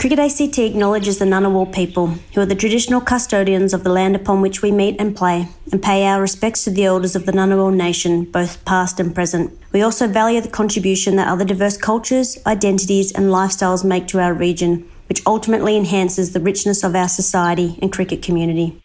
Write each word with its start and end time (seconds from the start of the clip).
Cricket 0.00 0.18
ACT 0.18 0.58
acknowledges 0.60 1.18
the 1.18 1.26
Ngunnawal 1.26 1.74
people, 1.74 2.06
who 2.32 2.40
are 2.40 2.46
the 2.46 2.54
traditional 2.54 3.02
custodians 3.02 3.74
of 3.74 3.84
the 3.84 3.90
land 3.90 4.16
upon 4.16 4.40
which 4.40 4.62
we 4.62 4.72
meet 4.72 4.96
and 4.98 5.14
play, 5.14 5.46
and 5.70 5.82
pay 5.82 6.06
our 6.06 6.22
respects 6.22 6.64
to 6.64 6.70
the 6.70 6.86
elders 6.86 7.14
of 7.14 7.26
the 7.26 7.32
Ngunnawal 7.32 7.74
nation, 7.74 8.24
both 8.24 8.64
past 8.64 8.98
and 8.98 9.14
present. 9.14 9.52
We 9.72 9.82
also 9.82 10.08
value 10.08 10.40
the 10.40 10.48
contribution 10.48 11.16
that 11.16 11.28
other 11.28 11.44
diverse 11.44 11.76
cultures, 11.76 12.38
identities, 12.46 13.12
and 13.12 13.26
lifestyles 13.26 13.84
make 13.84 14.08
to 14.08 14.20
our 14.20 14.32
region, 14.32 14.88
which 15.10 15.20
ultimately 15.26 15.76
enhances 15.76 16.32
the 16.32 16.40
richness 16.40 16.82
of 16.82 16.96
our 16.96 17.06
society 17.06 17.78
and 17.82 17.92
cricket 17.92 18.22
community. 18.22 18.80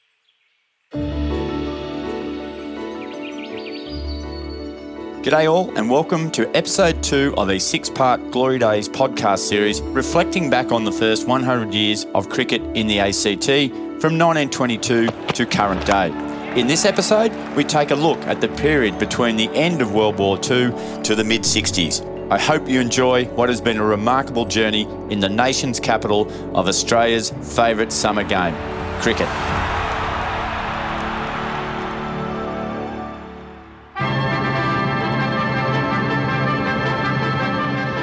G'day, 5.26 5.52
all, 5.52 5.76
and 5.76 5.90
welcome 5.90 6.30
to 6.34 6.48
episode 6.56 7.02
two 7.02 7.34
of 7.36 7.50
a 7.50 7.60
six 7.60 7.90
part 7.90 8.30
Glory 8.30 8.60
Days 8.60 8.88
podcast 8.88 9.40
series 9.40 9.82
reflecting 9.82 10.52
back 10.52 10.72
on 10.72 10.84
the 10.84 10.92
first 10.92 11.28
100 11.28 11.74
years 11.74 12.06
of 12.14 12.30
cricket 12.30 12.62
in 12.78 12.86
the 12.86 13.00
ACT 13.00 13.72
from 14.00 14.20
1922 14.20 15.08
to 15.08 15.46
current 15.48 15.84
day. 15.84 16.10
In 16.56 16.68
this 16.68 16.86
episode, 16.86 17.34
we 17.56 17.64
take 17.64 17.90
a 17.90 17.96
look 17.96 18.20
at 18.28 18.40
the 18.40 18.50
period 18.50 19.00
between 19.00 19.36
the 19.36 19.50
end 19.56 19.82
of 19.82 19.96
World 19.96 20.20
War 20.20 20.38
II 20.38 20.70
to 21.02 21.16
the 21.16 21.24
mid 21.24 21.42
60s. 21.42 22.06
I 22.32 22.38
hope 22.38 22.70
you 22.70 22.80
enjoy 22.80 23.26
what 23.30 23.50
has 23.50 23.60
been 23.60 23.78
a 23.78 23.84
remarkable 23.84 24.46
journey 24.46 24.84
in 25.10 25.22
the 25.22 25.30
nation's 25.30 25.80
capital 25.80 26.30
of 26.56 26.68
Australia's 26.68 27.32
favourite 27.42 27.92
summer 27.92 28.24
game, 28.24 28.54
cricket. 29.02 29.85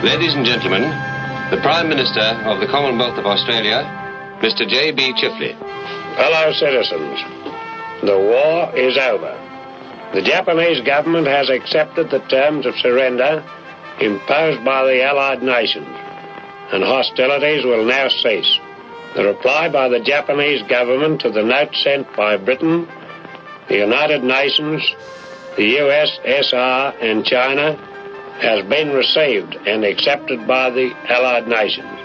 Ladies 0.02 0.34
and 0.34 0.44
gentlemen, 0.44 0.82
the 1.52 1.60
Prime 1.62 1.88
Minister 1.88 2.26
of 2.50 2.58
the 2.58 2.66
Commonwealth 2.66 3.16
of 3.18 3.24
Australia, 3.24 3.86
Mr. 4.42 4.68
J.B. 4.68 5.12
Chifley. 5.12 5.56
Fellow 6.16 6.52
citizens, 6.54 7.20
the 8.02 8.18
war 8.18 8.74
is 8.74 8.98
over. 8.98 9.30
The 10.12 10.22
Japanese 10.22 10.80
government 10.80 11.28
has 11.28 11.48
accepted 11.50 12.10
the 12.10 12.18
terms 12.18 12.66
of 12.66 12.74
surrender 12.78 13.44
imposed 14.00 14.64
by 14.64 14.82
the 14.86 15.04
Allied 15.04 15.40
nations, 15.44 15.86
and 16.72 16.82
hostilities 16.82 17.64
will 17.64 17.84
now 17.84 18.08
cease. 18.08 18.58
The 19.14 19.22
reply 19.22 19.68
by 19.68 19.88
the 19.88 20.00
Japanese 20.00 20.62
government 20.68 21.20
to 21.20 21.30
the 21.30 21.44
note 21.44 21.76
sent 21.76 22.12
by 22.16 22.38
Britain, 22.38 22.88
the 23.68 23.76
United 23.76 24.24
Nations, 24.24 24.82
the 25.56 25.76
USSR, 25.76 27.00
and 27.00 27.24
China 27.24 27.78
has 28.42 28.66
been 28.68 28.90
received 28.90 29.54
and 29.66 29.84
accepted 29.84 30.46
by 30.46 30.68
the 30.70 30.92
Allied 31.08 31.46
nations. 31.46 31.98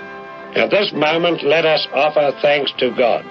At 0.56 0.70
this 0.70 0.94
moment, 0.94 1.44
let 1.44 1.66
us 1.66 1.88
offer 1.94 2.32
thanks 2.42 2.72
to 2.80 2.96
God. 2.96 3.26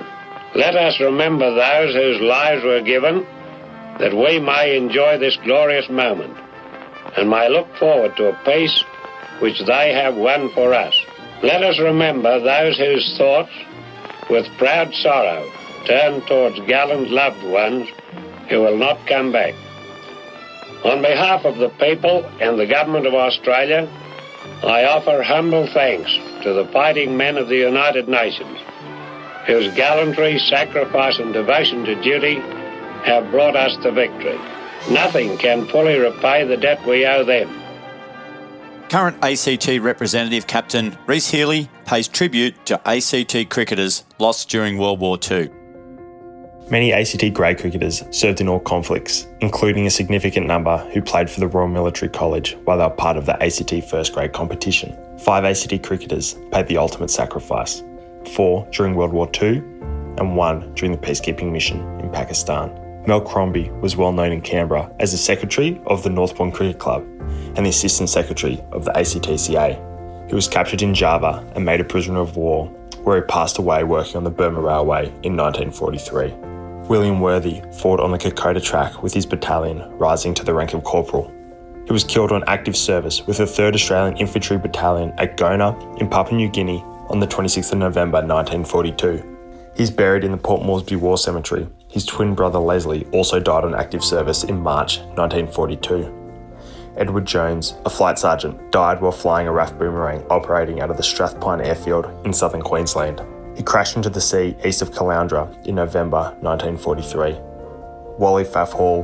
Let 0.54 0.74
us 0.74 0.98
remember 1.00 1.54
those 1.54 1.94
whose 1.94 2.20
lives 2.20 2.64
were 2.64 2.82
given 2.82 3.26
that 3.98 4.14
we 4.14 4.40
may 4.40 4.76
enjoy 4.76 5.18
this 5.18 5.38
glorious 5.44 5.88
moment 5.88 6.36
and 7.16 7.30
may 7.30 7.48
look 7.48 7.68
forward 7.76 8.16
to 8.16 8.28
a 8.28 8.44
peace 8.44 8.84
which 9.40 9.60
they 9.66 9.92
have 9.92 10.16
won 10.16 10.50
for 10.50 10.74
us. 10.74 10.94
Let 11.42 11.62
us 11.62 11.78
remember 11.78 12.40
those 12.40 12.78
whose 12.78 13.16
thoughts, 13.16 13.52
with 14.28 14.46
proud 14.58 14.92
sorrow, 14.94 15.50
turn 15.86 16.22
towards 16.22 16.58
gallant 16.66 17.10
loved 17.10 17.42
ones 17.44 17.88
who 18.48 18.60
will 18.60 18.76
not 18.76 19.06
come 19.06 19.32
back. 19.32 19.54
On 20.84 21.02
behalf 21.02 21.44
of 21.44 21.56
the 21.56 21.70
people 21.70 22.24
and 22.40 22.58
the 22.58 22.66
Government 22.66 23.06
of 23.06 23.14
Australia, 23.14 23.88
I 24.62 24.84
offer 24.84 25.22
humble 25.22 25.66
thanks 25.72 26.12
to 26.42 26.52
the 26.52 26.68
fighting 26.72 27.16
men 27.16 27.36
of 27.36 27.48
the 27.48 27.56
United 27.56 28.08
Nations, 28.08 28.58
whose 29.46 29.74
gallantry, 29.74 30.38
sacrifice, 30.38 31.18
and 31.18 31.32
devotion 31.32 31.84
to 31.84 32.00
duty 32.02 32.36
have 33.04 33.30
brought 33.30 33.56
us 33.56 33.76
to 33.82 33.90
victory. 33.90 34.38
Nothing 34.90 35.36
can 35.38 35.66
fully 35.66 35.98
repay 35.98 36.44
the 36.46 36.56
debt 36.56 36.84
we 36.86 37.06
owe 37.06 37.24
them. 37.24 37.48
Current 38.88 39.16
ACT 39.22 39.66
representative 39.80 40.46
captain 40.46 40.96
Rhys 41.06 41.28
Healey 41.28 41.68
pays 41.86 42.06
tribute 42.06 42.66
to 42.66 42.80
ACT 42.88 43.50
cricketers 43.50 44.04
lost 44.18 44.48
during 44.48 44.78
World 44.78 45.00
War 45.00 45.18
II. 45.28 45.50
Many 46.68 46.92
ACT 46.92 47.32
grade 47.32 47.58
cricketers 47.58 48.02
served 48.10 48.40
in 48.40 48.48
all 48.48 48.58
conflicts, 48.58 49.28
including 49.40 49.86
a 49.86 49.90
significant 49.90 50.48
number 50.48 50.78
who 50.92 51.00
played 51.00 51.30
for 51.30 51.38
the 51.38 51.46
Royal 51.46 51.68
Military 51.68 52.10
College 52.10 52.56
while 52.64 52.78
they 52.78 52.82
were 52.82 52.90
part 52.90 53.16
of 53.16 53.24
the 53.24 53.40
ACT 53.40 53.88
first 53.88 54.12
grade 54.12 54.32
competition. 54.32 54.98
Five 55.20 55.44
ACT 55.44 55.84
cricketers 55.84 56.34
paid 56.50 56.66
the 56.66 56.78
ultimate 56.78 57.10
sacrifice 57.10 57.84
four 58.34 58.66
during 58.72 58.96
World 58.96 59.12
War 59.12 59.30
II 59.40 59.58
and 60.18 60.36
one 60.36 60.74
during 60.74 60.90
the 60.90 60.98
peacekeeping 60.98 61.52
mission 61.52 61.78
in 62.00 62.10
Pakistan. 62.10 62.74
Mel 63.06 63.20
Crombie 63.20 63.70
was 63.80 63.96
well 63.96 64.10
known 64.10 64.32
in 64.32 64.40
Canberra 64.40 64.92
as 64.98 65.12
the 65.12 65.18
secretary 65.18 65.80
of 65.86 66.02
the 66.02 66.10
Northbourne 66.10 66.50
Cricket 66.50 66.80
Club 66.80 67.02
and 67.54 67.64
the 67.64 67.70
assistant 67.70 68.10
secretary 68.10 68.60
of 68.72 68.84
the 68.84 68.90
ACTCA. 68.90 70.28
He 70.28 70.34
was 70.34 70.48
captured 70.48 70.82
in 70.82 70.94
Java 70.94 71.48
and 71.54 71.64
made 71.64 71.80
a 71.80 71.84
prisoner 71.84 72.18
of 72.18 72.36
war, 72.36 72.66
where 73.04 73.20
he 73.20 73.22
passed 73.28 73.58
away 73.58 73.84
working 73.84 74.16
on 74.16 74.24
the 74.24 74.30
Burma 74.30 74.60
Railway 74.60 75.06
in 75.22 75.36
1943. 75.36 76.55
William 76.88 77.20
Worthy 77.20 77.62
fought 77.72 77.98
on 77.98 78.12
the 78.12 78.18
Kokoda 78.18 78.62
track 78.62 79.02
with 79.02 79.12
his 79.12 79.26
battalion, 79.26 79.80
rising 79.98 80.34
to 80.34 80.44
the 80.44 80.54
rank 80.54 80.72
of 80.72 80.84
corporal. 80.84 81.32
He 81.84 81.92
was 81.92 82.04
killed 82.04 82.30
on 82.30 82.44
active 82.46 82.76
service 82.76 83.26
with 83.26 83.38
the 83.38 83.44
3rd 83.44 83.74
Australian 83.74 84.16
Infantry 84.18 84.56
Battalion 84.56 85.12
at 85.18 85.36
Gona 85.36 86.00
in 86.00 86.08
Papua 86.08 86.36
New 86.36 86.48
Guinea 86.48 86.82
on 87.08 87.18
the 87.18 87.26
26th 87.26 87.72
of 87.72 87.78
November 87.78 88.18
1942. 88.18 89.72
He's 89.76 89.90
buried 89.90 90.22
in 90.22 90.30
the 90.30 90.36
Port 90.36 90.62
Moresby 90.62 90.94
War 90.94 91.18
Cemetery. 91.18 91.66
His 91.88 92.06
twin 92.06 92.34
brother 92.34 92.60
Leslie 92.60 93.04
also 93.06 93.40
died 93.40 93.64
on 93.64 93.74
active 93.74 94.04
service 94.04 94.44
in 94.44 94.60
March 94.60 94.98
1942. 95.16 96.12
Edward 96.96 97.26
Jones, 97.26 97.74
a 97.84 97.90
flight 97.90 98.18
sergeant, 98.18 98.70
died 98.70 99.00
while 99.00 99.12
flying 99.12 99.48
a 99.48 99.52
RAF 99.52 99.76
boomerang 99.76 100.24
operating 100.30 100.80
out 100.80 100.90
of 100.90 100.96
the 100.96 101.02
Strathpine 101.02 101.66
airfield 101.66 102.06
in 102.24 102.32
southern 102.32 102.62
Queensland. 102.62 103.20
He 103.56 103.62
crashed 103.62 103.96
into 103.96 104.10
the 104.10 104.20
sea 104.20 104.54
east 104.64 104.82
of 104.82 104.90
Caloundra 104.90 105.66
in 105.66 105.76
November 105.76 106.36
1943. 106.40 107.36
Wally 108.18 108.44
Faff 108.44 108.72
Hall, 108.72 109.02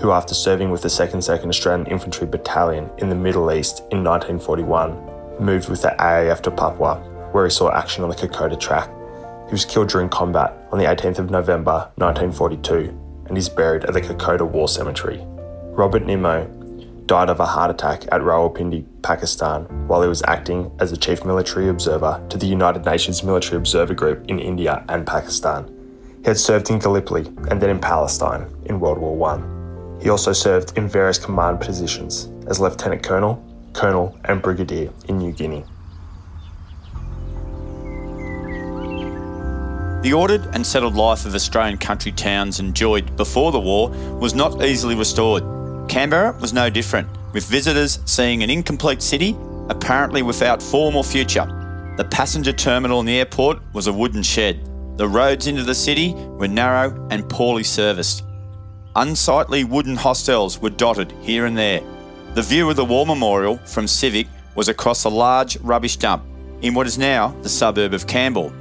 who 0.00 0.12
after 0.12 0.34
serving 0.34 0.70
with 0.70 0.82
the 0.82 0.88
2nd 0.88 1.18
2nd 1.18 1.48
Australian 1.48 1.86
Infantry 1.86 2.26
Battalion 2.26 2.88
in 2.98 3.08
the 3.08 3.14
Middle 3.14 3.52
East 3.52 3.80
in 3.90 4.04
1941, 4.04 5.40
moved 5.40 5.68
with 5.68 5.82
the 5.82 5.94
AAF 5.98 6.40
to 6.42 6.50
Papua, 6.50 6.96
where 7.32 7.44
he 7.44 7.50
saw 7.50 7.70
action 7.72 8.04
on 8.04 8.10
the 8.10 8.16
Kokoda 8.16 8.58
track. 8.58 8.88
He 9.46 9.52
was 9.52 9.64
killed 9.64 9.88
during 9.88 10.08
combat 10.08 10.56
on 10.70 10.78
the 10.78 10.84
18th 10.84 11.18
of 11.18 11.30
November 11.30 11.90
1942 11.96 13.24
and 13.26 13.36
is 13.38 13.48
buried 13.48 13.84
at 13.84 13.94
the 13.94 14.00
Kokoda 14.00 14.46
War 14.46 14.68
Cemetery. 14.68 15.20
Robert 15.72 16.04
Nimmo, 16.04 16.46
died 17.10 17.28
of 17.28 17.40
a 17.40 17.44
heart 17.44 17.72
attack 17.72 18.04
at 18.12 18.20
Rawalpindi, 18.20 18.86
Pakistan, 19.02 19.64
while 19.88 20.00
he 20.00 20.08
was 20.08 20.22
acting 20.28 20.70
as 20.78 20.92
a 20.92 20.96
chief 20.96 21.24
military 21.24 21.68
observer 21.68 22.24
to 22.28 22.38
the 22.38 22.46
United 22.46 22.84
Nations 22.84 23.24
Military 23.24 23.56
Observer 23.56 23.94
Group 23.94 24.26
in 24.28 24.38
India 24.38 24.84
and 24.88 25.04
Pakistan. 25.04 25.66
He 26.22 26.28
had 26.28 26.38
served 26.38 26.70
in 26.70 26.78
Gallipoli 26.78 27.26
and 27.50 27.60
then 27.60 27.68
in 27.68 27.80
Palestine 27.80 28.46
in 28.66 28.78
World 28.78 28.98
War 28.98 29.28
I. 29.28 30.00
He 30.00 30.08
also 30.08 30.32
served 30.32 30.78
in 30.78 30.86
various 30.88 31.18
command 31.18 31.60
positions 31.60 32.28
as 32.46 32.60
Lieutenant 32.60 33.02
Colonel, 33.02 33.42
Colonel, 33.72 34.16
and 34.26 34.40
Brigadier 34.40 34.92
in 35.08 35.18
New 35.18 35.32
Guinea. 35.32 35.64
The 40.04 40.12
ordered 40.12 40.46
and 40.54 40.64
settled 40.64 40.94
life 40.94 41.26
of 41.26 41.34
Australian 41.34 41.78
country 41.78 42.12
towns 42.12 42.60
enjoyed 42.60 43.16
before 43.16 43.50
the 43.50 43.58
war 43.58 43.90
was 44.20 44.32
not 44.32 44.62
easily 44.62 44.94
restored. 44.94 45.59
Canberra 45.90 46.36
was 46.40 46.52
no 46.52 46.70
different, 46.70 47.08
with 47.32 47.46
visitors 47.46 47.98
seeing 48.04 48.44
an 48.44 48.48
incomplete 48.48 49.02
city, 49.02 49.36
apparently 49.68 50.22
without 50.22 50.62
form 50.62 50.94
or 50.94 51.02
future. 51.02 51.44
The 51.96 52.04
passenger 52.04 52.52
terminal 52.52 53.00
in 53.00 53.06
the 53.06 53.18
airport 53.18 53.58
was 53.74 53.88
a 53.88 53.92
wooden 53.92 54.22
shed. 54.22 54.64
The 54.98 55.08
roads 55.08 55.48
into 55.48 55.64
the 55.64 55.74
city 55.74 56.14
were 56.14 56.46
narrow 56.46 57.08
and 57.10 57.28
poorly 57.28 57.64
serviced. 57.64 58.22
Unsightly 58.94 59.64
wooden 59.64 59.96
hostels 59.96 60.60
were 60.60 60.70
dotted 60.70 61.10
here 61.22 61.46
and 61.46 61.58
there. 61.58 61.80
The 62.34 62.42
view 62.42 62.70
of 62.70 62.76
the 62.76 62.84
War 62.84 63.04
Memorial 63.04 63.56
from 63.56 63.88
Civic 63.88 64.28
was 64.54 64.68
across 64.68 65.02
a 65.02 65.08
large 65.08 65.56
rubbish 65.56 65.96
dump 65.96 66.22
in 66.62 66.72
what 66.72 66.86
is 66.86 66.98
now 66.98 67.34
the 67.42 67.48
suburb 67.48 67.94
of 67.94 68.06
Campbell, 68.06 68.52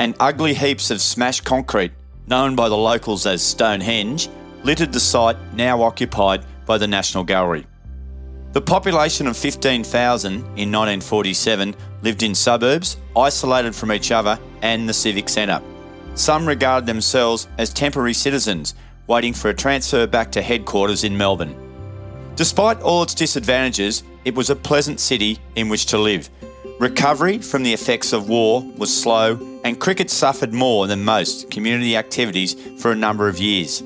and 0.00 0.16
ugly 0.18 0.52
heaps 0.52 0.90
of 0.90 1.00
smashed 1.00 1.44
concrete, 1.44 1.92
known 2.26 2.56
by 2.56 2.68
the 2.68 2.76
locals 2.76 3.24
as 3.24 3.40
Stonehenge, 3.40 4.28
littered 4.64 4.92
the 4.92 4.98
site 4.98 5.36
now 5.54 5.80
occupied 5.80 6.44
by 6.66 6.78
the 6.78 6.86
National 6.86 7.24
Gallery. 7.24 7.66
The 8.52 8.60
population 8.60 9.26
of 9.26 9.36
15,000 9.36 10.34
in 10.34 10.42
1947 10.42 11.74
lived 12.02 12.22
in 12.22 12.34
suburbs, 12.34 12.98
isolated 13.16 13.74
from 13.74 13.92
each 13.92 14.12
other 14.12 14.38
and 14.60 14.86
the 14.88 14.92
civic 14.92 15.28
centre. 15.28 15.62
Some 16.14 16.46
regarded 16.46 16.86
themselves 16.86 17.48
as 17.56 17.72
temporary 17.72 18.12
citizens, 18.12 18.74
waiting 19.06 19.32
for 19.32 19.48
a 19.48 19.54
transfer 19.54 20.06
back 20.06 20.30
to 20.32 20.42
headquarters 20.42 21.04
in 21.04 21.16
Melbourne. 21.16 21.56
Despite 22.36 22.80
all 22.82 23.02
its 23.02 23.14
disadvantages, 23.14 24.02
it 24.24 24.34
was 24.34 24.50
a 24.50 24.56
pleasant 24.56 25.00
city 25.00 25.38
in 25.56 25.68
which 25.68 25.86
to 25.86 25.98
live. 25.98 26.28
Recovery 26.78 27.38
from 27.38 27.62
the 27.62 27.72
effects 27.72 28.12
of 28.12 28.28
war 28.28 28.62
was 28.76 28.94
slow, 28.94 29.38
and 29.64 29.80
cricket 29.80 30.10
suffered 30.10 30.52
more 30.52 30.86
than 30.86 31.04
most 31.04 31.50
community 31.50 31.96
activities 31.96 32.54
for 32.80 32.92
a 32.92 32.96
number 32.96 33.28
of 33.28 33.38
years. 33.38 33.82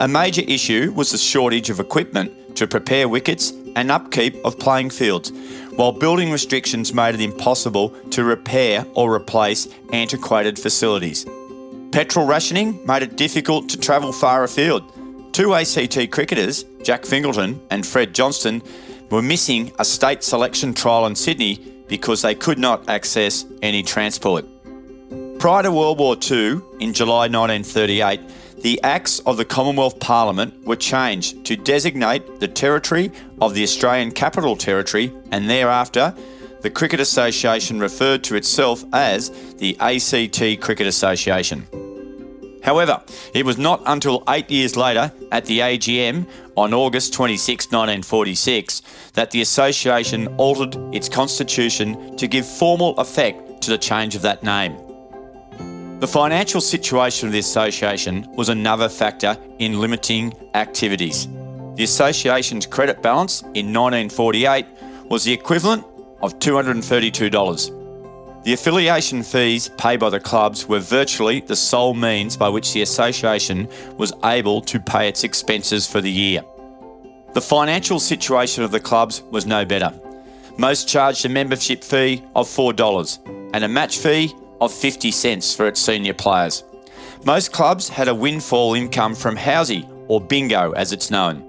A 0.00 0.06
major 0.06 0.42
issue 0.46 0.92
was 0.94 1.10
the 1.10 1.18
shortage 1.18 1.70
of 1.70 1.80
equipment 1.80 2.54
to 2.54 2.68
prepare 2.68 3.08
wickets 3.08 3.52
and 3.74 3.90
upkeep 3.90 4.36
of 4.44 4.56
playing 4.56 4.90
fields, 4.90 5.32
while 5.74 5.90
building 5.90 6.30
restrictions 6.30 6.94
made 6.94 7.16
it 7.16 7.20
impossible 7.20 7.88
to 8.10 8.22
repair 8.22 8.86
or 8.94 9.12
replace 9.12 9.66
antiquated 9.92 10.56
facilities. 10.56 11.26
Petrol 11.90 12.26
rationing 12.26 12.86
made 12.86 13.02
it 13.02 13.16
difficult 13.16 13.68
to 13.70 13.76
travel 13.76 14.12
far 14.12 14.44
afield. 14.44 14.84
Two 15.32 15.52
ACT 15.54 16.12
cricketers, 16.12 16.64
Jack 16.84 17.04
Fingleton 17.04 17.60
and 17.70 17.84
Fred 17.84 18.14
Johnston, 18.14 18.62
were 19.10 19.22
missing 19.22 19.72
a 19.80 19.84
state 19.84 20.22
selection 20.22 20.74
trial 20.74 21.06
in 21.06 21.16
Sydney 21.16 21.56
because 21.88 22.22
they 22.22 22.36
could 22.36 22.60
not 22.60 22.88
access 22.88 23.44
any 23.62 23.82
transport. 23.82 24.44
Prior 25.40 25.64
to 25.64 25.72
World 25.72 25.98
War 25.98 26.16
II, 26.16 26.60
in 26.78 26.92
July 26.92 27.26
1938, 27.26 28.20
the 28.62 28.80
Acts 28.82 29.20
of 29.20 29.36
the 29.36 29.44
Commonwealth 29.44 30.00
Parliament 30.00 30.64
were 30.64 30.76
changed 30.76 31.44
to 31.46 31.56
designate 31.56 32.40
the 32.40 32.48
territory 32.48 33.12
of 33.40 33.54
the 33.54 33.62
Australian 33.62 34.10
Capital 34.10 34.56
Territory, 34.56 35.12
and 35.30 35.48
thereafter, 35.48 36.14
the 36.62 36.70
Cricket 36.70 36.98
Association 36.98 37.78
referred 37.78 38.24
to 38.24 38.34
itself 38.34 38.84
as 38.92 39.30
the 39.54 39.76
ACT 39.78 40.60
Cricket 40.60 40.88
Association. 40.88 41.66
However, 42.64 43.00
it 43.32 43.46
was 43.46 43.58
not 43.58 43.80
until 43.86 44.24
eight 44.28 44.50
years 44.50 44.76
later, 44.76 45.12
at 45.30 45.44
the 45.44 45.60
AGM 45.60 46.28
on 46.56 46.74
August 46.74 47.12
26, 47.14 47.66
1946, 47.66 48.82
that 49.14 49.30
the 49.30 49.40
association 49.40 50.26
altered 50.36 50.76
its 50.92 51.08
constitution 51.08 52.16
to 52.16 52.26
give 52.26 52.46
formal 52.46 52.98
effect 52.98 53.62
to 53.62 53.70
the 53.70 53.78
change 53.78 54.16
of 54.16 54.22
that 54.22 54.42
name. 54.42 54.87
The 56.00 56.06
financial 56.06 56.60
situation 56.60 57.26
of 57.26 57.32
the 57.32 57.40
association 57.40 58.24
was 58.36 58.50
another 58.50 58.88
factor 58.88 59.36
in 59.58 59.80
limiting 59.80 60.32
activities. 60.54 61.26
The 61.74 61.82
association's 61.82 62.66
credit 62.66 63.02
balance 63.02 63.42
in 63.42 63.74
1948 63.74 64.64
was 65.06 65.24
the 65.24 65.32
equivalent 65.32 65.84
of 66.22 66.38
$232. 66.38 68.44
The 68.44 68.52
affiliation 68.52 69.24
fees 69.24 69.70
paid 69.76 69.98
by 69.98 70.10
the 70.10 70.20
clubs 70.20 70.68
were 70.68 70.78
virtually 70.78 71.40
the 71.40 71.56
sole 71.56 71.94
means 71.94 72.36
by 72.36 72.48
which 72.48 72.72
the 72.72 72.82
association 72.82 73.68
was 73.96 74.12
able 74.24 74.60
to 74.62 74.78
pay 74.78 75.08
its 75.08 75.24
expenses 75.24 75.90
for 75.90 76.00
the 76.00 76.12
year. 76.12 76.44
The 77.34 77.40
financial 77.40 77.98
situation 77.98 78.62
of 78.62 78.70
the 78.70 78.78
clubs 78.78 79.24
was 79.32 79.46
no 79.46 79.64
better. 79.64 79.92
Most 80.58 80.88
charged 80.88 81.24
a 81.24 81.28
membership 81.28 81.82
fee 81.82 82.22
of 82.36 82.46
$4 82.46 83.50
and 83.52 83.64
a 83.64 83.68
match 83.68 83.98
fee 83.98 84.32
of 84.60 84.72
50 84.72 85.10
cents 85.10 85.54
for 85.54 85.66
its 85.66 85.80
senior 85.80 86.14
players. 86.14 86.64
Most 87.24 87.52
clubs 87.52 87.88
had 87.88 88.08
a 88.08 88.14
windfall 88.14 88.74
income 88.74 89.14
from 89.14 89.36
housey, 89.36 89.88
or 90.08 90.20
bingo 90.20 90.72
as 90.72 90.92
it's 90.92 91.10
known. 91.10 91.44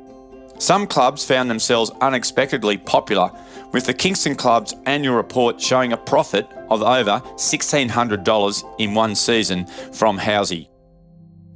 Some 0.57 0.88
clubs 0.88 1.23
found 1.23 1.50
themselves 1.50 1.91
unexpectedly 2.01 2.77
popular 2.77 3.31
with 3.71 3.85
the 3.85 3.94
Kingston 3.94 4.35
Club's 4.35 4.73
annual 4.85 5.15
report 5.15 5.61
showing 5.61 5.94
a 5.94 5.97
profit 5.97 6.47
of 6.69 6.81
over 6.81 7.21
$1,600 7.38 8.75
in 8.79 8.94
one 8.94 9.15
season 9.15 9.65
from 9.94 10.19
Housey. 10.19 10.67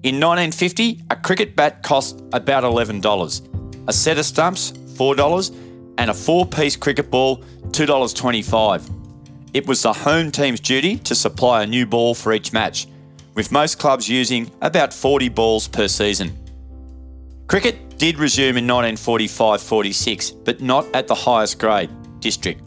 In 0.03 0.19
1950, 0.19 1.03
a 1.09 1.15
cricket 1.15 1.55
bat 1.55 1.83
cost 1.83 2.21
about 2.33 2.63
$11, 2.63 3.87
a 3.87 3.93
set 3.93 4.17
of 4.17 4.25
stumps, 4.25 4.71
$4, 4.71 5.55
and 5.97 6.09
a 6.09 6.13
four 6.13 6.45
piece 6.45 6.75
cricket 6.75 7.09
ball, 7.09 7.37
$2.25. 7.71 8.92
It 9.53 9.67
was 9.67 9.83
the 9.83 9.93
home 9.93 10.31
team's 10.31 10.59
duty 10.59 10.97
to 10.97 11.13
supply 11.13 11.61
a 11.61 11.67
new 11.67 11.85
ball 11.85 12.15
for 12.15 12.33
each 12.33 12.53
match, 12.53 12.87
with 13.35 13.51
most 13.51 13.77
clubs 13.77 14.09
using 14.09 14.49
about 14.61 14.91
40 14.91 15.29
balls 15.29 15.67
per 15.67 15.87
season. 15.87 16.35
Cricket 17.45 17.99
did 17.99 18.17
resume 18.17 18.57
in 18.57 18.65
1945 18.65 19.61
46, 19.61 20.31
but 20.31 20.59
not 20.59 20.87
at 20.95 21.07
the 21.07 21.13
highest 21.13 21.59
grade 21.59 21.91
district. 22.19 22.63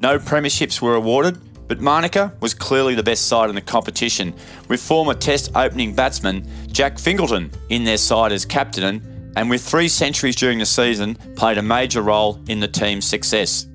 No 0.00 0.18
premierships 0.18 0.80
were 0.80 0.94
awarded, 0.94 1.38
but 1.68 1.82
Manuka 1.82 2.32
was 2.40 2.54
clearly 2.54 2.94
the 2.94 3.02
best 3.02 3.28
side 3.28 3.50
in 3.50 3.54
the 3.54 3.60
competition, 3.60 4.32
with 4.68 4.80
former 4.80 5.12
Test 5.12 5.54
opening 5.54 5.94
batsman 5.94 6.48
Jack 6.72 6.98
Fingleton 6.98 7.50
in 7.68 7.84
their 7.84 7.98
side 7.98 8.32
as 8.32 8.46
captain, 8.46 9.32
and 9.36 9.50
with 9.50 9.62
three 9.62 9.88
centuries 9.88 10.36
during 10.36 10.58
the 10.58 10.64
season, 10.64 11.16
played 11.36 11.58
a 11.58 11.62
major 11.62 12.00
role 12.00 12.40
in 12.48 12.60
the 12.60 12.68
team's 12.68 13.04
success. 13.04 13.66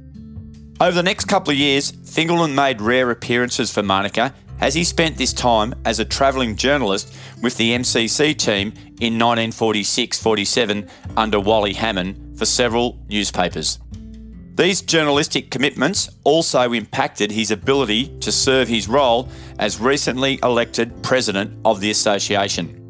Over 0.82 0.92
the 0.92 1.04
next 1.04 1.26
couple 1.26 1.52
of 1.52 1.58
years, 1.58 1.92
Fingleton 1.92 2.54
made 2.54 2.82
rare 2.82 3.10
appearances 3.10 3.72
for 3.72 3.82
Manuka 3.82 4.36
as 4.60 4.74
he 4.74 4.84
spent 4.84 5.16
this 5.16 5.32
time 5.32 5.74
as 5.86 6.00
a 6.00 6.06
travelling 6.06 6.58
journalist 6.58 7.16
with 7.42 7.56
the 7.56 7.72
MCC 7.72 8.38
team 8.38 8.74
in 9.00 9.18
1946 9.18 10.22
47 10.22 10.90
under 11.16 11.40
Wally 11.40 11.72
Hammond 11.72 12.38
for 12.38 12.46
several 12.46 13.00
newspapers. 13.08 13.80
These 14.56 14.82
journalistic 14.82 15.50
commitments 15.50 16.10
also 16.26 16.74
impacted 16.74 17.32
his 17.32 17.52
ability 17.52 18.18
to 18.20 18.32
serve 18.32 18.68
his 18.68 18.90
role 18.90 19.30
as 19.60 19.80
recently 19.80 20.40
elected 20.44 21.02
president 21.02 21.58
of 21.64 21.80
the 21.80 21.92
association. 21.92 22.82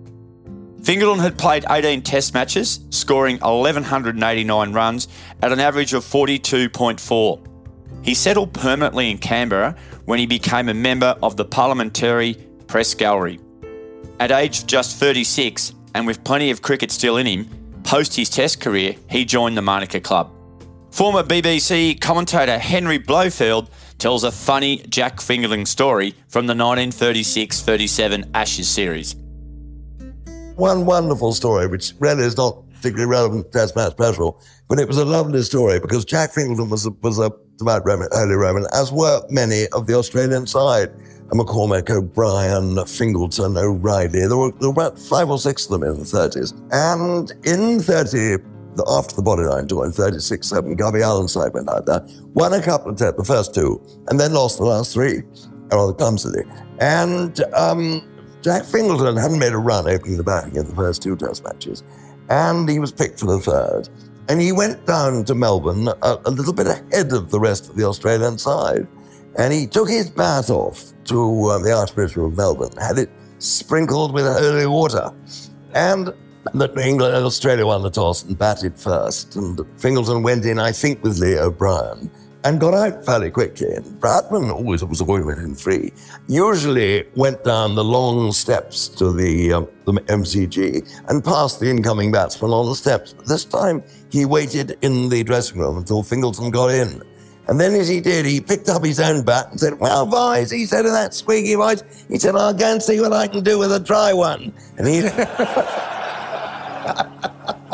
Fingleton 0.81 1.19
had 1.19 1.37
played 1.37 1.65
18 1.69 2.01
test 2.01 2.33
matches, 2.33 2.79
scoring 2.89 3.37
1,189 3.41 4.73
runs 4.73 5.07
at 5.43 5.51
an 5.51 5.59
average 5.59 5.93
of 5.93 6.03
42.4. 6.03 7.54
He 8.05 8.13
settled 8.13 8.53
permanently 8.53 9.09
in 9.09 9.17
Canberra 9.17 9.75
when 10.05 10.19
he 10.19 10.27
became 10.27 10.69
a 10.69 10.75
member 10.75 11.17
of 11.23 11.37
the 11.37 11.43
Parliamentary 11.43 12.35
Press 12.67 12.93
Gallery. 12.93 13.39
At 14.19 14.31
age 14.31 14.67
just 14.67 14.97
36, 14.97 15.73
and 15.95 16.05
with 16.05 16.23
plenty 16.23 16.51
of 16.51 16.61
cricket 16.61 16.91
still 16.91 17.17
in 17.17 17.25
him, 17.25 17.49
post 17.83 18.15
his 18.15 18.29
test 18.29 18.61
career, 18.61 18.93
he 19.09 19.25
joined 19.25 19.57
the 19.57 19.63
Manuka 19.63 19.99
Club. 19.99 20.31
Former 20.91 21.23
BBC 21.23 21.99
commentator 21.99 22.59
Henry 22.59 22.99
Blofeld 22.99 23.71
tells 23.97 24.23
a 24.23 24.31
funny 24.31 24.85
Jack 24.87 25.19
Fingleton 25.19 25.65
story 25.65 26.11
from 26.27 26.45
the 26.45 26.53
1936 26.53 27.61
37 27.61 28.29
Ashes 28.35 28.69
series. 28.69 29.15
One 30.55 30.85
wonderful 30.85 31.33
story, 31.33 31.65
which 31.65 31.93
really 31.99 32.23
is 32.23 32.37
not 32.37 32.64
particularly 32.85 33.09
relevant 33.09 33.45
to 33.45 33.51
Test 33.51 33.75
match 33.75 33.93
special, 33.93 34.39
but 34.67 34.79
it 34.79 34.87
was 34.87 34.99
a 34.99 35.05
lovely 35.05 35.41
story 35.41 35.79
because 35.79 36.05
Jack 36.05 36.31
Fingleton 36.31 36.69
was 36.69 36.85
a, 36.85 36.91
was 37.01 37.17
a 37.17 37.31
devout 37.57 37.83
Roman, 37.83 38.07
Holy 38.11 38.35
Roman, 38.35 38.67
as 38.73 38.91
were 38.91 39.23
many 39.31 39.65
of 39.73 39.87
the 39.87 39.95
Australian 39.95 40.45
side. 40.45 40.91
McCormick, 41.31 41.89
O'Brien, 41.89 42.85
Fingleton, 42.85 43.57
O'Reilly. 43.57 44.27
There 44.27 44.37
were, 44.37 44.51
there 44.51 44.69
were 44.69 44.73
about 44.73 44.99
five 44.99 45.27
or 45.27 45.39
six 45.39 45.65
of 45.65 45.71
them 45.71 45.83
in 45.83 45.97
the 45.97 46.05
30s. 46.05 46.53
And 46.71 47.31
in 47.43 47.79
30, 47.79 48.43
after 48.87 49.15
the 49.15 49.23
bodyline 49.23 49.67
tour 49.67 49.85
in 49.85 49.91
36 49.91 50.47
7, 50.47 50.75
Gubby 50.75 51.01
Allen 51.01 51.27
side 51.27 51.51
went 51.55 51.67
out 51.67 51.87
there, 51.87 52.05
won 52.35 52.53
a 52.53 52.61
couple 52.61 52.91
of 52.91 52.97
tests, 52.97 53.17
the 53.17 53.25
first 53.25 53.55
two, 53.55 53.81
and 54.07 54.19
then 54.19 54.33
lost 54.33 54.59
the 54.59 54.65
last 54.65 54.93
three, 54.93 55.23
rather 55.71 55.93
clumsily. 55.93 56.43
And 56.79 57.43
um, 57.55 58.07
Jack 58.43 58.63
Fingleton 58.63 59.17
hadn't 59.17 59.39
made 59.39 59.53
a 59.53 59.57
run 59.57 59.89
opening 59.89 60.17
the 60.17 60.23
batting 60.23 60.55
in 60.55 60.67
the 60.67 60.75
first 60.75 61.01
two 61.01 61.15
test 61.15 61.43
matches, 61.43 61.83
and 62.29 62.69
he 62.69 62.79
was 62.79 62.91
picked 62.91 63.19
for 63.19 63.27
the 63.27 63.39
third. 63.39 63.89
And 64.27 64.41
he 64.41 64.51
went 64.51 64.85
down 64.85 65.25
to 65.25 65.35
Melbourne 65.35 65.87
a, 65.87 66.19
a 66.25 66.31
little 66.31 66.53
bit 66.53 66.67
ahead 66.67 67.13
of 67.13 67.29
the 67.29 67.39
rest 67.39 67.69
of 67.69 67.75
the 67.75 67.85
Australian 67.85 68.37
side. 68.37 68.87
And 69.37 69.53
he 69.53 69.67
took 69.67 69.89
his 69.89 70.09
bat 70.09 70.49
off 70.49 70.93
to 71.05 71.51
um, 71.51 71.63
the 71.63 71.71
Archbishop 71.71 72.23
of 72.23 72.37
Melbourne, 72.37 72.75
had 72.79 72.97
it 72.97 73.09
sprinkled 73.39 74.13
with 74.13 74.25
holy 74.25 74.65
water. 74.65 75.11
And 75.73 76.13
England 76.53 77.15
and 77.15 77.25
Australia 77.25 77.65
won 77.65 77.83
the 77.83 77.91
toss 77.91 78.23
and 78.23 78.37
batted 78.37 78.79
first. 78.79 79.35
And 79.35 79.59
Fingleton 79.77 80.23
went 80.23 80.45
in, 80.45 80.57
I 80.57 80.71
think, 80.71 81.03
with 81.03 81.19
Leo 81.19 81.47
O'Brien 81.47 82.09
and 82.45 82.59
got 82.59 82.75
out 82.75 83.03
fairly 83.03 83.31
quickly. 83.31 83.73
And 83.73 83.85
Bradman 83.99 84.53
always 84.53 84.83
was 84.83 85.01
always 85.01 85.25
went 85.25 85.39
in 85.39 85.55
free. 85.55 85.91
Usually 86.27 87.05
went 87.15 87.43
down 87.43 87.75
the 87.75 87.83
long 87.83 88.31
steps 88.31 88.87
to 88.99 89.11
the, 89.11 89.53
um, 89.53 89.67
the 89.85 89.93
MCG 89.93 90.87
and 91.09 91.23
passed 91.23 91.59
the 91.59 91.69
incoming 91.69 92.11
batsman 92.11 92.51
on 92.51 92.67
the 92.67 92.75
steps. 92.75 93.13
But 93.13 93.25
this 93.25 93.45
time 93.45 93.83
he 94.11 94.25
waited 94.25 94.77
in 94.81 95.09
the 95.09 95.23
dressing 95.23 95.59
room 95.59 95.77
until 95.77 96.03
Fingleton 96.03 96.51
got 96.51 96.69
in. 96.69 97.01
And 97.47 97.59
then 97.59 97.73
as 97.73 97.87
he 97.87 97.99
did, 97.99 98.25
he 98.25 98.41
picked 98.41 98.69
up 98.69 98.83
his 98.83 98.99
own 98.99 99.23
bat 99.23 99.51
and 99.51 99.59
said, 99.59 99.79
Well, 99.79 100.05
boys, 100.05 100.51
he 100.51 100.65
said 100.65 100.85
in 100.85 100.93
that 100.93 101.13
squeaky 101.13 101.55
voice, 101.55 101.83
he 102.07 102.17
said, 102.17 102.35
I'll 102.35 102.53
go 102.53 102.71
and 102.71 102.81
see 102.81 102.99
what 102.99 103.13
I 103.13 103.27
can 103.27 103.43
do 103.43 103.59
with 103.59 103.71
a 103.71 103.79
dry 103.79 104.13
one. 104.13 104.53
And 104.77 104.87
he 104.87 105.01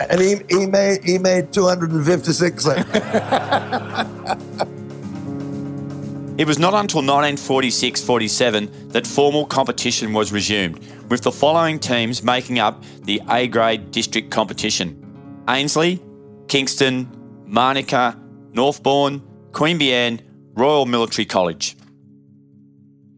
and 0.00 0.20
he, 0.20 0.36
he 0.48 0.66
made 0.66 1.04
he 1.04 1.18
made 1.18 1.52
256 1.52 2.66
It 6.36 6.48
was 6.48 6.58
not 6.58 6.74
until 6.74 6.98
1946 6.98 8.02
47 8.02 8.88
that 8.88 9.06
formal 9.06 9.46
competition 9.46 10.12
was 10.12 10.32
resumed, 10.32 10.80
with 11.08 11.22
the 11.22 11.30
following 11.30 11.78
teams 11.78 12.24
making 12.24 12.58
up 12.58 12.82
the 13.02 13.22
A 13.30 13.46
grade 13.46 13.92
district 13.92 14.32
competition 14.32 15.00
Ainslie, 15.48 16.02
Kingston, 16.48 17.08
Manuka, 17.46 18.18
Northbourne, 18.52 19.22
Queanbeyan, 19.52 20.20
Royal 20.54 20.86
Military 20.86 21.24
College. 21.24 21.76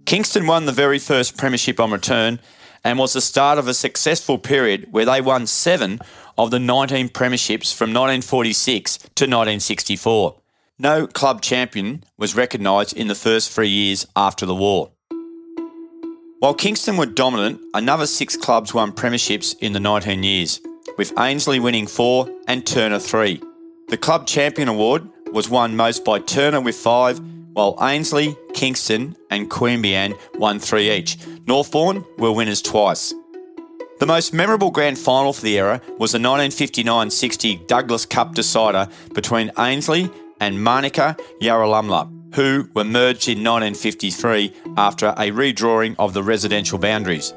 Kingston 0.04 0.46
won 0.46 0.66
the 0.66 0.72
very 0.72 0.98
first 0.98 1.38
premiership 1.38 1.80
on 1.80 1.90
return 1.90 2.38
and 2.84 2.98
was 2.98 3.14
the 3.14 3.20
start 3.20 3.58
of 3.58 3.66
a 3.66 3.74
successful 3.74 4.38
period 4.38 4.88
where 4.90 5.06
they 5.06 5.20
won 5.20 5.46
seven 5.46 5.98
of 6.38 6.50
the 6.50 6.58
19 6.58 7.08
premierships 7.10 7.74
from 7.74 7.90
1946 7.90 8.98
to 8.98 9.24
1964. 9.24 10.36
No 10.78 11.06
club 11.06 11.40
champion 11.40 12.04
was 12.18 12.36
recognised 12.36 12.96
in 12.96 13.08
the 13.08 13.14
first 13.14 13.50
three 13.50 13.68
years 13.68 14.06
after 14.14 14.44
the 14.44 14.54
war. 14.54 14.90
While 16.38 16.54
Kingston 16.54 16.98
were 16.98 17.06
dominant, 17.06 17.60
another 17.72 18.06
six 18.06 18.36
clubs 18.36 18.74
won 18.74 18.92
premierships 18.92 19.56
in 19.60 19.72
the 19.72 19.80
19 19.80 20.22
years, 20.22 20.60
with 20.98 21.18
Ainslie 21.18 21.60
winning 21.60 21.86
four 21.86 22.28
and 22.46 22.66
Turner 22.66 22.98
three. 22.98 23.42
The 23.88 23.96
club 23.96 24.26
champion 24.26 24.68
award 24.68 25.08
was 25.32 25.48
won 25.48 25.76
most 25.76 26.04
by 26.04 26.18
Turner 26.18 26.60
with 26.60 26.76
five, 26.76 27.20
while 27.54 27.78
Ainslie, 27.80 28.36
Kingston, 28.52 29.16
and 29.30 29.50
Queanbeyan 29.50 30.14
won 30.38 30.58
three 30.58 30.90
each. 30.90 31.16
Northbourne 31.46 32.04
were 32.18 32.32
winners 32.32 32.60
twice. 32.60 33.14
The 33.98 34.06
most 34.06 34.34
memorable 34.34 34.70
grand 34.70 34.98
final 34.98 35.32
for 35.32 35.40
the 35.40 35.58
era 35.58 35.80
was 35.98 36.12
the 36.12 36.18
1959 36.18 37.10
60 37.10 37.56
Douglas 37.66 38.04
Cup 38.04 38.34
decider 38.34 38.88
between 39.14 39.50
Ainslie 39.58 40.10
and 40.38 40.62
Manuka 40.62 41.16
Yarralumla, 41.40 42.34
who 42.34 42.68
were 42.74 42.84
merged 42.84 43.26
in 43.28 43.42
1953 43.42 44.52
after 44.76 45.06
a 45.08 45.30
redrawing 45.30 45.96
of 45.98 46.12
the 46.12 46.22
residential 46.22 46.78
boundaries. 46.78 47.32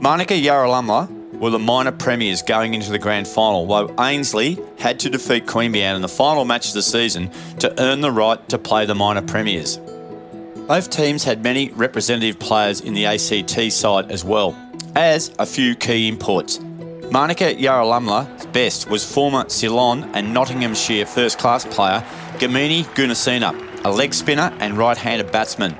Manuka 0.00 0.34
Yarralumla 0.34 1.40
were 1.40 1.50
the 1.50 1.58
minor 1.58 1.90
premiers 1.90 2.40
going 2.40 2.74
into 2.74 2.92
the 2.92 2.98
grand 2.98 3.26
final, 3.26 3.66
while 3.66 3.92
Ainslie 3.98 4.58
had 4.78 5.00
to 5.00 5.10
defeat 5.10 5.46
Queanbeyan 5.46 5.96
in 5.96 6.02
the 6.02 6.08
final 6.08 6.44
match 6.44 6.68
of 6.68 6.74
the 6.74 6.82
season 6.82 7.32
to 7.58 7.82
earn 7.82 8.00
the 8.00 8.12
right 8.12 8.48
to 8.48 8.58
play 8.58 8.86
the 8.86 8.94
minor 8.94 9.22
premiers. 9.22 9.78
Both 10.68 10.90
teams 10.90 11.24
had 11.24 11.42
many 11.42 11.70
representative 11.70 12.38
players 12.38 12.80
in 12.80 12.94
the 12.94 13.06
ACT 13.06 13.72
side 13.72 14.12
as 14.12 14.24
well, 14.24 14.56
as 14.94 15.32
a 15.38 15.46
few 15.46 15.74
key 15.74 16.08
imports. 16.08 16.60
Manuka 17.10 17.54
Yarralumla's 17.54 18.46
best 18.46 18.90
was 18.90 19.04
former 19.04 19.48
Ceylon 19.48 20.10
and 20.14 20.34
Nottinghamshire 20.34 21.06
first 21.06 21.38
class 21.38 21.64
player 21.64 22.04
Gamini 22.38 22.84
Goonesena, 22.94 23.84
a 23.84 23.90
leg 23.90 24.12
spinner 24.12 24.54
and 24.60 24.76
right 24.76 24.96
handed 24.96 25.32
batsman. 25.32 25.74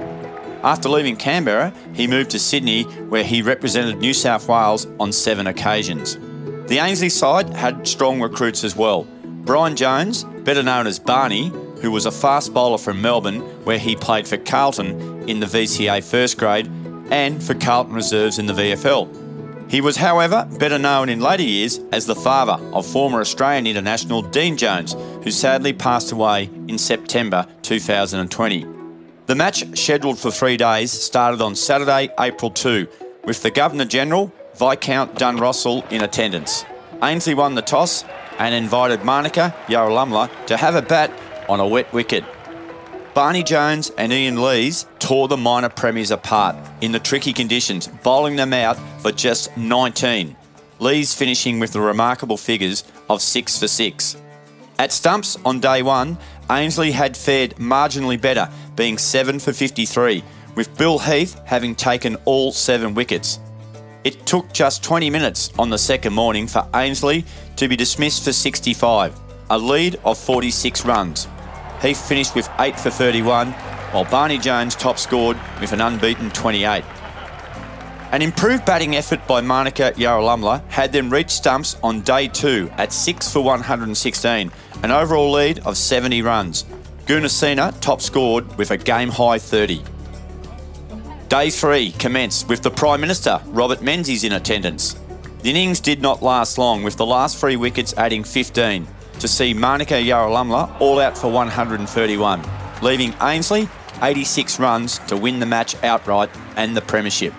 After 0.64 0.88
leaving 0.88 1.16
Canberra, 1.16 1.72
he 1.92 2.06
moved 2.06 2.30
to 2.30 2.38
Sydney, 2.38 2.82
where 2.82 3.22
he 3.22 3.42
represented 3.42 3.98
New 3.98 4.12
South 4.14 4.48
Wales 4.48 4.86
on 4.98 5.12
seven 5.12 5.46
occasions. 5.46 6.16
The 6.68 6.78
Ainslie 6.78 7.10
side 7.10 7.50
had 7.50 7.86
strong 7.86 8.20
recruits 8.20 8.64
as 8.64 8.74
well. 8.74 9.06
Brian 9.22 9.76
Jones, 9.76 10.24
better 10.24 10.62
known 10.62 10.86
as 10.86 10.98
Barney, 10.98 11.52
who 11.80 11.90
was 11.92 12.06
a 12.06 12.10
fast 12.10 12.52
bowler 12.52 12.78
from 12.78 13.00
Melbourne, 13.00 13.40
where 13.64 13.78
he 13.78 13.94
played 13.94 14.26
for 14.26 14.36
Carlton 14.36 15.28
in 15.28 15.40
the 15.40 15.46
VCA 15.46 16.02
first 16.02 16.38
grade 16.38 16.68
and 17.10 17.42
for 17.42 17.54
Carlton 17.54 17.94
reserves 17.94 18.38
in 18.38 18.46
the 18.46 18.52
VFL. 18.52 19.28
He 19.70 19.82
was, 19.82 19.96
however, 19.96 20.48
better 20.58 20.78
known 20.78 21.10
in 21.10 21.20
later 21.20 21.42
years 21.42 21.78
as 21.92 22.06
the 22.06 22.14
father 22.14 22.62
of 22.72 22.86
former 22.86 23.20
Australian 23.20 23.66
international 23.66 24.22
Dean 24.22 24.56
Jones, 24.56 24.94
who 25.22 25.30
sadly 25.30 25.74
passed 25.74 26.10
away 26.10 26.48
in 26.68 26.78
September 26.78 27.46
2020. 27.62 28.66
The 29.26 29.34
match, 29.34 29.76
scheduled 29.78 30.18
for 30.18 30.30
three 30.30 30.56
days, 30.56 30.90
started 30.90 31.42
on 31.42 31.54
Saturday, 31.54 32.08
April 32.18 32.50
2, 32.50 32.88
with 33.24 33.42
the 33.42 33.50
Governor 33.50 33.84
General, 33.84 34.32
Viscount 34.54 35.14
Dunrossil, 35.16 35.92
in 35.92 36.02
attendance. 36.02 36.64
Ainslie 37.02 37.34
won 37.34 37.54
the 37.54 37.60
toss 37.62 38.04
and 38.38 38.54
invited 38.54 39.04
Manuka 39.04 39.54
Yarralumla 39.66 40.46
to 40.46 40.56
have 40.56 40.76
a 40.76 40.82
bat 40.82 41.12
on 41.46 41.60
a 41.60 41.66
wet 41.66 41.92
wicket. 41.92 42.24
Barney 43.18 43.42
Jones 43.42 43.90
and 43.98 44.12
Ian 44.12 44.40
Lees 44.40 44.86
tore 45.00 45.26
the 45.26 45.36
minor 45.36 45.68
premiers 45.68 46.12
apart 46.12 46.54
in 46.80 46.92
the 46.92 47.00
tricky 47.00 47.32
conditions, 47.32 47.88
bowling 47.88 48.36
them 48.36 48.52
out 48.52 48.78
for 49.00 49.10
just 49.10 49.56
19. 49.56 50.36
Lees 50.78 51.16
finishing 51.16 51.58
with 51.58 51.72
the 51.72 51.80
remarkable 51.80 52.36
figures 52.36 52.84
of 53.10 53.20
6 53.20 53.58
for 53.58 53.66
6. 53.66 54.16
At 54.78 54.92
stumps 54.92 55.36
on 55.44 55.58
day 55.58 55.82
one, 55.82 56.16
Ainslie 56.48 56.92
had 56.92 57.16
fared 57.16 57.56
marginally 57.56 58.20
better, 58.20 58.48
being 58.76 58.96
7 58.96 59.40
for 59.40 59.52
53, 59.52 60.22
with 60.54 60.78
Bill 60.78 61.00
Heath 61.00 61.40
having 61.44 61.74
taken 61.74 62.14
all 62.24 62.52
seven 62.52 62.94
wickets. 62.94 63.40
It 64.04 64.26
took 64.26 64.52
just 64.52 64.84
20 64.84 65.10
minutes 65.10 65.52
on 65.58 65.70
the 65.70 65.78
second 65.78 66.12
morning 66.12 66.46
for 66.46 66.68
Ainslie 66.72 67.24
to 67.56 67.66
be 67.66 67.74
dismissed 67.74 68.22
for 68.22 68.32
65, 68.32 69.18
a 69.50 69.58
lead 69.58 69.98
of 70.04 70.16
46 70.16 70.84
runs. 70.84 71.26
He 71.82 71.94
finished 71.94 72.34
with 72.34 72.50
8 72.58 72.78
for 72.78 72.90
31, 72.90 73.52
while 73.92 74.04
Barney 74.04 74.38
Jones 74.38 74.74
top 74.74 74.98
scored 74.98 75.38
with 75.60 75.72
an 75.72 75.80
unbeaten 75.80 76.30
28. 76.30 76.84
An 78.10 78.22
improved 78.22 78.64
batting 78.64 78.96
effort 78.96 79.24
by 79.26 79.40
Manuka 79.40 79.92
Yarralumla 79.92 80.66
had 80.70 80.92
them 80.92 81.10
reach 81.10 81.30
stumps 81.30 81.76
on 81.82 82.00
day 82.00 82.26
two 82.26 82.70
at 82.78 82.92
6 82.92 83.32
for 83.32 83.42
116, 83.42 84.50
an 84.82 84.90
overall 84.90 85.30
lead 85.30 85.60
of 85.60 85.76
70 85.76 86.22
runs. 86.22 86.64
Goonesena 87.06 87.78
top 87.80 88.00
scored 88.00 88.56
with 88.58 88.70
a 88.70 88.76
game 88.76 89.10
high 89.10 89.38
30. 89.38 89.82
Day 91.28 91.50
three 91.50 91.92
commenced 91.92 92.48
with 92.48 92.62
the 92.62 92.70
Prime 92.70 93.00
Minister, 93.00 93.40
Robert 93.46 93.82
Menzies, 93.82 94.24
in 94.24 94.32
attendance. 94.32 94.96
The 95.42 95.50
innings 95.50 95.78
did 95.78 96.02
not 96.02 96.22
last 96.22 96.58
long, 96.58 96.82
with 96.82 96.96
the 96.96 97.06
last 97.06 97.38
three 97.38 97.56
wickets 97.56 97.94
adding 97.96 98.24
15 98.24 98.86
to 99.18 99.28
see 99.28 99.54
Manuka 99.54 99.94
Yarralumla 99.94 100.80
all 100.80 101.00
out 101.00 101.16
for 101.16 101.30
131, 101.30 102.42
leaving 102.82 103.14
Ainslie 103.20 103.68
86 104.02 104.58
runs 104.58 104.98
to 105.00 105.16
win 105.16 105.40
the 105.40 105.46
match 105.46 105.74
outright 105.82 106.30
and 106.56 106.76
the 106.76 106.80
premiership. 106.80 107.34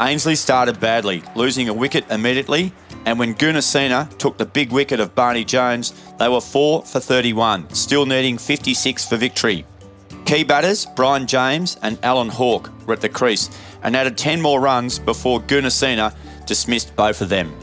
Ainslie 0.00 0.34
started 0.34 0.80
badly, 0.80 1.22
losing 1.34 1.68
a 1.68 1.74
wicket 1.74 2.04
immediately, 2.10 2.72
and 3.06 3.18
when 3.18 3.34
Goonesena 3.34 4.16
took 4.18 4.38
the 4.38 4.46
big 4.46 4.72
wicket 4.72 5.00
of 5.00 5.14
Barney 5.14 5.44
Jones, 5.44 5.92
they 6.18 6.28
were 6.28 6.40
4 6.40 6.82
for 6.84 7.00
31, 7.00 7.70
still 7.74 8.06
needing 8.06 8.38
56 8.38 9.08
for 9.08 9.16
victory. 9.16 9.64
Key 10.24 10.42
batters 10.42 10.86
Brian 10.96 11.26
James 11.26 11.76
and 11.82 11.98
Alan 12.02 12.28
Hawke 12.28 12.70
were 12.86 12.94
at 12.94 13.02
the 13.02 13.08
crease 13.08 13.50
and 13.82 13.94
added 13.94 14.16
10 14.16 14.40
more 14.40 14.60
runs 14.60 14.98
before 14.98 15.40
Goonesena 15.40 16.14
dismissed 16.46 16.96
both 16.96 17.20
of 17.20 17.28
them. 17.28 17.54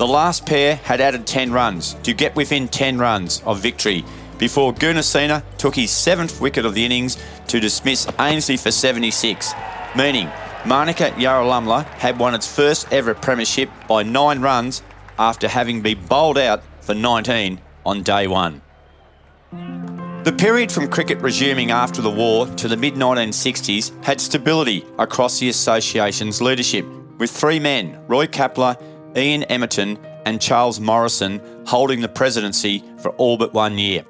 The 0.00 0.06
last 0.06 0.46
pair 0.46 0.76
had 0.76 1.02
added 1.02 1.26
10 1.26 1.52
runs 1.52 1.92
to 2.04 2.14
get 2.14 2.34
within 2.34 2.68
10 2.68 2.96
runs 2.96 3.42
of 3.44 3.60
victory 3.60 4.02
before 4.38 4.72
Goonesena 4.72 5.42
took 5.58 5.74
his 5.74 5.90
seventh 5.90 6.40
wicket 6.40 6.64
of 6.64 6.72
the 6.72 6.86
innings 6.86 7.18
to 7.48 7.60
dismiss 7.60 8.06
Ainslie 8.18 8.56
for 8.56 8.70
76, 8.70 9.52
meaning 9.94 10.30
Manuka 10.64 11.10
Yarralumla 11.10 11.84
had 11.84 12.18
won 12.18 12.34
its 12.34 12.50
first 12.50 12.90
ever 12.90 13.12
premiership 13.12 13.68
by 13.86 14.02
nine 14.02 14.40
runs 14.40 14.82
after 15.18 15.48
having 15.48 15.82
been 15.82 16.02
bowled 16.06 16.38
out 16.38 16.62
for 16.80 16.94
19 16.94 17.60
on 17.84 18.02
day 18.02 18.26
one. 18.26 18.62
The 19.50 20.34
period 20.38 20.72
from 20.72 20.88
cricket 20.88 21.18
resuming 21.18 21.72
after 21.72 22.00
the 22.00 22.10
war 22.10 22.46
to 22.46 22.68
the 22.68 22.76
mid 22.78 22.94
1960s 22.94 24.02
had 24.02 24.18
stability 24.18 24.82
across 24.98 25.40
the 25.40 25.50
association's 25.50 26.40
leadership, 26.40 26.86
with 27.18 27.30
three 27.30 27.60
men, 27.60 28.02
Roy 28.08 28.26
Kapler, 28.26 28.82
Ian 29.16 29.42
Emerton, 29.44 29.98
and 30.26 30.40
Charles 30.40 30.80
Morrison 30.80 31.40
holding 31.66 32.00
the 32.00 32.08
presidency 32.08 32.84
for 32.98 33.10
all 33.12 33.36
but 33.36 33.52
one 33.54 33.78
year. 33.78 34.04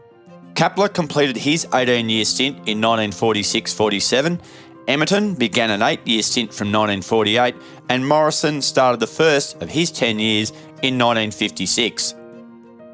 Kapler 0.55 0.93
completed 0.93 1.37
his 1.37 1.67
18 1.73 2.09
year 2.09 2.25
stint 2.25 2.57
in 2.57 2.81
1946 2.81 3.73
47. 3.73 4.41
Emerton 4.89 5.35
began 5.39 5.71
an 5.71 5.83
eight 5.83 6.05
year 6.07 6.23
stint 6.23 6.53
from 6.53 6.69
1948, 6.69 7.55
and 7.89 8.07
Morrison 8.07 8.61
started 8.61 9.01
the 9.01 9.07
first 9.07 9.63
of 9.63 9.71
his 9.71 9.91
10 9.91 10.19
years 10.19 10.51
in 10.83 10.99
1956. 10.99 12.15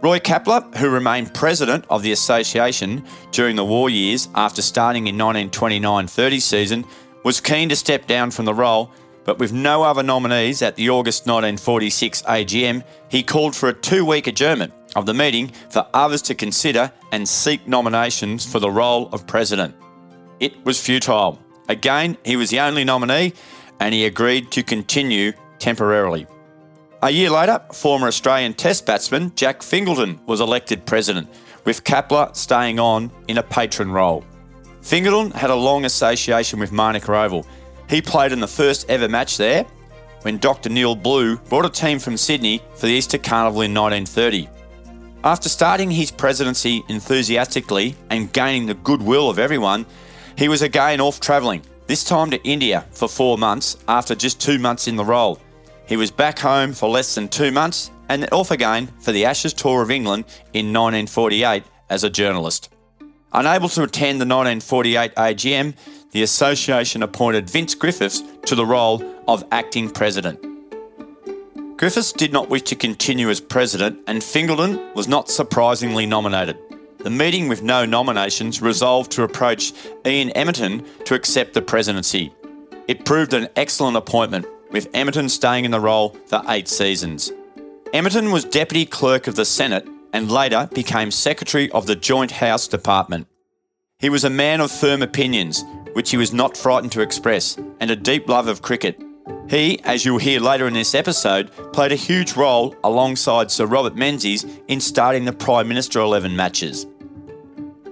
Roy 0.03 0.19
Kapler, 0.19 0.75
who 0.77 0.91
remained 0.91 1.33
president 1.33 1.85
of 1.89 2.03
the 2.03 2.13
association 2.13 3.03
during 3.33 3.57
the 3.57 3.65
war 3.65 3.89
years 3.89 4.29
after 4.35 4.61
starting 4.61 5.07
in 5.07 5.17
1929 5.17 6.07
30 6.07 6.41
season, 6.41 6.85
was 7.25 7.41
keen 7.41 7.69
to 7.71 7.77
step 7.77 8.07
down 8.07 8.31
from 8.31 8.45
the 8.45 8.55
role 8.55 8.93
but 9.27 9.39
with 9.39 9.53
no 9.53 9.83
other 9.83 10.05
nominees 10.05 10.63
at 10.63 10.77
the 10.77 10.89
August 10.89 11.27
1946 11.27 12.23
AGM, 12.23 12.83
he 13.11 13.23
called 13.23 13.55
for 13.55 13.69
a 13.69 13.75
two 13.75 14.05
week 14.05 14.29
adjournment 14.29 14.73
of 14.95 15.05
the 15.05 15.13
meeting 15.13 15.53
for 15.69 15.87
others 15.93 16.23
to 16.23 16.35
consider 16.35 16.91
and 17.13 17.29
seek 17.29 17.67
nominations 17.69 18.51
for 18.51 18.61
the 18.61 18.71
role 18.71 19.11
of 19.13 19.27
president. 19.27 19.75
It 20.41 20.65
was 20.65 20.81
futile. 20.81 21.39
Again, 21.69 22.17
he 22.25 22.37
was 22.37 22.51
the 22.51 22.61
only 22.61 22.85
nominee 22.85 23.35
and 23.81 23.93
he 23.93 24.07
agreed 24.07 24.51
to 24.53 24.63
continue 24.63 25.33
temporarily. 25.59 26.27
A 27.03 27.11
year 27.11 27.29
later, 27.29 27.61
former 27.73 28.07
Australian 28.07 28.55
Test 28.55 28.87
batsman 28.87 29.33
Jack 29.35 29.63
Fingleton 29.63 30.19
was 30.27 30.41
elected 30.41 30.87
president, 30.87 31.29
with 31.65 31.85
Kapler 31.85 32.35
staying 32.35 32.79
on 32.79 33.11
in 33.29 33.39
a 33.39 33.43
patron 33.43 33.93
role. 33.93 34.25
Fingleton 34.81 35.31
had 35.33 35.51
a 35.51 35.55
long 35.55 35.85
association 35.85 36.59
with 36.59 36.73
Manuka 36.73 37.13
Oval 37.15 37.47
he 37.89 38.03
played 38.03 38.33
in 38.33 38.41
the 38.41 38.49
first 38.49 38.89
ever 38.89 39.09
match 39.09 39.37
there 39.37 39.65
when 40.23 40.39
Dr. 40.39 40.69
Neil 40.69 40.97
Blue 40.97 41.37
brought 41.37 41.67
a 41.67 41.71
team 41.71 41.99
from 41.99 42.17
Sydney 42.17 42.61
for 42.75 42.87
the 42.87 42.93
Easter 42.93 43.19
Carnival 43.19 43.63
in 43.63 43.73
1930. 43.73 44.49
After 45.23 45.49
starting 45.49 45.91
his 45.91 46.11
presidency 46.11 46.85
enthusiastically 46.89 47.95
and 48.11 48.33
gaining 48.33 48.67
the 48.67 48.75
goodwill 48.75 49.31
of 49.31 49.39
everyone, 49.39 49.87
he 50.37 50.49
was 50.49 50.63
again 50.63 51.01
off 51.01 51.21
travelling, 51.21 51.63
this 51.87 52.05
time 52.05 52.31
to 52.31 52.43
India 52.43 52.85
for 52.91 53.09
four 53.09 53.39
months 53.39 53.77
after 53.89 54.15
just 54.15 54.41
two 54.41 54.59
months 54.59 54.89
in 54.89 54.97
the 54.97 55.05
role. 55.05 55.41
He 55.87 55.97
was 55.97 56.11
back 56.11 56.39
home 56.39 56.73
for 56.73 56.89
less 56.89 57.15
than 57.15 57.29
two 57.29 57.53
months 57.53 57.91
and 58.09 58.29
off 58.33 58.51
again 58.51 58.89
for 59.01 59.13
the 59.13 59.25
Ashes 59.25 59.53
Tour 59.53 59.83
of 59.83 59.91
England 59.91 60.25
in 60.53 60.73
1948 60.73 61.63
as 61.89 62.05
a 62.05 62.11
journalist. 62.11 62.71
Unable 63.33 63.69
to 63.69 63.83
attend 63.83 64.21
the 64.21 64.27
1948 64.27 65.15
AGM, 65.15 65.75
the 66.17 66.23
association 66.23 67.03
appointed 67.03 67.51
Vince 67.51 67.75
Griffiths 67.75 68.23
to 68.47 68.55
the 68.55 68.65
role 68.65 69.05
of 69.29 69.45
acting 69.53 69.91
president. 69.91 70.41
Griffiths 71.77 72.11
did 72.11 72.33
not 72.33 72.49
wish 72.49 72.63
to 72.63 72.75
continue 72.75 73.29
as 73.29 73.39
president, 73.39 73.99
and 74.07 74.25
Fingleton 74.25 74.95
was 74.95 75.09
not 75.09 75.29
surprisingly 75.29 76.07
nominated. 76.07 76.57
The 77.01 77.11
meeting 77.11 77.49
with 77.49 77.63
no 77.63 77.85
nominations 77.85 78.63
resolved 78.63 79.13
to 79.13 79.25
approach 79.25 79.75
Ian 80.07 80.31
Emmerton 80.31 80.87
to 81.05 81.15
accept 81.15 81.53
the 81.53 81.61
presidency. 81.61 82.33
It 82.89 83.05
proved 83.05 83.35
an 83.35 83.51
excellent 83.55 83.99
appointment, 83.99 84.47
with 84.71 84.89
Emmerton 84.95 85.29
staying 85.29 85.67
in 85.67 85.71
the 85.71 85.81
role 85.81 86.17
for 86.29 86.41
eight 86.49 86.67
seasons. 86.67 87.31
Emmerton 87.93 88.33
was 88.33 88.47
Deputy 88.47 88.87
Clerk 88.87 89.27
of 89.27 89.35
the 89.35 89.45
Senate 89.45 89.87
and 90.15 90.33
later 90.33 90.67
became 90.73 91.11
Secretary 91.11 91.71
of 91.73 91.85
the 91.85 91.95
Joint 91.95 92.31
House 92.31 92.67
Department. 92.67 93.27
He 93.99 94.09
was 94.09 94.25
a 94.25 94.31
man 94.31 94.63
of 94.63 94.71
firm 94.71 95.03
opinions, 95.03 95.63
which 95.97 96.11
he 96.11 96.19
was 96.19 96.31
not 96.31 96.59
frightened 96.59 96.93
to 96.93 97.01
express, 97.01 97.57
and 97.81 97.91
a 97.91 97.97
deep 97.97 98.29
love 98.29 98.49
of 98.49 98.61
cricket. 98.61 99.03
He, 99.49 99.83
as 99.83 100.05
you'll 100.05 100.19
hear 100.19 100.41
later 100.41 100.67
in 100.67 100.75
this 100.75 100.95
episode, 100.95 101.51
played 101.73 101.91
a 101.91 101.97
huge 101.97 102.37
role 102.37 102.77
alongside 102.85 103.51
Sir 103.51 103.65
Robert 103.65 103.97
Menzies 103.97 104.45
in 104.69 104.79
starting 104.79 105.25
the 105.25 105.33
Prime 105.33 105.67
Minister 105.67 106.01
11 106.01 106.37
matches. 106.37 106.87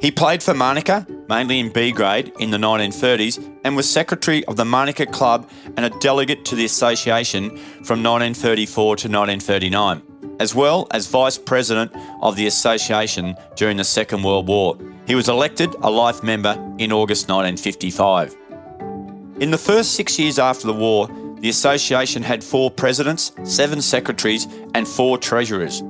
He 0.03 0.11
played 0.11 0.43
for 0.43 0.53
Manuka, 0.53 1.07
mainly 1.31 1.59
in 1.59 1.73
B 1.73 1.93
grade, 1.93 2.31
in 2.39 2.51
the 2.51 2.59
1930s 2.59 3.43
and 3.65 3.75
was 3.75 3.89
secretary 3.89 4.45
of 4.45 4.57
the 4.57 4.67
Manuka 4.67 5.07
Club 5.07 5.49
and 5.79 5.87
a 5.87 5.99
delegate 6.01 6.45
to 6.45 6.57
the 6.57 6.67
association 6.67 7.57
from 7.85 8.03
1934 8.03 8.97
to 8.97 9.09
1939, 9.09 10.03
as 10.41 10.55
well 10.55 10.87
as 10.91 11.07
vice 11.07 11.39
president 11.39 11.91
of 12.21 12.37
the 12.37 12.47
association 12.47 13.35
during 13.57 13.79
the 13.79 13.85
Second 13.85 14.25
World 14.25 14.47
War. 14.47 14.77
He 15.07 15.15
was 15.15 15.29
elected 15.29 15.75
a 15.83 15.91
life 15.91 16.23
member 16.23 16.53
in 16.79 16.91
August 16.91 17.29
1955. 17.29 18.37
In 19.41 19.51
the 19.51 19.59
first 19.59 19.95
six 19.95 20.19
years 20.19 20.39
after 20.39 20.67
the 20.67 20.73
war, 20.73 21.09
the 21.41 21.51
association 21.51 22.23
had 22.23 22.43
four 22.43 22.71
presidents, 22.71 23.33
seven 23.45 23.83
secretaries, 23.83 24.47
and 24.75 24.89
four 24.89 25.19
treasurers. 25.19 25.83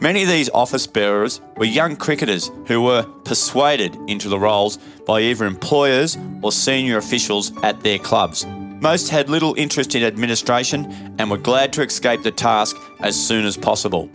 Many 0.00 0.24
of 0.24 0.28
these 0.28 0.50
office 0.50 0.86
bearers 0.86 1.40
were 1.56 1.64
young 1.64 1.94
cricketers 1.94 2.50
who 2.66 2.82
were 2.82 3.04
persuaded 3.24 3.96
into 4.08 4.28
the 4.28 4.38
roles 4.38 4.78
by 5.06 5.20
either 5.20 5.46
employers 5.46 6.18
or 6.42 6.50
senior 6.50 6.98
officials 6.98 7.52
at 7.62 7.80
their 7.82 7.98
clubs. 7.98 8.44
Most 8.80 9.08
had 9.10 9.30
little 9.30 9.54
interest 9.56 9.94
in 9.94 10.02
administration 10.02 11.14
and 11.18 11.30
were 11.30 11.38
glad 11.38 11.72
to 11.74 11.82
escape 11.82 12.24
the 12.24 12.32
task 12.32 12.76
as 13.00 13.14
soon 13.14 13.46
as 13.46 13.56
possible. 13.56 14.10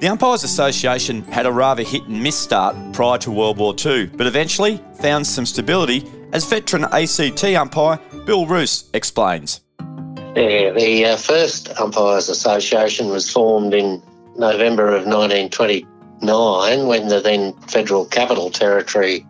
The 0.00 0.08
Umpires 0.08 0.44
Association 0.44 1.20
had 1.24 1.44
a 1.44 1.52
rather 1.52 1.82
hit 1.82 2.04
and 2.04 2.22
miss 2.22 2.34
start 2.34 2.74
prior 2.94 3.18
to 3.18 3.30
World 3.30 3.58
War 3.58 3.74
II, 3.84 4.06
but 4.06 4.26
eventually 4.26 4.82
found 4.94 5.26
some 5.26 5.44
stability, 5.44 6.10
as 6.32 6.46
veteran 6.46 6.84
ACT 6.84 7.44
umpire 7.44 7.98
Bill 8.24 8.46
Roos 8.46 8.88
explains. 8.94 9.60
Yeah, 10.34 10.70
the 10.70 11.04
uh, 11.04 11.16
first 11.18 11.78
Umpires 11.78 12.30
Association 12.30 13.10
was 13.10 13.30
formed 13.30 13.74
in 13.74 14.02
November 14.36 14.88
of 14.88 15.04
1929 15.04 16.86
when 16.86 17.08
the 17.08 17.20
then 17.20 17.52
Federal 17.68 18.06
Capital 18.06 18.48
Territory 18.48 19.26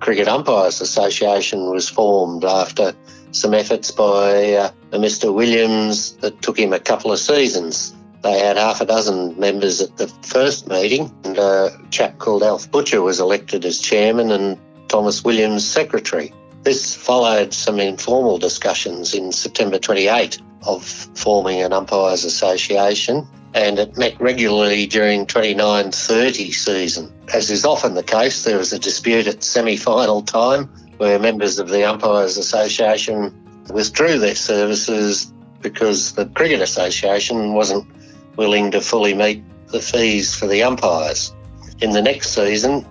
Cricket 0.00 0.26
Umpires 0.26 0.80
Association 0.80 1.68
was 1.70 1.90
formed 1.90 2.46
after 2.46 2.94
some 3.32 3.52
efforts 3.52 3.90
by 3.90 4.54
uh, 4.54 4.70
Mr. 4.92 5.34
Williams 5.34 6.12
that 6.22 6.40
took 6.40 6.58
him 6.58 6.72
a 6.72 6.80
couple 6.80 7.12
of 7.12 7.18
seasons. 7.18 7.93
They 8.24 8.38
had 8.38 8.56
half 8.56 8.80
a 8.80 8.86
dozen 8.86 9.38
members 9.38 9.82
at 9.82 9.98
the 9.98 10.08
first 10.22 10.66
meeting, 10.66 11.12
and 11.24 11.36
a 11.36 11.78
chap 11.90 12.16
called 12.18 12.42
Alf 12.42 12.70
Butcher 12.70 13.02
was 13.02 13.20
elected 13.20 13.66
as 13.66 13.78
chairman 13.78 14.30
and 14.30 14.58
Thomas 14.88 15.22
Williams 15.22 15.62
secretary. 15.66 16.32
This 16.62 16.94
followed 16.94 17.52
some 17.52 17.78
informal 17.78 18.38
discussions 18.38 19.12
in 19.12 19.30
September 19.30 19.78
28 19.78 20.40
of 20.66 20.82
forming 20.84 21.60
an 21.60 21.74
umpires 21.74 22.24
association 22.24 23.28
and 23.52 23.78
it 23.78 23.98
met 23.98 24.18
regularly 24.18 24.86
during 24.86 25.26
29-30 25.26 26.54
season. 26.54 27.12
As 27.32 27.50
is 27.50 27.66
often 27.66 27.92
the 27.92 28.02
case, 28.02 28.42
there 28.44 28.56
was 28.56 28.72
a 28.72 28.78
dispute 28.78 29.26
at 29.26 29.44
semi-final 29.44 30.22
time 30.22 30.70
where 30.96 31.18
members 31.18 31.58
of 31.58 31.68
the 31.68 31.84
Umpires 31.84 32.38
Association 32.38 33.32
withdrew 33.70 34.18
their 34.18 34.34
services 34.34 35.30
because 35.60 36.12
the 36.12 36.26
Cricket 36.26 36.62
Association 36.62 37.52
wasn't 37.52 37.86
willing 38.36 38.70
to 38.72 38.80
fully 38.80 39.14
meet 39.14 39.42
the 39.68 39.80
fees 39.80 40.34
for 40.34 40.46
the 40.46 40.62
umpires. 40.62 41.34
In 41.80 41.90
the 41.90 42.02
next 42.02 42.30
season, 42.30 42.86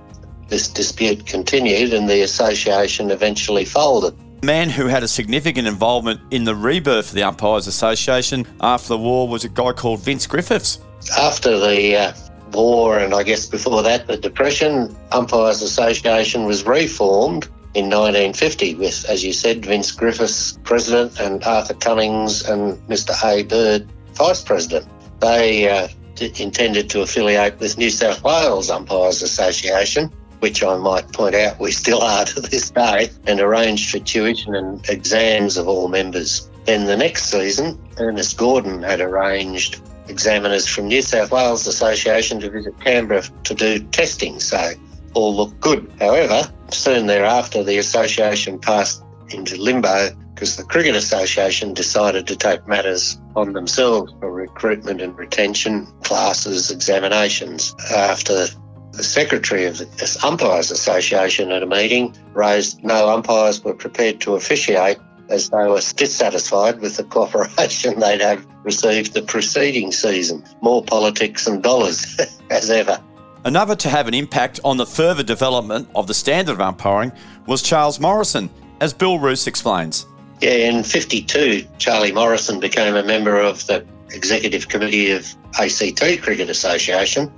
this 0.50 0.68
dispute 0.68 1.26
continued 1.26 1.94
and 1.94 2.10
the 2.10 2.22
association 2.22 3.12
eventually 3.12 3.66
folded. 3.66 4.16
The 4.42 4.48
man 4.48 4.70
who 4.70 4.88
had 4.88 5.04
a 5.04 5.08
significant 5.08 5.68
involvement 5.68 6.20
in 6.32 6.44
the 6.44 6.56
rebirth 6.56 7.10
of 7.10 7.16
the 7.16 7.24
Umpires 7.24 7.66
Association 7.66 8.46
after 8.60 8.90
the 8.90 8.98
war 8.98 9.28
was 9.28 9.46
a 9.46 9.50
guy 9.50 9.72
called 9.72 10.02
Vince 10.02 10.28
Griffiths. 10.28 10.80
After 11.18 11.58
the 11.58 11.96
uh, 11.96 12.14
war, 12.52 13.00
and 13.00 13.14
I 13.14 13.24
guess 13.24 13.48
before 13.48 13.82
that, 13.84 14.08
the 14.08 14.18
Depression, 14.18 14.96
Umpires 15.14 15.62
Association 15.62 16.46
was 16.46 16.66
reformed 16.66 17.46
in 17.74 17.86
1950 17.86 18.76
with, 18.76 19.06
as 19.06 19.24
you 19.24 19.34
said, 19.34 19.66
Vince 19.66 19.92
Griffiths 19.92 20.60
president 20.64 21.20
and 21.20 21.44
Arthur 21.44 21.74
Cummings 21.74 22.44
and 22.48 22.78
Mr. 22.88 23.12
A. 23.24 23.44
Bird 23.44 23.90
vice 24.14 24.44
president. 24.44 24.86
They 25.20 25.70
uh, 25.70 25.88
intended 26.20 26.90
to 26.92 27.02
affiliate 27.02 27.60
with 27.60 27.78
New 27.78 27.90
South 27.90 28.24
Wales 28.24 28.70
Umpires 28.70 29.22
Association 29.22 30.12
which 30.44 30.62
I 30.62 30.76
might 30.76 31.10
point 31.14 31.36
out 31.36 31.58
we 31.58 31.72
still 31.72 32.02
are 32.02 32.26
to 32.26 32.42
this 32.42 32.70
day, 32.70 33.10
and 33.26 33.40
arranged 33.40 33.90
for 33.90 34.00
tuition 34.00 34.54
and 34.56 34.86
exams 34.90 35.56
of 35.56 35.70
all 35.70 35.88
members. 35.88 36.50
Then 36.66 36.84
the 36.84 36.98
next 36.98 37.28
season, 37.28 37.82
Ernest 37.98 38.38
Gordon 38.38 38.84
had 38.84 39.00
arranged 39.00 39.80
examiners 40.10 40.68
from 40.68 40.90
New 40.90 41.02
South 41.02 41.32
Wales 41.32 41.66
Association 41.66 42.42
to 42.42 42.50
visit 42.50 42.78
Canberra 42.82 43.24
to 43.46 43.54
do 43.54 43.80
testing, 43.84 44.42
so 44.42 44.74
all 45.14 45.34
looked 45.34 45.62
good. 45.62 45.90
However, 45.98 46.52
soon 46.72 47.08
thereafter, 47.08 47.64
the 47.64 47.78
association 47.78 48.60
passed 48.60 49.02
into 49.30 49.56
limbo 49.56 50.10
because 50.44 50.58
the 50.58 50.64
Cricket 50.66 50.94
Association 50.94 51.74
decided 51.74 52.28
to 52.28 52.36
take 52.36 52.68
matters 52.68 53.18
on 53.34 53.54
themselves 53.54 54.12
for 54.20 54.30
recruitment 54.30 55.00
and 55.00 55.18
retention, 55.18 55.86
classes, 56.04 56.70
examinations. 56.70 57.74
After 57.90 58.48
the 58.92 59.04
secretary 59.04 59.68
of 59.68 59.78
the 59.78 60.20
Umpires 60.22 60.70
Association 60.70 61.50
at 61.50 61.64
a 61.64 61.66
meeting 61.66 62.14
raised 62.34 62.84
no 62.84 63.10
umpires 63.10 63.64
were 63.64 63.74
prepared 63.74 64.20
to 64.20 64.36
officiate 64.36 64.98
as 65.30 65.50
they 65.50 65.66
were 65.66 65.80
dissatisfied 65.96 66.82
with 66.82 66.98
the 66.98 67.06
cooperation 67.06 67.98
they'd 68.02 68.20
have 68.20 68.46
received 68.66 69.14
the 69.14 69.22
preceding 69.22 69.94
season. 69.94 70.44
More 70.62 70.84
politics 70.84 71.48
and 71.48 71.64
dollars 71.64 72.20
as 72.50 72.70
ever. 72.70 73.02
Another 73.46 73.78
to 73.78 73.88
have 73.88 74.10
an 74.10 74.14
impact 74.14 74.60
on 74.66 74.76
the 74.76 74.86
further 74.86 75.24
development 75.24 75.88
of 75.96 76.08
the 76.08 76.14
standard 76.14 76.52
of 76.56 76.60
umpiring 76.60 77.14
was 77.46 77.62
Charles 77.62 78.02
Morrison, 78.02 78.50
as 78.82 78.94
Bill 78.94 79.20
Roos 79.20 79.48
explains. 79.48 80.06
Yeah, 80.42 80.52
in 80.52 80.84
52, 80.84 81.68
Charlie 81.78 82.12
Morrison 82.12 82.60
became 82.60 82.96
a 82.96 83.04
member 83.04 83.40
of 83.40 83.66
the 83.68 83.86
executive 84.12 84.68
committee 84.68 85.12
of 85.12 85.34
ACT 85.60 86.22
Cricket 86.22 86.50
Association 86.50 87.32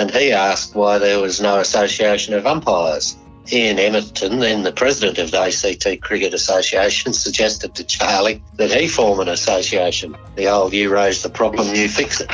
and 0.00 0.10
he 0.10 0.32
asked 0.32 0.74
why 0.74 0.96
there 0.98 1.20
was 1.20 1.42
no 1.42 1.58
association 1.58 2.32
of 2.32 2.46
umpires. 2.46 3.16
Ian 3.52 3.78
Emmerton, 3.78 4.38
then 4.38 4.62
the 4.62 4.72
president 4.72 5.18
of 5.18 5.30
the 5.30 5.40
ACT 5.40 6.00
Cricket 6.00 6.32
Association, 6.32 7.12
suggested 7.26 7.74
to 7.74 7.84
Charlie 7.84 8.42
that 8.54 8.70
he 8.70 8.88
form 8.88 9.20
an 9.20 9.28
association. 9.28 10.16
The 10.36 10.46
old 10.46 10.72
you 10.72 10.90
raise 10.90 11.22
the 11.22 11.28
problem, 11.28 11.74
you 11.74 11.88
fix 11.88 12.20
it. 12.20 12.30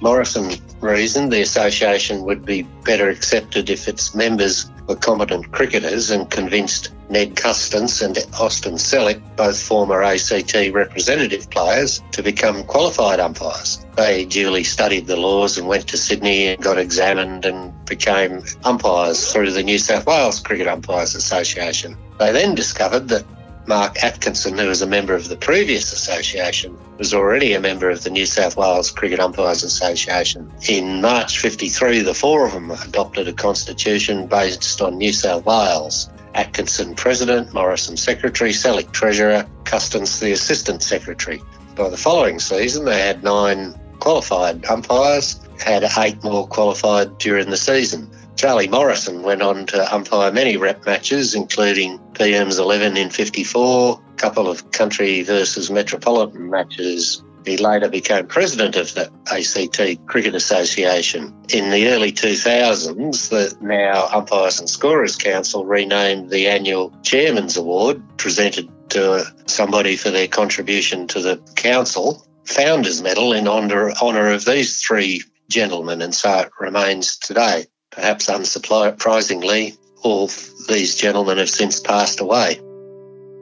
Morrison 0.00 0.52
reasoned 0.80 1.32
the 1.32 1.42
association 1.42 2.22
would 2.22 2.44
be 2.44 2.62
better 2.62 3.08
accepted 3.08 3.70
if 3.70 3.88
its 3.88 4.14
members 4.14 4.70
were 4.90 4.96
competent 4.96 5.52
cricketers 5.52 6.10
and 6.10 6.28
convinced 6.28 6.92
Ned 7.08 7.36
Custance 7.36 8.02
and 8.02 8.18
Austin 8.40 8.74
Selleck, 8.74 9.22
both 9.36 9.62
former 9.62 10.02
ACT 10.02 10.52
representative 10.72 11.48
players, 11.48 12.02
to 12.10 12.24
become 12.24 12.64
qualified 12.64 13.20
umpires. 13.20 13.86
They 13.96 14.24
duly 14.24 14.64
studied 14.64 15.06
the 15.06 15.16
laws 15.16 15.58
and 15.58 15.68
went 15.68 15.86
to 15.88 15.96
Sydney 15.96 16.48
and 16.48 16.60
got 16.60 16.76
examined 16.76 17.46
and 17.46 17.72
became 17.84 18.42
umpires 18.64 19.32
through 19.32 19.52
the 19.52 19.62
New 19.62 19.78
South 19.78 20.06
Wales 20.06 20.40
Cricket 20.40 20.66
Umpires 20.66 21.14
Association. 21.14 21.96
They 22.18 22.32
then 22.32 22.56
discovered 22.56 23.08
that 23.10 23.24
Mark 23.66 24.02
Atkinson, 24.02 24.58
who 24.58 24.68
was 24.68 24.82
a 24.82 24.86
member 24.86 25.14
of 25.14 25.28
the 25.28 25.36
previous 25.36 25.92
association, 25.92 26.76
was 26.98 27.14
already 27.14 27.52
a 27.52 27.60
member 27.60 27.90
of 27.90 28.02
the 28.02 28.10
New 28.10 28.26
South 28.26 28.56
Wales 28.56 28.90
Cricket 28.90 29.20
Umpires 29.20 29.62
Association. 29.62 30.50
In 30.68 31.00
March 31.00 31.38
53, 31.38 32.00
the 32.00 32.14
four 32.14 32.46
of 32.46 32.52
them 32.52 32.70
adopted 32.70 33.28
a 33.28 33.32
constitution 33.32 34.26
based 34.26 34.80
on 34.80 34.98
New 34.98 35.12
South 35.12 35.44
Wales. 35.44 36.08
Atkinson 36.34 36.94
President, 36.94 37.52
Morrison 37.52 37.96
Secretary, 37.96 38.50
Sellick 38.50 38.92
Treasurer, 38.92 39.46
Custance 39.64 40.20
the 40.20 40.32
Assistant 40.32 40.82
Secretary. 40.82 41.42
By 41.74 41.88
the 41.88 41.96
following 41.96 42.38
season, 42.38 42.84
they 42.84 43.00
had 43.00 43.22
nine 43.22 43.74
qualified 43.98 44.64
umpires, 44.66 45.40
had 45.58 45.84
eight 45.98 46.22
more 46.24 46.46
qualified 46.46 47.18
during 47.18 47.50
the 47.50 47.56
season. 47.56 48.10
Charlie 48.36 48.68
Morrison 48.68 49.22
went 49.22 49.42
on 49.42 49.66
to 49.66 49.94
umpire 49.94 50.32
many 50.32 50.56
rep 50.56 50.86
matches, 50.86 51.34
including 51.34 51.98
PM's 52.14 52.58
11 52.58 52.96
in 52.96 53.10
54, 53.10 54.00
a 54.00 54.16
couple 54.16 54.48
of 54.48 54.70
country 54.70 55.22
versus 55.22 55.70
metropolitan 55.70 56.48
matches. 56.48 57.22
He 57.44 57.56
later 57.56 57.88
became 57.88 58.26
president 58.26 58.76
of 58.76 58.92
the 58.94 59.10
ACT 59.30 60.06
Cricket 60.06 60.34
Association. 60.34 61.34
In 61.48 61.70
the 61.70 61.88
early 61.88 62.12
2000s, 62.12 63.28
the 63.30 63.56
now 63.60 64.08
Umpires 64.12 64.60
and 64.60 64.68
Scorers 64.68 65.16
Council 65.16 65.64
renamed 65.64 66.30
the 66.30 66.48
annual 66.48 66.92
Chairman's 67.02 67.56
Award, 67.56 68.02
presented 68.18 68.70
to 68.90 69.24
somebody 69.46 69.96
for 69.96 70.10
their 70.10 70.28
contribution 70.28 71.06
to 71.08 71.20
the 71.20 71.36
council, 71.56 72.26
Founders 72.44 73.02
Medal 73.02 73.32
in 73.32 73.48
honour, 73.48 73.92
honour 73.92 74.32
of 74.32 74.44
these 74.44 74.82
three 74.82 75.22
gentlemen, 75.48 76.02
and 76.02 76.14
so 76.14 76.40
it 76.40 76.50
remains 76.58 77.16
today. 77.16 77.66
Perhaps 77.90 78.28
unsurprisingly, 78.28 79.76
all 80.02 80.28
these 80.68 80.94
gentlemen 80.94 81.38
have 81.38 81.50
since 81.50 81.80
passed 81.80 82.20
away. 82.20 82.60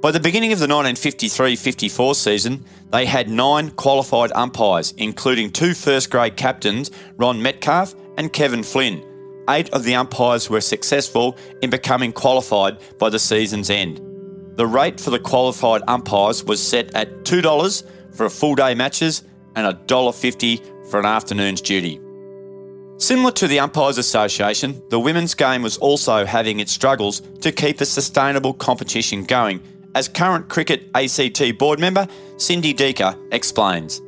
By 0.00 0.12
the 0.12 0.20
beginning 0.20 0.52
of 0.52 0.58
the 0.58 0.68
1953 0.68 1.56
54 1.56 2.14
season, 2.14 2.64
they 2.90 3.04
had 3.04 3.28
nine 3.28 3.70
qualified 3.72 4.32
umpires, 4.32 4.94
including 4.96 5.50
two 5.50 5.74
first 5.74 6.10
grade 6.10 6.36
captains, 6.36 6.90
Ron 7.16 7.42
Metcalf 7.42 7.94
and 8.16 8.32
Kevin 8.32 8.62
Flynn. 8.62 9.04
Eight 9.50 9.70
of 9.70 9.82
the 9.82 9.96
umpires 9.96 10.48
were 10.48 10.60
successful 10.60 11.36
in 11.62 11.70
becoming 11.70 12.12
qualified 12.12 12.78
by 12.98 13.10
the 13.10 13.18
season's 13.18 13.70
end. 13.70 14.00
The 14.56 14.66
rate 14.66 15.00
for 15.00 15.10
the 15.10 15.18
qualified 15.18 15.82
umpires 15.88 16.44
was 16.44 16.62
set 16.66 16.94
at 16.94 17.24
$2 17.24 18.14
for 18.14 18.26
a 18.26 18.30
full 18.30 18.54
day 18.54 18.74
matches 18.74 19.22
and 19.56 19.66
$1.50 19.86 20.90
for 20.90 21.00
an 21.00 21.06
afternoon's 21.06 21.60
duty. 21.60 22.00
Similar 22.98 23.30
to 23.32 23.46
the 23.46 23.60
Umpires 23.60 23.96
Association, 23.96 24.82
the 24.88 24.98
women's 24.98 25.32
game 25.32 25.62
was 25.62 25.76
also 25.78 26.26
having 26.26 26.58
its 26.58 26.72
struggles 26.72 27.20
to 27.42 27.52
keep 27.52 27.80
a 27.80 27.86
sustainable 27.86 28.52
competition 28.52 29.22
going, 29.22 29.62
as 29.94 30.08
current 30.08 30.48
cricket 30.48 30.90
ACT 30.96 31.58
board 31.58 31.78
member 31.78 32.08
Cindy 32.38 32.74
Deaker 32.74 33.16
explains. 33.30 34.02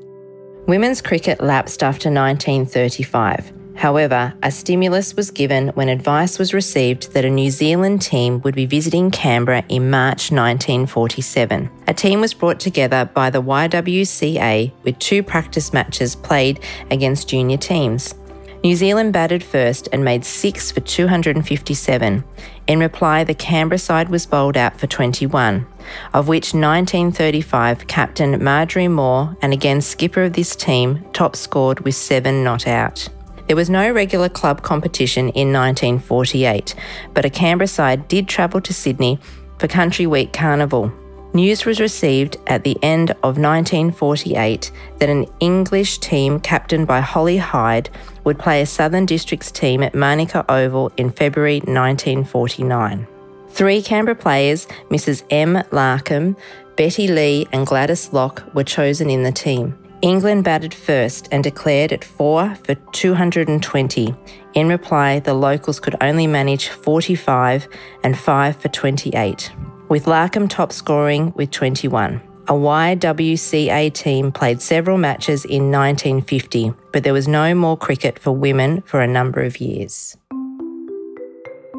Women's 0.66 1.00
cricket 1.00 1.40
lapsed 1.40 1.84
after 1.84 2.10
1935. 2.10 3.52
However, 3.76 4.34
a 4.42 4.50
stimulus 4.50 5.14
was 5.14 5.30
given 5.30 5.68
when 5.68 5.88
advice 5.88 6.38
was 6.38 6.52
received 6.52 7.12
that 7.12 7.24
a 7.24 7.30
New 7.30 7.50
Zealand 7.50 8.02
team 8.02 8.40
would 8.42 8.54
be 8.54 8.66
visiting 8.66 9.10
Canberra 9.10 9.64
in 9.68 9.88
March 9.88 10.32
1947. 10.32 11.70
A 11.86 11.94
team 11.94 12.20
was 12.20 12.34
brought 12.34 12.60
together 12.60 13.08
by 13.14 13.30
the 13.30 13.42
YWCA 13.42 14.72
with 14.82 14.98
two 14.98 15.22
practice 15.22 15.72
matches 15.72 16.14
played 16.14 16.60
against 16.90 17.28
junior 17.28 17.56
teams. 17.56 18.14
New 18.62 18.76
Zealand 18.76 19.14
batted 19.14 19.42
first 19.42 19.88
and 19.90 20.04
made 20.04 20.22
six 20.22 20.70
for 20.70 20.80
257. 20.80 22.24
In 22.66 22.78
reply, 22.78 23.24
the 23.24 23.34
Canberra 23.34 23.78
side 23.78 24.10
was 24.10 24.26
bowled 24.26 24.58
out 24.58 24.78
for 24.78 24.86
21, 24.86 25.66
of 26.12 26.28
which 26.28 26.52
1935 26.52 27.86
captain 27.86 28.44
Marjorie 28.44 28.86
Moore, 28.86 29.34
and 29.40 29.54
again 29.54 29.80
skipper 29.80 30.24
of 30.24 30.34
this 30.34 30.54
team, 30.54 31.02
top 31.14 31.36
scored 31.36 31.80
with 31.80 31.94
seven 31.94 32.44
not 32.44 32.66
out. 32.66 33.08
There 33.46 33.56
was 33.56 33.70
no 33.70 33.90
regular 33.90 34.28
club 34.28 34.60
competition 34.60 35.30
in 35.30 35.54
1948, 35.54 36.74
but 37.14 37.24
a 37.24 37.30
Canberra 37.30 37.66
side 37.66 38.08
did 38.08 38.28
travel 38.28 38.60
to 38.60 38.74
Sydney 38.74 39.18
for 39.58 39.68
Country 39.68 40.06
Week 40.06 40.34
Carnival. 40.34 40.92
News 41.32 41.64
was 41.64 41.80
received 41.80 42.38
at 42.48 42.64
the 42.64 42.76
end 42.82 43.10
of 43.10 43.38
1948 43.38 44.72
that 44.98 45.08
an 45.08 45.26
English 45.38 45.98
team 45.98 46.40
captained 46.40 46.88
by 46.88 47.06
Molly 47.14 47.36
Hide 47.36 47.88
would 48.24 48.38
play 48.38 48.62
a 48.62 48.66
Southern 48.66 49.06
Districts 49.06 49.50
team 49.50 49.82
at 49.82 49.94
Manuka 49.94 50.44
Oval 50.48 50.92
in 50.96 51.10
February 51.10 51.60
1949. 51.60 53.06
Three 53.50 53.82
Canberra 53.82 54.14
players, 54.14 54.66
Mrs. 54.90 55.24
M. 55.30 55.54
Larkham, 55.70 56.36
Betty 56.76 57.08
Lee, 57.08 57.48
and 57.52 57.66
Gladys 57.66 58.12
Locke, 58.12 58.42
were 58.54 58.64
chosen 58.64 59.10
in 59.10 59.22
the 59.22 59.32
team. 59.32 59.76
England 60.02 60.44
batted 60.44 60.72
first 60.72 61.28
and 61.30 61.44
declared 61.44 61.92
at 61.92 62.04
4 62.04 62.54
for 62.64 62.74
220. 62.92 64.14
In 64.54 64.68
reply, 64.68 65.20
the 65.20 65.34
locals 65.34 65.78
could 65.78 65.96
only 66.00 66.26
manage 66.26 66.68
45 66.68 67.68
and 68.02 68.18
5 68.18 68.56
for 68.56 68.68
28 68.68 69.52
with 69.90 70.04
Larkham 70.04 70.48
top 70.48 70.72
scoring 70.72 71.32
with 71.34 71.50
21. 71.50 72.22
A 72.48 72.52
YWCA 72.52 73.92
team 73.92 74.32
played 74.32 74.60
several 74.60 74.98
matches 74.98 75.44
in 75.44 75.70
1950, 75.70 76.72
but 76.92 77.04
there 77.04 77.12
was 77.12 77.28
no 77.28 77.54
more 77.54 77.76
cricket 77.76 78.18
for 78.18 78.32
women 78.32 78.82
for 78.82 79.00
a 79.00 79.06
number 79.06 79.42
of 79.42 79.60
years. 79.60 80.16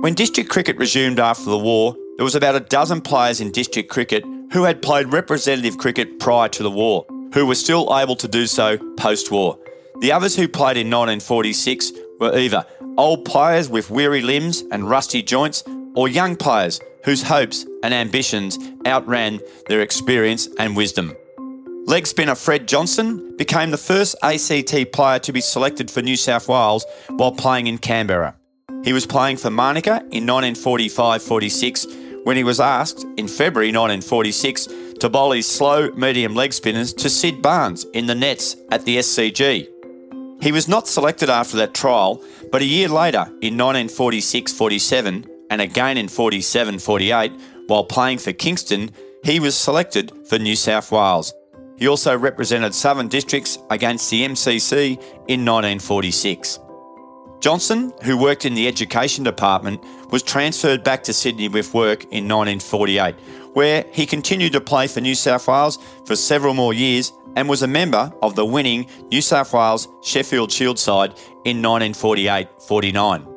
When 0.02 0.14
district 0.14 0.50
cricket 0.50 0.78
resumed 0.78 1.20
after 1.20 1.46
the 1.46 1.58
war, 1.58 1.96
there 2.18 2.24
was 2.24 2.36
about 2.36 2.56
a 2.56 2.60
dozen 2.60 3.02
players 3.02 3.42
in 3.42 3.52
district 3.52 3.90
cricket 3.90 4.24
who 4.52 4.64
had 4.64 4.82
played 4.82 5.12
representative 5.12 5.78
cricket 5.78 6.20
prior 6.20 6.50
to 6.50 6.64
the 6.64 6.72
war, 6.72 7.06
who 7.34 7.46
were 7.46 7.56
still 7.56 7.96
able 7.98 8.16
to 8.16 8.28
do 8.28 8.46
so 8.46 8.78
post 8.98 9.32
war. 9.32 9.58
The 10.00 10.12
others 10.12 10.36
who 10.36 10.48
played 10.48 10.78
in 10.78 10.88
1946 10.88 11.92
were 12.20 12.38
either 12.38 12.66
old 12.98 13.26
players 13.26 13.70
with 13.70 13.90
weary 13.90 14.22
limbs 14.22 14.64
and 14.72 14.90
rusty 14.90 15.22
joints 15.22 15.64
or 15.96 16.08
young 16.08 16.36
players 16.36 16.80
whose 17.04 17.24
hopes 17.24 17.66
and 17.84 17.94
ambitions 17.94 18.58
outran 18.86 19.40
their 19.68 19.82
experience 19.82 20.48
and 20.60 20.76
wisdom. 20.76 21.16
Leg 21.86 22.06
spinner 22.06 22.36
Fred 22.36 22.68
Johnson 22.68 23.36
became 23.38 23.72
the 23.72 23.78
first 23.78 24.16
ACT 24.22 24.92
player 24.94 25.20
to 25.20 25.34
be 25.34 25.42
selected 25.42 25.90
for 25.90 26.02
New 26.02 26.16
South 26.16 26.48
Wales 26.48 26.86
while 27.10 27.32
playing 27.32 27.68
in 27.68 27.78
Canberra. 27.78 28.36
He 28.84 28.94
was 28.94 29.06
playing 29.06 29.38
for 29.38 29.50
Manuka 29.50 29.98
in 30.12 30.26
1945 30.28 31.22
46 31.24 31.88
when 32.24 32.38
he 32.38 32.44
was 32.44 32.60
asked 32.60 33.06
in 33.18 33.28
February 33.28 33.70
1946 33.70 34.68
to 35.00 35.10
bowl 35.10 35.32
his 35.32 35.48
slow 35.48 35.92
medium 35.92 36.36
leg 36.36 36.54
spinners 36.54 36.94
to 36.94 37.10
Sid 37.10 37.42
Barnes 37.42 37.86
in 37.94 38.06
the 38.06 38.16
nets 38.16 38.56
at 38.72 38.86
the 38.86 38.98
SCG. 38.98 39.68
He 40.42 40.52
was 40.52 40.68
not 40.68 40.88
selected 40.88 41.30
after 41.30 41.58
that 41.58 41.74
trial, 41.74 42.24
but 42.52 42.62
a 42.62 42.66
year 42.66 42.88
later, 42.88 43.26
in 43.42 43.58
1946 43.58 44.54
47, 44.54 45.26
and 45.52 45.62
again 45.62 45.98
in 45.98 46.08
47 46.08 46.80
48 46.80 47.32
while 47.68 47.84
playing 47.84 48.18
for 48.18 48.34
Kingston, 48.34 48.90
he 49.24 49.40
was 49.40 49.56
selected 49.56 50.12
for 50.28 50.40
New 50.40 50.56
South 50.56 50.92
Wales. 50.92 51.34
He 51.78 51.88
also 51.88 52.18
represented 52.18 52.74
Southern 52.74 53.08
Districts 53.08 53.60
against 53.70 54.10
the 54.10 54.24
MCC 54.24 54.94
in 55.28 55.46
1946. 55.46 56.60
Johnson, 57.40 57.92
who 58.04 58.18
worked 58.18 58.46
in 58.46 58.54
the 58.54 58.68
Education 58.68 59.24
Department, 59.24 59.84
was 60.12 60.22
transferred 60.22 60.84
back 60.84 61.04
to 61.04 61.14
Sydney 61.14 61.48
with 61.48 61.74
work 61.74 62.04
in 62.06 62.28
1948, 62.28 63.16
where 63.54 63.84
he 63.92 64.06
continued 64.06 64.54
to 64.54 64.62
play 64.62 64.88
for 64.88 65.02
New 65.02 65.16
South 65.16 65.48
Wales 65.48 65.80
for 66.06 66.16
several 66.16 66.54
more 66.54 66.74
years 66.74 67.12
and 67.36 67.50
was 67.50 67.64
a 67.64 67.68
member 67.68 68.12
of 68.22 68.36
the 68.36 68.46
winning 68.46 68.86
New 69.10 69.22
South 69.22 69.54
Wales 69.54 69.88
Sheffield 70.04 70.52
Shield 70.52 70.78
side 70.78 71.12
in 71.46 71.62
1948 71.62 72.48
49. 72.62 73.31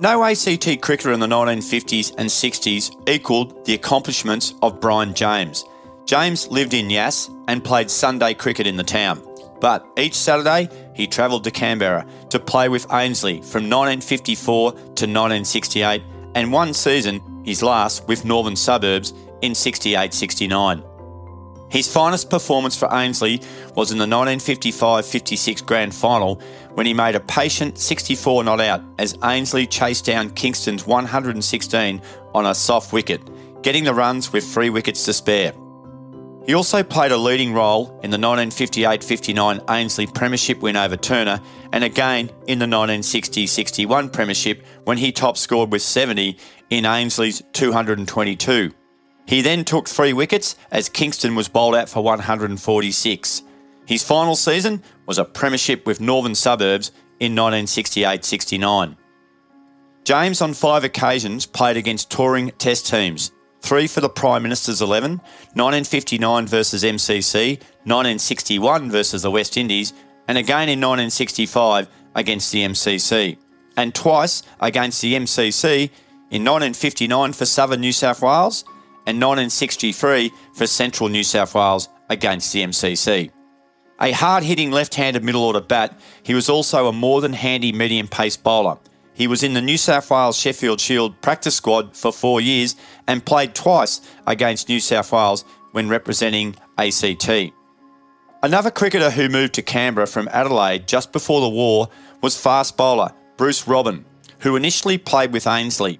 No 0.00 0.24
ACT 0.24 0.82
cricketer 0.82 1.12
in 1.12 1.20
the 1.20 1.28
1950s 1.28 2.16
and 2.18 2.28
60s 2.28 3.08
equalled 3.08 3.64
the 3.64 3.74
accomplishments 3.74 4.54
of 4.60 4.80
Brian 4.80 5.14
James. 5.14 5.66
James 6.04 6.48
lived 6.48 6.74
in 6.74 6.90
Yass 6.90 7.30
and 7.46 7.62
played 7.62 7.88
Sunday 7.88 8.34
cricket 8.34 8.66
in 8.66 8.76
the 8.76 8.82
town. 8.82 9.22
But 9.60 9.86
each 9.96 10.14
Saturday, 10.14 10.68
he 10.96 11.06
travelled 11.06 11.44
to 11.44 11.52
Canberra 11.52 12.04
to 12.30 12.40
play 12.40 12.68
with 12.68 12.92
Ainslie 12.92 13.36
from 13.36 13.70
1954 13.70 14.72
to 14.72 14.78
1968 14.80 16.02
and 16.34 16.52
one 16.52 16.74
season, 16.74 17.22
his 17.44 17.62
last, 17.62 18.08
with 18.08 18.24
Northern 18.24 18.56
Suburbs 18.56 19.14
in 19.42 19.54
68 19.54 20.12
69. 20.12 20.82
His 21.70 21.92
finest 21.92 22.30
performance 22.30 22.76
for 22.76 22.88
Ainslie 22.92 23.40
was 23.74 23.90
in 23.90 23.98
the 23.98 24.06
1955 24.06 25.06
56 25.06 25.60
grand 25.62 25.94
final 25.94 26.40
when 26.74 26.86
he 26.86 26.94
made 26.94 27.14
a 27.14 27.20
patient 27.20 27.78
64 27.78 28.44
not 28.44 28.60
out 28.60 28.82
as 28.98 29.16
Ainslie 29.22 29.66
chased 29.66 30.04
down 30.04 30.30
Kingston's 30.30 30.86
116 30.86 32.02
on 32.34 32.46
a 32.46 32.54
soft 32.54 32.92
wicket, 32.92 33.20
getting 33.62 33.84
the 33.84 33.94
runs 33.94 34.32
with 34.32 34.44
three 34.44 34.70
wickets 34.70 35.04
to 35.04 35.12
spare. 35.12 35.52
He 36.46 36.52
also 36.52 36.82
played 36.82 37.10
a 37.10 37.16
leading 37.16 37.54
role 37.54 37.86
in 38.02 38.10
the 38.10 38.18
1958 38.18 39.02
59 39.02 39.60
Ainslie 39.70 40.06
Premiership 40.06 40.60
win 40.60 40.76
over 40.76 40.96
Turner 40.96 41.40
and 41.72 41.82
again 41.82 42.28
in 42.46 42.58
the 42.58 42.66
1960 42.66 43.46
61 43.46 44.10
Premiership 44.10 44.62
when 44.84 44.98
he 44.98 45.10
top 45.10 45.38
scored 45.38 45.72
with 45.72 45.80
70 45.80 46.36
in 46.68 46.84
Ainslie's 46.84 47.42
222. 47.54 48.72
He 49.26 49.40
then 49.40 49.64
took 49.64 49.88
three 49.88 50.12
wickets 50.12 50.56
as 50.70 50.90
Kingston 50.90 51.34
was 51.34 51.48
bowled 51.48 51.76
out 51.76 51.88
for 51.88 52.02
146. 52.02 53.42
His 53.86 54.02
final 54.02 54.36
season 54.36 54.82
was 55.06 55.18
a 55.18 55.24
premiership 55.24 55.86
with 55.86 56.00
Northern 56.00 56.34
Suburbs 56.34 56.88
in 57.20 57.32
1968 57.32 58.24
69. 58.24 58.96
James, 60.04 60.42
on 60.42 60.52
five 60.52 60.84
occasions, 60.84 61.46
played 61.46 61.76
against 61.76 62.10
touring 62.10 62.50
test 62.58 62.86
teams 62.86 63.32
three 63.64 63.86
for 63.86 64.02
the 64.02 64.08
Prime 64.10 64.42
Minister's 64.42 64.82
11, 64.82 65.12
1959 65.54 66.46
versus 66.46 66.84
MCC, 66.84 67.58
1961 67.84 68.90
versus 68.90 69.22
the 69.22 69.30
West 69.30 69.56
Indies, 69.56 69.94
and 70.28 70.36
again 70.36 70.68
in 70.68 70.80
1965 70.80 71.88
against 72.14 72.52
the 72.52 72.60
MCC, 72.60 73.38
and 73.76 73.94
twice 73.94 74.42
against 74.60 75.00
the 75.00 75.14
MCC 75.14 75.90
in 76.30 76.44
1959 76.44 77.32
for 77.32 77.46
Southern 77.46 77.80
New 77.80 77.92
South 77.92 78.20
Wales 78.20 78.64
and 79.06 79.20
1963 79.20 80.30
for 80.54 80.66
Central 80.66 81.08
New 81.08 81.24
South 81.24 81.54
Wales 81.54 81.88
against 82.10 82.52
the 82.52 82.62
MCC. 82.62 83.30
A 84.04 84.12
hard 84.12 84.44
hitting 84.44 84.70
left 84.70 84.96
handed 84.96 85.24
middle 85.24 85.42
order 85.42 85.62
bat, 85.62 85.98
he 86.22 86.34
was 86.34 86.50
also 86.50 86.88
a 86.88 86.92
more 86.92 87.22
than 87.22 87.32
handy 87.32 87.72
medium 87.72 88.06
pace 88.06 88.36
bowler. 88.36 88.76
He 89.14 89.26
was 89.26 89.42
in 89.42 89.54
the 89.54 89.62
New 89.62 89.78
South 89.78 90.10
Wales 90.10 90.38
Sheffield 90.38 90.78
Shield 90.78 91.18
practice 91.22 91.54
squad 91.54 91.96
for 91.96 92.12
four 92.12 92.38
years 92.38 92.76
and 93.06 93.24
played 93.24 93.54
twice 93.54 94.02
against 94.26 94.68
New 94.68 94.78
South 94.78 95.10
Wales 95.10 95.46
when 95.72 95.88
representing 95.88 96.54
ACT. 96.76 97.30
Another 98.42 98.70
cricketer 98.70 99.08
who 99.08 99.30
moved 99.30 99.54
to 99.54 99.62
Canberra 99.62 100.06
from 100.06 100.28
Adelaide 100.32 100.86
just 100.86 101.10
before 101.10 101.40
the 101.40 101.48
war 101.48 101.88
was 102.20 102.38
fast 102.38 102.76
bowler 102.76 103.10
Bruce 103.38 103.66
Robin, 103.66 104.04
who 104.40 104.54
initially 104.54 104.98
played 104.98 105.32
with 105.32 105.46
Ainslie. 105.46 105.98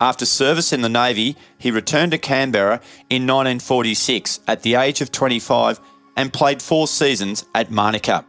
After 0.00 0.24
service 0.24 0.72
in 0.72 0.82
the 0.82 0.88
Navy, 0.88 1.36
he 1.58 1.72
returned 1.72 2.12
to 2.12 2.18
Canberra 2.18 2.80
in 3.10 3.26
1946 3.26 4.38
at 4.46 4.62
the 4.62 4.76
age 4.76 5.00
of 5.00 5.10
25 5.10 5.80
and 6.20 6.34
played 6.34 6.60
four 6.60 6.86
seasons 6.86 7.46
at 7.54 7.70
Manuka. 7.70 8.26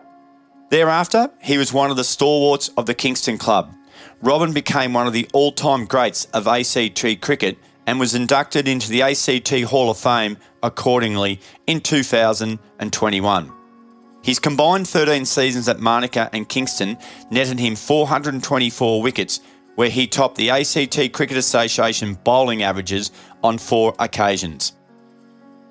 Thereafter, 0.69 1.29
he 1.41 1.57
was 1.57 1.73
one 1.73 1.91
of 1.91 1.97
the 1.97 2.05
stalwarts 2.05 2.69
of 2.77 2.85
the 2.85 2.93
Kingston 2.93 3.37
Club. 3.37 3.75
Robin 4.21 4.53
became 4.53 4.93
one 4.93 5.07
of 5.07 5.13
the 5.13 5.27
all 5.33 5.51
time 5.51 5.83
greats 5.83 6.23
of 6.33 6.47
ACT 6.47 7.19
cricket 7.19 7.57
and 7.85 7.99
was 7.99 8.15
inducted 8.15 8.69
into 8.69 8.89
the 8.89 9.01
ACT 9.01 9.63
Hall 9.63 9.91
of 9.91 9.97
Fame 9.97 10.37
accordingly 10.63 11.41
in 11.67 11.81
2021. 11.81 13.51
His 14.23 14.39
combined 14.39 14.87
13 14.87 15.25
seasons 15.25 15.67
at 15.67 15.81
Manuka 15.81 16.29
and 16.31 16.47
Kingston 16.47 16.97
netted 17.29 17.59
him 17.59 17.75
424 17.75 19.01
wickets, 19.01 19.41
where 19.75 19.89
he 19.89 20.07
topped 20.07 20.37
the 20.37 20.49
ACT 20.49 21.11
Cricket 21.11 21.35
Association 21.35 22.17
bowling 22.23 22.63
averages 22.63 23.11
on 23.43 23.57
four 23.57 23.93
occasions. 23.99 24.77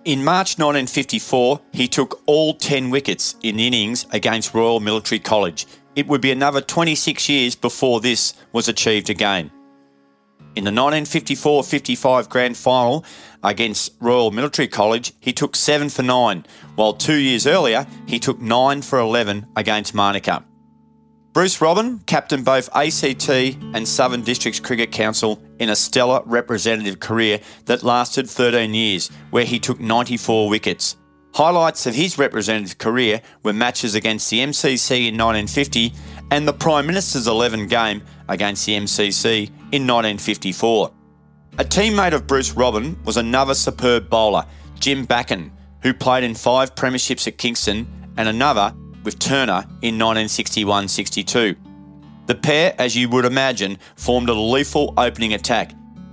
In 0.06 0.24
March 0.24 0.56
1954, 0.56 1.60
he 1.74 1.86
took 1.86 2.22
all 2.24 2.54
10 2.54 2.88
wickets 2.88 3.34
in 3.42 3.60
innings 3.60 4.06
against 4.12 4.54
Royal 4.54 4.80
Military 4.80 5.18
College. 5.18 5.66
It 5.94 6.06
would 6.06 6.22
be 6.22 6.30
another 6.30 6.62
26 6.62 7.28
years 7.28 7.54
before 7.54 8.00
this 8.00 8.32
was 8.50 8.66
achieved 8.66 9.10
again. 9.10 9.50
In 10.56 10.64
the 10.64 10.72
1954 10.72 11.62
55 11.62 12.30
grand 12.30 12.56
final 12.56 13.04
against 13.44 13.92
Royal 14.00 14.30
Military 14.30 14.68
College, 14.68 15.12
he 15.20 15.34
took 15.34 15.54
7 15.54 15.90
for 15.90 16.02
9, 16.02 16.46
while 16.76 16.94
two 16.94 17.16
years 17.16 17.46
earlier 17.46 17.86
he 18.06 18.18
took 18.18 18.40
9 18.40 18.80
for 18.80 18.98
11 19.00 19.48
against 19.54 19.94
Manuka. 19.94 20.42
Bruce 21.32 21.60
Robin 21.60 22.00
captained 22.00 22.44
both 22.44 22.68
ACT 22.74 23.28
and 23.30 23.86
Southern 23.86 24.22
Districts 24.22 24.58
Cricket 24.58 24.90
Council 24.90 25.40
in 25.60 25.68
a 25.68 25.76
stellar 25.76 26.22
representative 26.26 26.98
career 26.98 27.38
that 27.66 27.84
lasted 27.84 28.28
13 28.28 28.74
years, 28.74 29.10
where 29.30 29.44
he 29.44 29.60
took 29.60 29.78
94 29.78 30.48
wickets. 30.48 30.96
Highlights 31.32 31.86
of 31.86 31.94
his 31.94 32.18
representative 32.18 32.78
career 32.78 33.22
were 33.44 33.52
matches 33.52 33.94
against 33.94 34.28
the 34.28 34.40
MCC 34.40 35.06
in 35.06 35.16
1950 35.16 35.92
and 36.32 36.48
the 36.48 36.52
Prime 36.52 36.88
Minister's 36.88 37.28
11 37.28 37.68
game 37.68 38.02
against 38.28 38.66
the 38.66 38.72
MCC 38.72 39.46
in 39.70 39.86
1954. 39.86 40.92
A 41.58 41.64
teammate 41.64 42.12
of 42.12 42.26
Bruce 42.26 42.52
Robin 42.52 42.98
was 43.04 43.16
another 43.16 43.54
superb 43.54 44.10
bowler, 44.10 44.44
Jim 44.80 45.06
Backen, 45.06 45.52
who 45.84 45.94
played 45.94 46.24
in 46.24 46.34
five 46.34 46.74
premierships 46.74 47.28
at 47.28 47.38
Kingston, 47.38 47.86
and 48.16 48.28
another 48.28 48.74
with 49.04 49.18
Turner 49.18 49.64
in 49.82 49.98
1961 49.98 50.88
62. 50.88 51.56
The 52.26 52.34
pair, 52.34 52.74
as 52.78 52.96
you 52.96 53.08
would 53.08 53.24
imagine, 53.24 53.78
formed 53.96 54.28
a 54.28 54.34
lethal 54.34 54.94
opening 54.96 55.34
attack. 55.34 55.72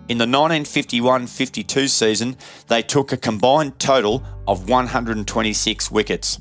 In 0.09 0.17
the 0.17 0.23
1951 0.23 1.27
52 1.27 1.87
season, 1.87 2.37
they 2.67 2.81
took 2.81 3.11
a 3.11 3.17
combined 3.17 3.77
total 3.77 4.23
of 4.47 4.69
126 4.69 5.91
wickets. 5.91 6.39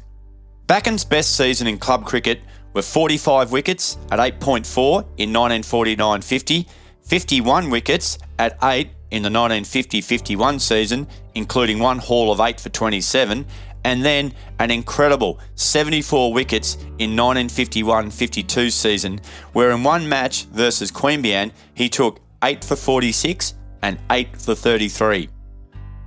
Backen's 0.67 1.05
best 1.05 1.37
season 1.37 1.67
in 1.67 1.79
club 1.79 2.07
cricket 2.07 2.41
were 2.75 2.83
45 2.83 3.53
wickets 3.53 3.99
at 4.11 4.19
8.4 4.19 5.03
in 5.17 5.33
1949 5.33 6.23
50, 6.23 6.67
51 7.03 7.71
wickets 7.71 8.19
at 8.39 8.57
8 8.63 8.89
in 9.11 9.23
the 9.23 9.31
1950 9.31 10.01
51 10.01 10.59
season, 10.59 11.07
including 11.35 11.79
one 11.79 11.99
haul 11.99 12.33
of 12.33 12.41
8 12.41 12.61
for 12.61 12.69
27, 12.69 13.47
and 13.87 14.05
then 14.05 14.35
an 14.59 14.73
incredible 14.73 15.39
74 15.55 16.33
wickets 16.33 16.75
in 16.99 17.15
1951 17.15 18.11
52 18.11 18.69
season, 18.69 19.21
where 19.53 19.71
in 19.71 19.85
one 19.85 20.09
match 20.09 20.47
versus 20.47 20.91
Queanbeyan, 20.91 21.53
he 21.75 21.89
took 21.89 22.19
8 22.43 22.65
for 22.65 22.75
46 22.75 23.55
and 23.83 23.97
8 24.11 24.37
for 24.37 24.57
33. 24.57 25.29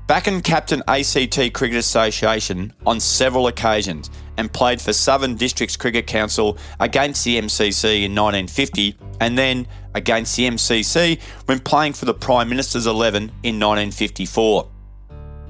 Backen 0.08 0.44
captain 0.44 0.84
ACT 0.90 1.54
Cricket 1.54 1.78
Association 1.78 2.74
on 2.86 3.00
several 3.00 3.48
occasions 3.48 4.10
and 4.38 4.52
played 4.52 4.82
for 4.82 4.92
Southern 4.92 5.36
Districts 5.36 5.78
Cricket 5.78 6.06
Council 6.06 6.58
against 6.82 7.24
the 7.24 7.40
MCC 7.40 8.04
in 8.04 8.14
1950 8.14 8.98
and 9.22 9.38
then 9.38 9.66
against 9.94 10.36
the 10.36 10.50
MCC 10.50 11.22
when 11.46 11.60
playing 11.60 11.94
for 11.94 12.04
the 12.04 12.14
Prime 12.14 12.50
Minister's 12.50 12.88
11 12.88 13.24
in 13.44 13.58
1954. 13.58 14.70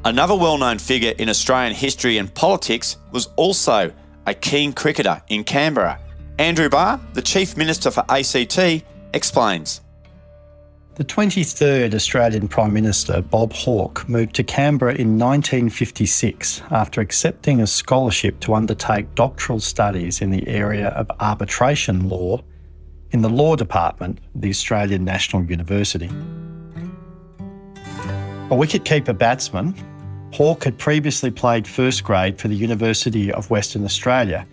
Another 0.06 0.36
well 0.36 0.58
known 0.58 0.80
figure 0.80 1.14
in 1.18 1.28
Australian 1.28 1.76
history 1.76 2.18
and 2.18 2.34
politics 2.34 2.98
was 3.12 3.28
also 3.36 3.92
a 4.26 4.34
keen 4.34 4.72
cricketer 4.72 5.22
in 5.28 5.44
Canberra. 5.44 6.00
Andrew 6.38 6.70
Barr, 6.70 7.02
the 7.14 7.22
Chief 7.22 7.58
Minister 7.58 7.92
for 7.92 8.06
ACT, 8.08 8.84
explains. 9.14 9.82
The 10.96 11.04
23rd 11.04 11.94
Australian 11.94 12.48
Prime 12.48 12.74
Minister, 12.74 13.22
Bob 13.22 13.52
Hawke, 13.54 14.08
moved 14.08 14.36
to 14.36 14.44
Canberra 14.44 14.94
in 14.94 15.18
1956 15.18 16.62
after 16.72 17.02
accepting 17.02 17.62
a 17.62 17.68
scholarship 17.68 18.40
to 18.42 18.54
undertake 18.54 19.14
doctoral 19.16 19.60
studies 19.60 20.22
in 20.22 20.30
the 20.30 20.48
area 20.48 20.90
of 20.90 21.12
arbitration 21.20 22.08
law 22.08 22.42
in 23.12 23.22
the 23.22 23.30
Law 23.30 23.56
Department 23.56 24.20
of 24.36 24.42
the 24.42 24.50
Australian 24.50 25.04
National 25.04 25.44
University. 25.44 26.10
A 28.50 28.54
wicketkeeper 28.54 29.16
batsman, 29.16 29.76
Hawke 30.34 30.64
had 30.64 30.80
previously 30.80 31.30
played 31.30 31.68
first 31.68 32.04
grade 32.04 32.40
for 32.40 32.48
the 32.48 32.56
University 32.56 33.32
of 33.32 33.52
Western 33.52 33.86
Australia 33.86 34.48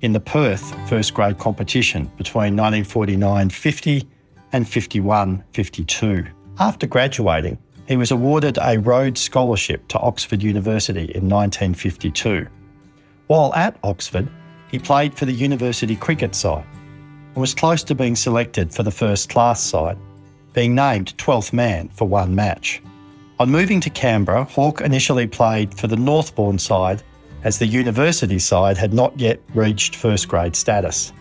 in 0.00 0.14
the 0.14 0.20
Perth 0.20 0.74
first 0.88 1.12
grade 1.12 1.38
competition 1.38 2.10
between 2.16 2.56
1949 2.56 3.50
50 3.50 4.08
and 4.52 4.66
51 4.66 5.44
52. 5.52 6.24
After 6.60 6.86
graduating, 6.86 7.58
he 7.86 7.96
was 7.96 8.10
awarded 8.10 8.56
a 8.56 8.78
Rhodes 8.78 9.20
Scholarship 9.20 9.86
to 9.88 9.98
Oxford 9.98 10.42
University 10.42 11.12
in 11.14 11.28
1952. 11.28 12.46
While 13.26 13.52
at 13.54 13.76
Oxford, 13.82 14.30
he 14.70 14.78
played 14.78 15.12
for 15.14 15.26
the 15.26 15.32
university 15.32 15.94
cricket 15.94 16.34
side 16.34 16.64
and 17.34 17.36
was 17.36 17.52
close 17.52 17.84
to 17.84 17.94
being 17.94 18.16
selected 18.16 18.72
for 18.72 18.82
the 18.82 18.90
first 18.90 19.28
class 19.28 19.62
side, 19.62 19.98
being 20.54 20.74
named 20.74 21.14
12th 21.18 21.52
man 21.52 21.90
for 21.90 22.08
one 22.08 22.34
match. 22.34 22.80
On 23.42 23.50
moving 23.50 23.80
to 23.80 23.90
Canberra, 23.90 24.44
Hawke 24.44 24.82
initially 24.82 25.26
played 25.26 25.74
for 25.74 25.88
the 25.88 25.96
Northbourne 25.96 26.60
side 26.60 27.02
as 27.42 27.58
the 27.58 27.66
university 27.66 28.38
side 28.38 28.76
had 28.76 28.94
not 28.94 29.18
yet 29.18 29.40
reached 29.52 29.96
first 29.96 30.28
grade 30.28 30.54
status. 30.54 31.12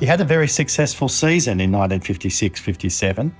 He 0.00 0.06
had 0.06 0.20
a 0.20 0.24
very 0.24 0.48
successful 0.48 1.08
season 1.08 1.60
in 1.60 1.70
1956 1.70 2.58
57, 2.58 3.32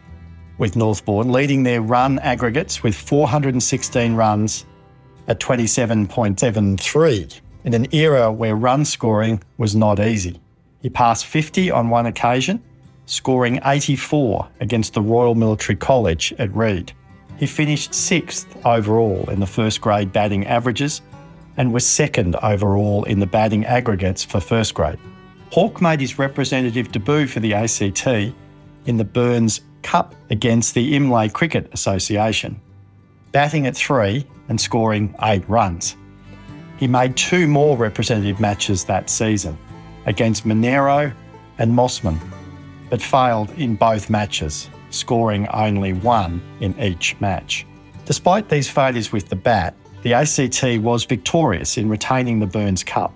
with 0.58 0.76
Northbourne 0.76 1.32
leading 1.32 1.64
their 1.64 1.82
run 1.82 2.20
aggregates 2.20 2.84
with 2.84 2.94
416 2.94 4.14
runs 4.14 4.64
at 5.26 5.40
27.73 5.40 7.40
in 7.64 7.74
an 7.74 7.92
era 7.92 8.30
where 8.30 8.54
run 8.54 8.84
scoring 8.84 9.42
was 9.58 9.74
not 9.74 9.98
easy. 9.98 10.40
He 10.82 10.88
passed 10.88 11.26
50 11.26 11.72
on 11.72 11.90
one 11.90 12.06
occasion, 12.06 12.62
scoring 13.06 13.58
84 13.64 14.48
against 14.60 14.94
the 14.94 15.02
Royal 15.02 15.34
Military 15.34 15.74
College 15.74 16.32
at 16.38 16.54
Reid. 16.54 16.92
He 17.40 17.46
finished 17.46 17.94
sixth 17.94 18.54
overall 18.66 19.28
in 19.30 19.40
the 19.40 19.46
first 19.46 19.80
grade 19.80 20.12
batting 20.12 20.46
averages 20.46 21.00
and 21.56 21.72
was 21.72 21.86
second 21.86 22.36
overall 22.36 23.04
in 23.04 23.18
the 23.18 23.26
batting 23.26 23.64
aggregates 23.64 24.22
for 24.22 24.40
first 24.40 24.74
grade. 24.74 24.98
Hawke 25.50 25.80
made 25.80 26.00
his 26.00 26.18
representative 26.18 26.92
debut 26.92 27.26
for 27.26 27.40
the 27.40 27.54
ACT 27.54 28.06
in 28.86 28.98
the 28.98 29.04
Burns 29.04 29.62
Cup 29.82 30.14
against 30.28 30.74
the 30.74 30.94
Imlay 30.94 31.30
Cricket 31.30 31.70
Association. 31.72 32.60
batting 33.32 33.66
at 33.66 33.76
three 33.76 34.26
and 34.48 34.60
scoring 34.60 35.14
eight 35.22 35.48
runs. 35.48 35.96
He 36.78 36.88
made 36.88 37.16
two 37.16 37.46
more 37.46 37.76
representative 37.76 38.40
matches 38.40 38.84
that 38.84 39.08
season 39.08 39.56
against 40.06 40.44
Monaro 40.44 41.12
and 41.58 41.72
Mossman, 41.72 42.18
but 42.90 43.00
failed 43.00 43.50
in 43.52 43.76
both 43.76 44.10
matches, 44.10 44.68
scoring 44.90 45.48
only 45.48 45.92
one 45.92 46.42
in 46.60 46.78
each 46.80 47.18
match. 47.20 47.66
Despite 48.04 48.48
these 48.48 48.68
failures 48.68 49.12
with 49.12 49.28
the 49.28 49.36
bat, 49.36 49.74
the 50.02 50.14
ACT 50.14 50.82
was 50.82 51.04
victorious 51.04 51.76
in 51.76 51.88
retaining 51.88 52.40
the 52.40 52.46
Burns 52.46 52.82
Cup, 52.82 53.12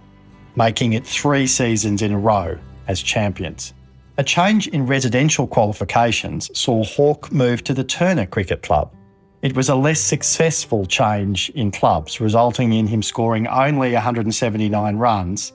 making 0.57 0.93
it 0.93 1.07
three 1.07 1.47
seasons 1.47 2.03
in 2.03 2.13
a 2.13 2.19
row 2.19 2.59
as 2.89 3.03
champions. 3.03 3.75
A 4.17 4.23
change 4.23 4.69
in 4.69 4.87
residential 4.87 5.47
qualifications 5.47 6.57
saw 6.57 6.85
Hawke 6.85 7.33
move 7.33 7.65
to 7.65 7.75
the 7.75 7.83
Turner 7.83 8.27
Cricket 8.27 8.63
Club. 8.63 8.95
It 9.43 9.57
was 9.57 9.69
a 9.69 9.75
less 9.75 10.01
successful 10.01 10.87
change 10.87 11.51
in 11.51 11.71
clubs, 11.71 12.21
resulting 12.21 12.73
in 12.73 12.87
him 12.87 13.03
scoring 13.03 13.47
only 13.49 13.93
179 13.93 14.97
runs 14.97 15.53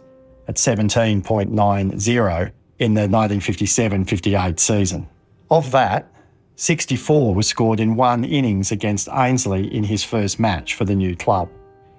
at 0.48 0.56
17.90 0.56 2.52
in 2.80 2.94
the 2.94 3.02
1957 3.02 4.06
58 4.06 4.60
season. 4.60 5.08
Of 5.52 5.72
that, 5.72 6.12
64 6.58 7.34
was 7.34 7.48
scored 7.48 7.80
in 7.80 7.96
one 7.96 8.24
innings 8.24 8.72
against 8.72 9.10
Ainslie 9.12 9.74
in 9.74 9.84
his 9.84 10.04
first 10.04 10.40
match 10.40 10.76
for 10.76 10.86
the 10.86 10.96
new 10.96 11.16
club. 11.16 11.50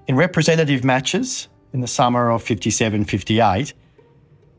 In 0.06 0.16
representative 0.16 0.84
matches 0.84 1.48
in 1.72 1.80
the 1.80 1.88
summer 1.88 2.30
of 2.30 2.42
57 2.42 3.04
58, 3.04 3.72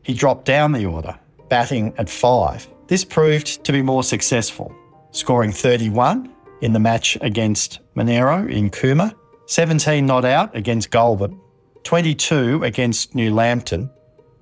he 0.02 0.12
dropped 0.14 0.44
down 0.44 0.72
the 0.72 0.86
order 0.86 1.18
batting 1.48 1.94
at 1.98 2.10
five. 2.10 2.66
This 2.88 3.04
proved 3.04 3.64
to 3.64 3.72
be 3.72 3.82
more 3.82 4.02
successful, 4.02 4.74
scoring 5.12 5.52
31 5.52 6.30
in 6.60 6.72
the 6.72 6.78
match 6.78 7.16
against 7.20 7.80
Monaro 7.94 8.46
in 8.46 8.70
Cooma, 8.70 9.14
17 9.46 10.04
not 10.04 10.24
out 10.24 10.54
against 10.56 10.90
Goulburn, 10.90 11.38
22 11.84 12.64
against 12.64 13.14
New 13.14 13.34
Lambton, 13.34 13.90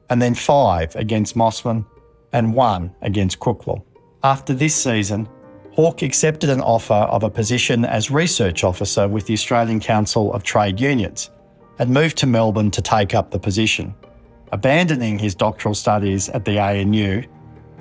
and 0.09 0.21
then 0.21 0.35
5 0.35 0.97
against 0.97 1.37
Mosman 1.37 1.85
and 2.33 2.55
1 2.55 2.95
against 3.03 3.39
Crookwell. 3.39 3.85
After 4.23 4.53
this 4.53 4.75
season, 4.75 5.29
Hawke 5.73 6.03
accepted 6.03 6.51
an 6.51 6.61
offer 6.61 6.93
of 6.93 7.23
a 7.23 7.31
position 7.31 7.87
as 7.87 8.11
research 8.11 8.65
officer 8.65 9.09
with 9.09 9.27
the 9.27 9.33
Australian 9.33 9.81
Council 9.81 10.33
of 10.35 10.43
Trade 10.43 10.79
Unions 10.79 11.31
and 11.79 11.89
moved 11.89 12.19
to 12.19 12.27
Melbourne 12.27 12.71
to 12.73 12.83
take 12.83 13.15
up 13.15 13.31
the 13.31 13.39
position 13.39 13.95
abandoning 14.53 15.19
his 15.19 15.35
doctoral 15.35 15.75
studies 15.75 16.29
at 16.31 16.45
the 16.45 16.59
ANU 16.59 17.23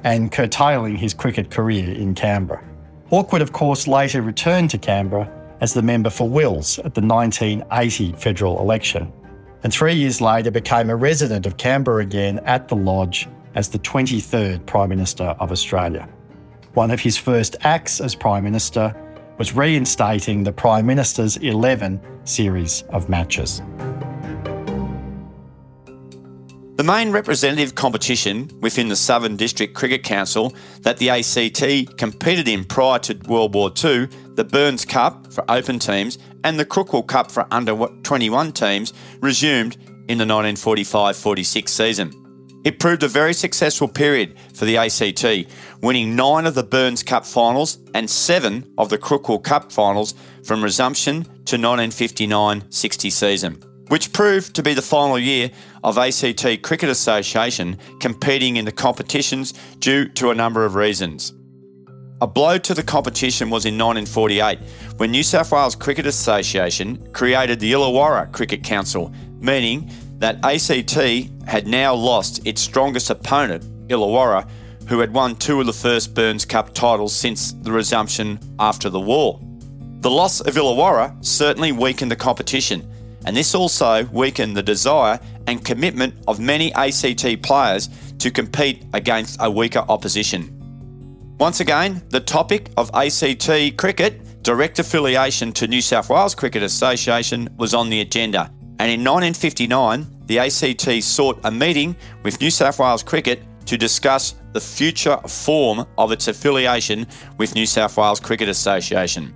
and 0.03 0.31
curtailing 0.31 0.95
his 0.95 1.13
cricket 1.13 1.49
career 1.49 1.91
in 1.93 2.13
Canberra. 2.13 2.63
Hawke 3.09 3.31
would, 3.31 3.41
of 3.41 3.53
course, 3.53 3.87
later 3.87 4.21
return 4.21 4.67
to 4.67 4.77
Canberra 4.77 5.29
as 5.61 5.73
the 5.73 5.81
member 5.81 6.09
for 6.09 6.29
Wills 6.29 6.77
at 6.79 6.93
the 6.93 7.01
1980 7.01 8.13
federal 8.13 8.59
election, 8.59 9.11
and 9.63 9.73
three 9.73 9.95
years 9.95 10.21
later 10.21 10.51
became 10.51 10.89
a 10.89 10.95
resident 10.95 11.45
of 11.45 11.57
Canberra 11.57 12.03
again 12.03 12.39
at 12.45 12.67
the 12.67 12.75
Lodge 12.75 13.27
as 13.55 13.67
the 13.67 13.79
23rd 13.79 14.65
Prime 14.65 14.89
Minister 14.89 15.35
of 15.39 15.51
Australia. 15.51 16.07
One 16.73 16.91
of 16.91 16.99
his 16.99 17.17
first 17.17 17.55
acts 17.61 17.99
as 17.99 18.13
Prime 18.15 18.43
Minister 18.43 18.95
was 19.37 19.55
reinstating 19.55 20.43
the 20.43 20.51
Prime 20.51 20.85
Minister's 20.85 21.37
11 21.37 21.99
series 22.25 22.83
of 22.89 23.09
matches. 23.09 23.61
The 26.75 26.83
main 26.85 27.11
representative 27.11 27.75
competition 27.75 28.49
within 28.61 28.87
the 28.87 28.95
Southern 28.95 29.35
District 29.35 29.73
Cricket 29.73 30.03
Council 30.03 30.53
that 30.81 30.97
the 30.97 31.09
ACT 31.09 31.97
competed 31.97 32.47
in 32.47 32.63
prior 32.63 32.99
to 32.99 33.19
World 33.27 33.53
War 33.53 33.69
II, 33.69 34.07
the 34.35 34.45
Burns 34.45 34.85
Cup 34.85 35.33
for 35.33 35.43
open 35.49 35.79
teams 35.79 36.17
and 36.43 36.57
the 36.57 36.65
Crookwell 36.65 37.05
Cup 37.05 37.31
for 37.31 37.45
under 37.51 37.75
21 38.03 38.53
teams, 38.53 38.93
resumed 39.19 39.75
in 40.07 40.17
the 40.17 40.25
1945 40.25 41.17
46 41.17 41.71
season. 41.71 42.18
It 42.65 42.79
proved 42.79 43.03
a 43.03 43.07
very 43.07 43.33
successful 43.33 43.87
period 43.87 44.37
for 44.53 44.65
the 44.65 44.77
ACT, 44.77 45.49
winning 45.81 46.15
nine 46.15 46.45
of 46.45 46.55
the 46.55 46.63
Burns 46.63 47.03
Cup 47.03 47.25
finals 47.25 47.79
and 47.93 48.09
seven 48.09 48.71
of 48.77 48.89
the 48.89 48.97
Crookwell 48.97 49.43
Cup 49.43 49.71
finals 49.71 50.13
from 50.43 50.63
resumption 50.63 51.23
to 51.23 51.55
1959 51.55 52.69
60 52.69 53.09
season 53.09 53.63
which 53.89 54.13
proved 54.13 54.55
to 54.55 54.63
be 54.63 54.73
the 54.73 54.81
final 54.81 55.19
year 55.19 55.51
of 55.83 55.97
ACT 55.97 56.61
Cricket 56.61 56.89
Association 56.89 57.77
competing 57.99 58.57
in 58.57 58.65
the 58.65 58.71
competitions 58.71 59.53
due 59.79 60.07
to 60.09 60.29
a 60.29 60.35
number 60.35 60.63
of 60.63 60.75
reasons. 60.75 61.33
A 62.21 62.27
blow 62.27 62.57
to 62.57 62.73
the 62.73 62.83
competition 62.83 63.49
was 63.49 63.65
in 63.65 63.77
1948 63.77 64.59
when 64.97 65.09
New 65.11 65.23
South 65.23 65.51
Wales 65.51 65.75
Cricket 65.75 66.05
Association 66.05 67.11
created 67.13 67.59
the 67.59 67.71
Illawarra 67.71 68.31
Cricket 68.31 68.63
Council, 68.63 69.11
meaning 69.39 69.89
that 70.19 70.43
ACT 70.43 70.93
had 71.47 71.67
now 71.67 71.93
lost 71.93 72.45
its 72.45 72.61
strongest 72.61 73.09
opponent, 73.09 73.63
Illawarra, 73.87 74.47
who 74.87 74.99
had 74.99 75.13
won 75.13 75.35
two 75.35 75.59
of 75.59 75.65
the 75.65 75.73
first 75.73 76.13
Burns 76.13 76.45
Cup 76.45 76.73
titles 76.73 77.15
since 77.15 77.51
the 77.51 77.71
resumption 77.71 78.39
after 78.59 78.89
the 78.89 78.99
war. 78.99 79.39
The 80.01 80.09
loss 80.09 80.39
of 80.39 80.55
Illawarra 80.55 81.23
certainly 81.25 81.71
weakened 81.71 82.11
the 82.11 82.15
competition 82.15 82.89
and 83.25 83.35
this 83.35 83.53
also 83.53 84.05
weakened 84.05 84.55
the 84.55 84.63
desire 84.63 85.19
and 85.47 85.63
commitment 85.63 86.15
of 86.27 86.39
many 86.39 86.73
ACT 86.73 87.41
players 87.41 87.89
to 88.19 88.31
compete 88.31 88.85
against 88.93 89.37
a 89.41 89.49
weaker 89.49 89.85
opposition. 89.89 90.55
Once 91.39 91.59
again, 91.59 92.01
the 92.09 92.19
topic 92.19 92.69
of 92.77 92.89
ACT 92.93 93.77
cricket, 93.77 94.43
direct 94.43 94.79
affiliation 94.79 95.51
to 95.53 95.67
New 95.67 95.81
South 95.81 96.09
Wales 96.09 96.35
Cricket 96.35 96.63
Association, 96.63 97.49
was 97.57 97.73
on 97.73 97.89
the 97.89 98.01
agenda, 98.01 98.51
and 98.79 98.89
in 98.89 99.01
1959, 99.01 100.07
the 100.25 100.39
ACT 100.39 101.03
sought 101.03 101.39
a 101.43 101.51
meeting 101.51 101.95
with 102.23 102.39
New 102.39 102.49
South 102.49 102.79
Wales 102.79 103.03
Cricket 103.03 103.41
to 103.65 103.77
discuss 103.77 104.35
the 104.53 104.61
future 104.61 105.17
form 105.27 105.85
of 105.97 106.11
its 106.11 106.29
affiliation 106.29 107.05
with 107.37 107.55
New 107.55 107.65
South 107.65 107.97
Wales 107.97 108.19
Cricket 108.19 108.47
Association. 108.47 109.33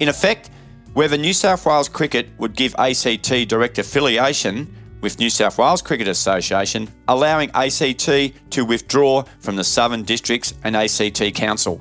In 0.00 0.08
effect, 0.08 0.50
whether 0.92 1.16
New 1.16 1.32
South 1.32 1.64
Wales 1.64 1.88
Cricket 1.88 2.28
would 2.38 2.54
give 2.54 2.74
ACT 2.78 3.48
direct 3.48 3.78
affiliation 3.78 4.72
with 5.00 5.18
New 5.18 5.30
South 5.30 5.58
Wales 5.58 5.82
Cricket 5.82 6.06
Association, 6.06 6.88
allowing 7.08 7.50
ACT 7.54 8.04
to 8.50 8.64
withdraw 8.64 9.22
from 9.40 9.56
the 9.56 9.64
Southern 9.64 10.02
Districts 10.02 10.54
and 10.62 10.76
ACT 10.76 11.34
Council. 11.34 11.80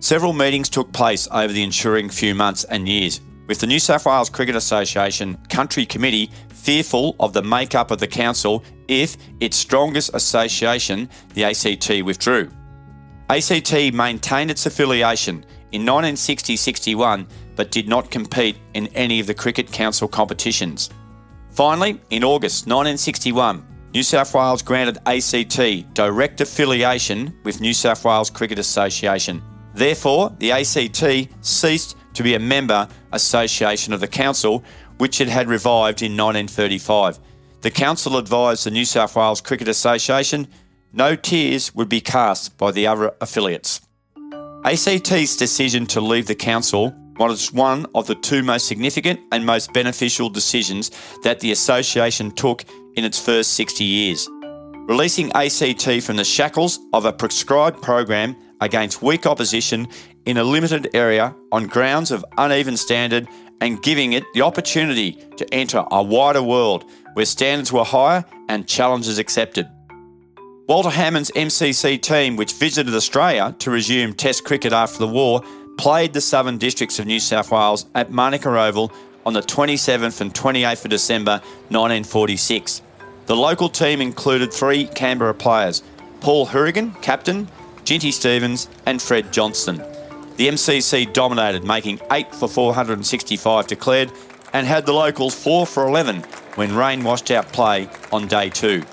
Several 0.00 0.32
meetings 0.32 0.68
took 0.68 0.92
place 0.92 1.28
over 1.30 1.52
the 1.52 1.62
ensuing 1.62 2.08
few 2.08 2.34
months 2.34 2.64
and 2.64 2.88
years, 2.88 3.20
with 3.48 3.58
the 3.58 3.66
New 3.66 3.80
South 3.80 4.06
Wales 4.06 4.30
Cricket 4.30 4.54
Association 4.54 5.36
Country 5.48 5.84
Committee 5.84 6.30
fearful 6.50 7.16
of 7.18 7.32
the 7.32 7.42
makeup 7.42 7.90
of 7.90 7.98
the 7.98 8.06
council 8.06 8.62
if 8.86 9.16
its 9.40 9.56
strongest 9.56 10.10
association, 10.14 11.08
the 11.34 11.44
ACT, 11.44 12.04
withdrew. 12.04 12.50
ACT 13.30 13.92
maintained 13.92 14.50
its 14.50 14.66
affiliation 14.66 15.44
in 15.72 15.82
1960 15.82 16.56
61 16.56 17.26
but 17.56 17.70
did 17.70 17.88
not 17.88 18.10
compete 18.10 18.56
in 18.74 18.86
any 18.88 19.18
of 19.18 19.26
the 19.26 19.34
Cricket 19.34 19.72
Council 19.72 20.06
competitions. 20.06 20.90
Finally, 21.50 22.00
in 22.10 22.22
August 22.22 22.66
1961, 22.66 23.66
New 23.94 24.02
South 24.02 24.32
Wales 24.34 24.62
granted 24.62 24.98
ACT 25.06 25.94
direct 25.94 26.40
affiliation 26.40 27.34
with 27.44 27.60
New 27.60 27.74
South 27.74 28.04
Wales 28.04 28.30
Cricket 28.30 28.58
Association. 28.58 29.42
Therefore, 29.74 30.34
the 30.38 30.52
ACT 30.52 31.28
ceased 31.40 31.96
to 32.14 32.22
be 32.22 32.34
a 32.34 32.38
member 32.38 32.88
association 33.12 33.92
of 33.92 34.00
the 34.00 34.08
Council, 34.08 34.64
which 34.98 35.20
it 35.20 35.28
had 35.28 35.48
revived 35.48 36.02
in 36.02 36.12
1935. 36.12 37.18
The 37.60 37.70
Council 37.70 38.16
advised 38.16 38.64
the 38.64 38.70
New 38.70 38.84
South 38.84 39.16
Wales 39.16 39.40
Cricket 39.40 39.68
Association 39.68 40.48
no 40.92 41.14
tears 41.14 41.74
would 41.74 41.88
be 41.88 42.00
cast 42.00 42.56
by 42.56 42.70
the 42.70 42.86
other 42.86 43.14
affiliates. 43.20 43.80
ACT's 44.64 45.36
decision 45.36 45.86
to 45.86 46.00
leave 46.00 46.26
the 46.26 46.34
Council 46.34 46.94
was 47.18 47.52
one 47.52 47.86
of 47.94 48.06
the 48.06 48.14
two 48.14 48.42
most 48.42 48.66
significant 48.66 49.20
and 49.32 49.44
most 49.44 49.72
beneficial 49.72 50.30
decisions 50.30 50.90
that 51.22 51.40
the 51.40 51.52
association 51.52 52.30
took 52.30 52.64
in 52.96 53.04
its 53.04 53.18
first 53.18 53.54
60 53.54 53.84
years. 53.84 54.28
Releasing 54.88 55.30
ACT 55.32 56.02
from 56.02 56.16
the 56.16 56.24
shackles 56.24 56.78
of 56.92 57.04
a 57.04 57.12
prescribed 57.12 57.82
program 57.82 58.34
against 58.60 59.02
weak 59.02 59.26
opposition 59.26 59.86
in 60.28 60.36
a 60.36 60.44
limited 60.44 60.90
area 60.92 61.34
on 61.50 61.66
grounds 61.66 62.10
of 62.10 62.22
uneven 62.36 62.76
standard 62.76 63.26
and 63.62 63.82
giving 63.82 64.12
it 64.12 64.22
the 64.34 64.42
opportunity 64.42 65.12
to 65.38 65.54
enter 65.54 65.82
a 65.90 66.02
wider 66.02 66.42
world 66.42 66.84
where 67.14 67.24
standards 67.24 67.72
were 67.72 67.82
higher 67.82 68.22
and 68.50 68.68
challenges 68.68 69.18
accepted. 69.18 69.66
Walter 70.68 70.90
Hammond's 70.90 71.30
MCC 71.30 71.98
team, 72.02 72.36
which 72.36 72.52
visited 72.52 72.94
Australia 72.94 73.56
to 73.60 73.70
resume 73.70 74.12
Test 74.12 74.44
cricket 74.44 74.74
after 74.74 74.98
the 74.98 75.08
war, 75.08 75.42
played 75.78 76.12
the 76.12 76.20
Southern 76.20 76.58
Districts 76.58 76.98
of 76.98 77.06
New 77.06 77.20
South 77.20 77.50
Wales 77.50 77.86
at 77.94 78.12
Manuka 78.12 78.50
Oval 78.50 78.92
on 79.24 79.32
the 79.32 79.40
27th 79.40 80.20
and 80.20 80.34
28th 80.34 80.84
of 80.84 80.90
December 80.90 81.40
1946. 81.70 82.82
The 83.24 83.34
local 83.34 83.70
team 83.70 84.02
included 84.02 84.52
three 84.52 84.88
Canberra 84.88 85.32
players 85.32 85.82
Paul 86.20 86.44
Hourigan, 86.44 86.90
captain, 87.00 87.48
Ginty 87.84 88.12
Stevens, 88.12 88.68
and 88.84 89.00
Fred 89.00 89.32
Johnston. 89.32 89.82
The 90.38 90.46
MCC 90.46 91.12
dominated, 91.12 91.64
making 91.64 91.98
8 92.12 92.32
for 92.32 92.48
465 92.48 93.66
declared 93.66 94.12
and 94.52 94.68
had 94.68 94.86
the 94.86 94.92
locals 94.92 95.34
4 95.34 95.66
for 95.66 95.88
11 95.88 96.22
when 96.54 96.76
rain 96.76 97.02
washed 97.02 97.32
out 97.32 97.52
play 97.52 97.88
on 98.12 98.28
day 98.28 98.48
2. 98.48 98.84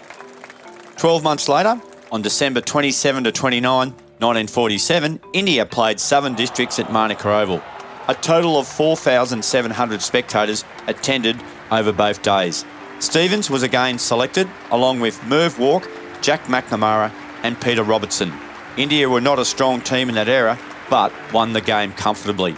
12 0.98 1.24
months 1.24 1.48
later, 1.48 1.80
on 2.12 2.24
December 2.24 2.62
27 2.62 3.26
to 3.26 3.32
29, 3.32 3.90
1947, 3.90 5.20
India 5.34 5.68
played 5.68 6.00
Southern 6.00 6.34
Districts 6.34 6.80
at 6.80 6.92
Manuka 6.92 7.30
Oval. 7.30 7.62
A 8.08 8.16
total 8.16 8.58
of 8.58 8.68
4,700 8.68 10.02
spectators 10.02 10.66
attended 10.88 11.40
over 11.70 11.92
both 11.92 12.24
days. 12.24 12.66
Stevens 12.98 13.52
was 13.52 13.62
again 13.62 14.00
selected, 14.00 14.50
along 14.72 15.00
with 15.00 15.24
Merv 15.26 15.60
Walk, 15.60 15.88
Jack 16.22 16.46
McNamara, 16.46 17.12
and 17.44 17.62
Peter 17.62 17.84
Robertson. 17.84 18.34
India 18.78 19.08
were 19.08 19.22
not 19.22 19.38
a 19.38 19.46
strong 19.46 19.80
team 19.80 20.10
in 20.10 20.16
that 20.16 20.28
era, 20.28 20.58
but 20.90 21.12
won 21.34 21.54
the 21.54 21.62
game 21.62 21.92
comfortably. 21.94 22.56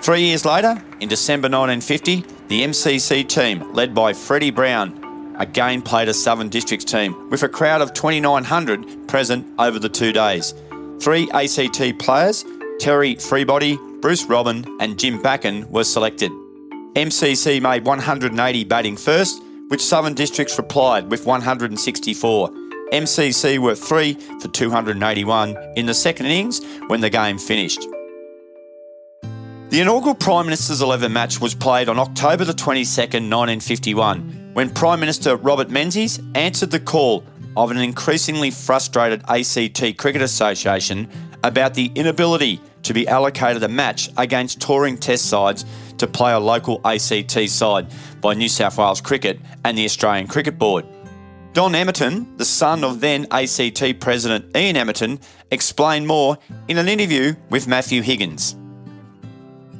Three 0.00 0.22
years 0.22 0.44
later, 0.44 0.82
in 1.00 1.08
December 1.08 1.46
1950, 1.46 2.24
the 2.48 2.62
MCC 2.62 3.26
team, 3.26 3.72
led 3.72 3.94
by 3.94 4.12
Freddie 4.12 4.50
Brown, 4.50 5.34
again 5.38 5.82
played 5.82 6.08
a 6.08 6.14
Southern 6.14 6.48
Districts 6.48 6.84
team 6.84 7.30
with 7.30 7.42
a 7.42 7.48
crowd 7.48 7.80
of 7.80 7.94
2,900 7.94 9.08
present 9.08 9.46
over 9.58 9.78
the 9.78 9.88
two 9.88 10.12
days. 10.12 10.54
Three 11.00 11.30
ACT 11.30 11.98
players, 11.98 12.44
Terry 12.78 13.16
Freebody, 13.16 13.78
Bruce 14.00 14.24
Robin, 14.24 14.64
and 14.80 14.98
Jim 14.98 15.22
Backen, 15.22 15.68
were 15.70 15.84
selected. 15.84 16.30
MCC 16.94 17.60
made 17.60 17.84
180 17.84 18.64
batting 18.64 18.96
first, 18.96 19.42
which 19.68 19.80
Southern 19.80 20.14
Districts 20.14 20.58
replied 20.58 21.10
with 21.10 21.26
164. 21.26 22.63
MCC 22.94 23.58
were 23.58 23.74
3 23.74 24.14
for 24.38 24.46
281 24.46 25.56
in 25.74 25.86
the 25.86 25.94
second 25.94 26.26
innings 26.26 26.60
when 26.86 27.00
the 27.00 27.10
game 27.10 27.38
finished. 27.38 27.80
The 29.70 29.80
inaugural 29.80 30.14
Prime 30.14 30.46
Minister's 30.46 30.80
11 30.80 31.12
match 31.12 31.40
was 31.40 31.56
played 31.56 31.88
on 31.88 31.98
October 31.98 32.44
the 32.44 32.52
22nd, 32.52 33.28
1951, 33.28 34.50
when 34.52 34.70
Prime 34.70 35.00
Minister 35.00 35.34
Robert 35.34 35.70
Menzies 35.70 36.20
answered 36.36 36.70
the 36.70 36.78
call 36.78 37.24
of 37.56 37.72
an 37.72 37.78
increasingly 37.78 38.52
frustrated 38.52 39.24
ACT 39.26 39.98
Cricket 39.98 40.22
Association 40.22 41.10
about 41.42 41.74
the 41.74 41.90
inability 41.96 42.60
to 42.84 42.94
be 42.94 43.08
allocated 43.08 43.64
a 43.64 43.68
match 43.68 44.08
against 44.16 44.60
touring 44.60 44.96
test 44.96 45.26
sides 45.26 45.64
to 45.98 46.06
play 46.06 46.32
a 46.32 46.38
local 46.38 46.80
ACT 46.84 47.48
side 47.48 47.88
by 48.20 48.34
New 48.34 48.48
South 48.48 48.78
Wales 48.78 49.00
Cricket 49.00 49.40
and 49.64 49.76
the 49.76 49.84
Australian 49.84 50.28
Cricket 50.28 50.60
Board. 50.60 50.86
Don 51.54 51.76
Emerton, 51.76 52.36
the 52.36 52.44
son 52.44 52.82
of 52.82 52.98
then 52.98 53.28
ACT 53.30 54.00
President 54.00 54.56
Ian 54.56 54.74
Emerton, 54.74 55.20
explained 55.52 56.08
more 56.08 56.36
in 56.66 56.78
an 56.78 56.88
interview 56.88 57.36
with 57.48 57.68
Matthew 57.68 58.02
Higgins. 58.02 58.56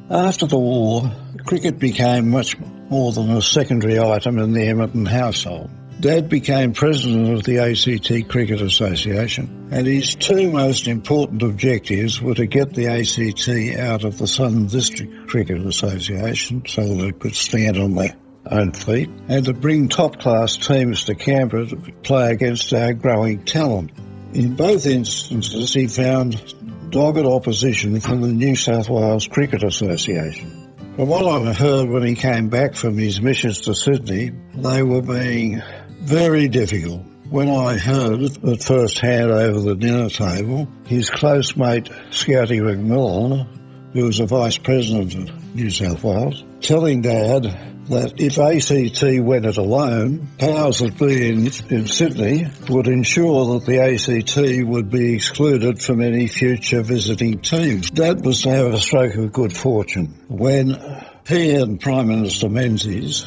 After 0.09 0.47
the 0.47 0.57
war, 0.57 1.11
cricket 1.47 1.81
became 1.81 2.31
much 2.31 2.57
more 2.91 3.11
than 3.11 3.29
a 3.29 3.43
secondary 3.43 3.99
item 3.99 4.39
in 4.39 4.53
the 4.53 4.69
Emerton 4.69 5.05
household. 5.05 5.69
Dad 5.99 6.29
became 6.29 6.73
president 6.73 7.33
of 7.33 7.43
the 7.43 7.59
ACT 7.59 8.29
Cricket 8.29 8.61
Association, 8.61 9.69
and 9.73 9.85
his 9.85 10.15
two 10.15 10.53
most 10.53 10.87
important 10.87 11.43
objectives 11.43 12.23
were 12.23 12.35
to 12.35 12.47
get 12.47 12.75
the 12.75 12.87
ACT 12.87 13.81
out 13.81 14.05
of 14.05 14.19
the 14.19 14.29
Southern 14.29 14.69
District 14.69 15.13
Cricket 15.27 15.67
Association 15.67 16.63
so 16.69 16.87
that 16.87 17.07
it 17.07 17.19
could 17.19 17.35
stand 17.35 17.79
on 17.79 17.97
their 17.97 18.15
own 18.51 18.73
feet, 18.73 19.11
and 19.29 19.45
to 19.45 19.53
bring 19.53 19.89
top 19.89 20.19
class 20.19 20.57
teams 20.57 21.05
to 21.05 21.15
Canberra 21.15 21.67
to 21.67 21.77
play 22.03 22.33
against 22.33 22.73
our 22.73 22.93
growing 22.93 23.45
talent. 23.45 23.91
In 24.33 24.57
both 24.57 24.87
instances, 24.87 25.73
he 25.73 25.87
found 25.87 26.55
dogged 26.91 27.27
opposition 27.27 27.99
from 28.01 28.21
the 28.21 28.29
New 28.29 28.57
South 28.57 28.89
Wales 28.89 29.27
Cricket 29.27 29.63
Association. 29.63 30.51
From 30.97 31.09
what 31.09 31.27
I 31.27 31.53
heard 31.53 31.89
when 31.89 32.05
he 32.05 32.15
came 32.15 32.49
back 32.49 32.75
from 32.75 32.97
his 32.97 33.21
missions 33.21 33.61
to 33.63 33.75
Sydney, 33.75 34.31
they 34.55 34.83
were 34.83 35.03
being 35.03 35.61
very 36.03 36.47
difficult. 36.47 37.03
When 37.31 37.49
I 37.49 37.79
heard 37.79 38.23
at 38.47 38.63
first 38.63 38.99
hand 38.99 39.31
over 39.31 39.59
the 39.59 39.75
dinner 39.75 40.09
table, 40.09 40.69
his 40.87 41.11
close 41.11 41.57
mate 41.57 41.87
Scouty 42.11 42.61
McMillan, 42.61 43.49
who 43.93 44.05
was 44.05 44.19
the 44.19 44.27
vice 44.27 44.59
president 44.59 45.15
of 45.31 45.55
New 45.55 45.71
South 45.71 46.05
Wales, 46.05 46.45
telling 46.61 47.03
Dad 47.03 47.47
that 47.89 48.15
if 48.19 48.39
ACT 48.39 49.25
went 49.25 49.47
it 49.47 49.57
alone, 49.57 50.27
powers 50.39 50.79
that 50.79 50.99
be 50.99 51.29
in, 51.29 51.47
in 51.71 51.87
Sydney 51.87 52.47
would 52.69 52.87
ensure 52.87 53.55
that 53.55 53.67
the 53.67 53.81
ACT 53.81 54.67
would 54.67 54.91
be 54.91 55.15
excluded 55.15 55.83
from 55.83 56.01
any 56.01 56.27
future 56.27 56.83
visiting 56.83 57.41
teams. 57.41 57.91
That 57.93 58.23
was 58.23 58.43
to 58.43 58.51
have 58.51 58.73
a 58.73 58.79
stroke 58.79 59.15
of 59.15 59.33
good 59.33 59.57
fortune 59.57 60.15
when 60.29 60.81
he 61.27 61.55
and 61.55 61.81
Prime 61.81 62.09
Minister 62.09 62.49
Menzies 62.49 63.25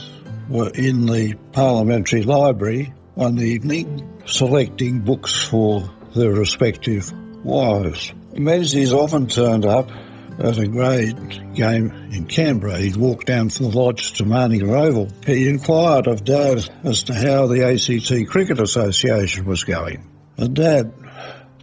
were 0.50 0.70
in 0.70 1.06
the 1.06 1.36
Parliamentary 1.52 2.24
Library 2.24 2.94
one 3.16 3.40
evening 3.40 4.22
selecting 4.26 5.00
books 5.00 5.44
for 5.44 5.90
their 6.16 6.32
respective 6.32 7.12
wives. 7.44 8.14
Menzies 8.34 8.94
often 8.94 9.28
turned 9.28 9.66
up 9.66 9.90
at 10.40 10.58
a 10.58 10.68
grade 10.68 11.56
game 11.56 11.92
in 12.12 12.26
Canberra. 12.26 12.78
He'd 12.78 12.98
walk 12.98 13.26
down 13.26 13.50
from 13.50 13.72
the 13.72 13.78
lodge 13.78 14.14
to 14.14 14.26
Manuka 14.26 14.74
Oval. 14.74 15.10
He 15.26 15.50
inquired 15.50 16.08
of 16.08 16.24
Dad 16.24 16.70
as 16.84 17.04
to 17.04 17.14
how 17.14 17.48
the 17.48 17.64
ACT 17.64 18.30
Cricket 18.30 18.60
Association 18.60 19.46
was 19.46 19.64
going. 19.64 20.08
And 20.38 20.56
Dad 20.56 20.94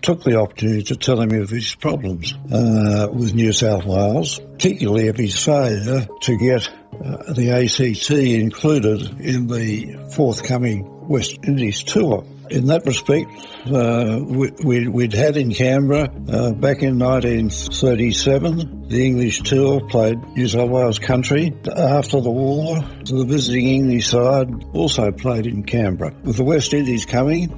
took 0.03 0.23
the 0.23 0.39
opportunity 0.39 0.83
to 0.83 0.97
tell 0.97 1.21
him 1.21 1.33
of 1.41 1.49
his 1.49 1.75
problems 1.77 2.35
uh, 2.53 3.09
with 3.11 3.33
New 3.33 3.53
South 3.53 3.87
Wales, 3.87 4.39
particularly 4.39 5.09
of 5.09 5.17
his 5.17 5.43
failure 5.43 6.07
to 6.21 6.39
get 6.39 6.69
uh, 6.93 7.33
the 7.33 7.51
ACT 7.51 8.11
included 8.11 9.21
in 9.21 9.47
the 9.47 9.97
forthcoming 10.15 11.09
West 11.09 11.39
Indies 11.45 11.83
tour. 11.83 12.25
In 12.51 12.67
that 12.67 12.85
respect, 12.85 13.31
uh, 13.67 14.21
we, 14.23 14.87
would 14.89 15.13
had 15.15 15.37
in 15.37 15.53
Canberra 15.53 16.11
uh, 16.29 16.53
back 16.53 16.83
in 16.83 16.99
1937, 16.99 18.89
the 18.89 19.07
English 19.07 19.41
tour 19.41 19.81
played 19.89 20.19
New 20.37 20.49
South 20.49 20.69
Wales 20.69 20.99
country. 20.99 21.55
After 21.75 22.21
the 22.21 22.31
war, 22.31 22.81
the 23.05 23.25
visiting 23.25 23.69
English 23.69 24.09
side 24.09 24.51
also 24.75 25.11
played 25.11 25.47
in 25.47 25.63
Canberra. 25.63 26.15
With 26.25 26.37
the 26.37 26.45
West 26.45 26.75
Indies 26.75 27.07
coming, 27.07 27.49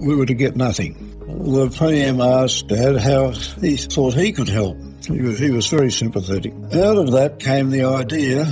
we 0.00 0.16
were 0.16 0.26
to 0.26 0.34
get 0.34 0.56
nothing. 0.56 0.96
The 1.26 1.70
PM 1.70 2.20
asked 2.20 2.68
Dad 2.68 2.96
how 2.96 3.30
he 3.30 3.76
thought 3.76 4.14
he 4.14 4.32
could 4.32 4.48
help. 4.48 4.76
He 5.06 5.20
was, 5.20 5.38
he 5.38 5.50
was 5.50 5.66
very 5.68 5.90
sympathetic. 5.90 6.52
Out 6.74 6.98
of 6.98 7.12
that 7.12 7.38
came 7.38 7.70
the 7.70 7.84
idea 7.84 8.44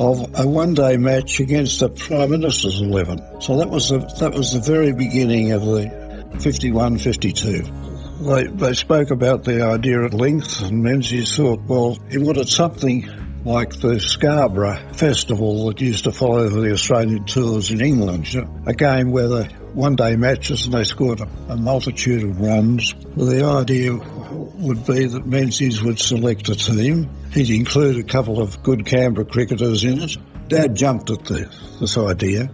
of 0.00 0.26
a 0.40 0.48
one-day 0.48 0.96
match 0.96 1.40
against 1.40 1.80
the 1.80 1.90
Prime 1.90 2.30
Minister's 2.30 2.80
11. 2.80 3.42
So 3.42 3.58
that 3.58 3.68
was 3.68 3.90
the, 3.90 3.98
that 4.18 4.32
was 4.32 4.54
the 4.54 4.60
very 4.60 4.94
beginning 4.94 5.52
of 5.52 5.60
the 5.66 5.90
51-52. 6.38 8.24
They, 8.26 8.46
they 8.46 8.72
spoke 8.72 9.10
about 9.10 9.44
the 9.44 9.62
idea 9.62 10.02
at 10.02 10.14
length, 10.14 10.62
and 10.62 10.82
Menzies 10.82 11.36
thought, 11.36 11.60
well, 11.64 11.98
he 12.08 12.16
wanted 12.16 12.48
something 12.48 13.06
like 13.44 13.78
the 13.80 14.00
Scarborough 14.00 14.78
Festival 14.94 15.66
that 15.66 15.82
used 15.82 16.04
to 16.04 16.12
follow 16.12 16.48
the 16.48 16.72
Australian 16.72 17.26
tours 17.26 17.70
in 17.70 17.82
England, 17.82 18.26
a 18.66 18.72
game 18.72 19.10
where 19.10 19.28
the 19.28 19.44
one-day 19.74 20.16
matches 20.16 20.64
and 20.64 20.72
they 20.72 20.84
scored 20.84 21.20
a, 21.20 21.28
a 21.50 21.56
multitude 21.58 22.22
of 22.24 22.40
runs. 22.40 22.94
The 23.16 23.44
idea 23.44 23.94
would 23.94 24.86
be 24.86 25.06
that 25.06 25.26
Menzies 25.26 25.82
would 25.82 25.98
select 25.98 26.48
a 26.48 26.54
team. 26.54 27.10
He'd 27.32 27.50
include 27.50 27.96
a 27.96 28.02
couple 28.02 28.40
of 28.40 28.62
good 28.62 28.86
Canberra 28.86 29.24
cricketers 29.24 29.84
in 29.84 30.02
it. 30.02 30.16
Dad 30.48 30.74
jumped 30.74 31.10
at 31.10 31.24
the, 31.26 31.48
this 31.78 31.96
idea 31.96 32.50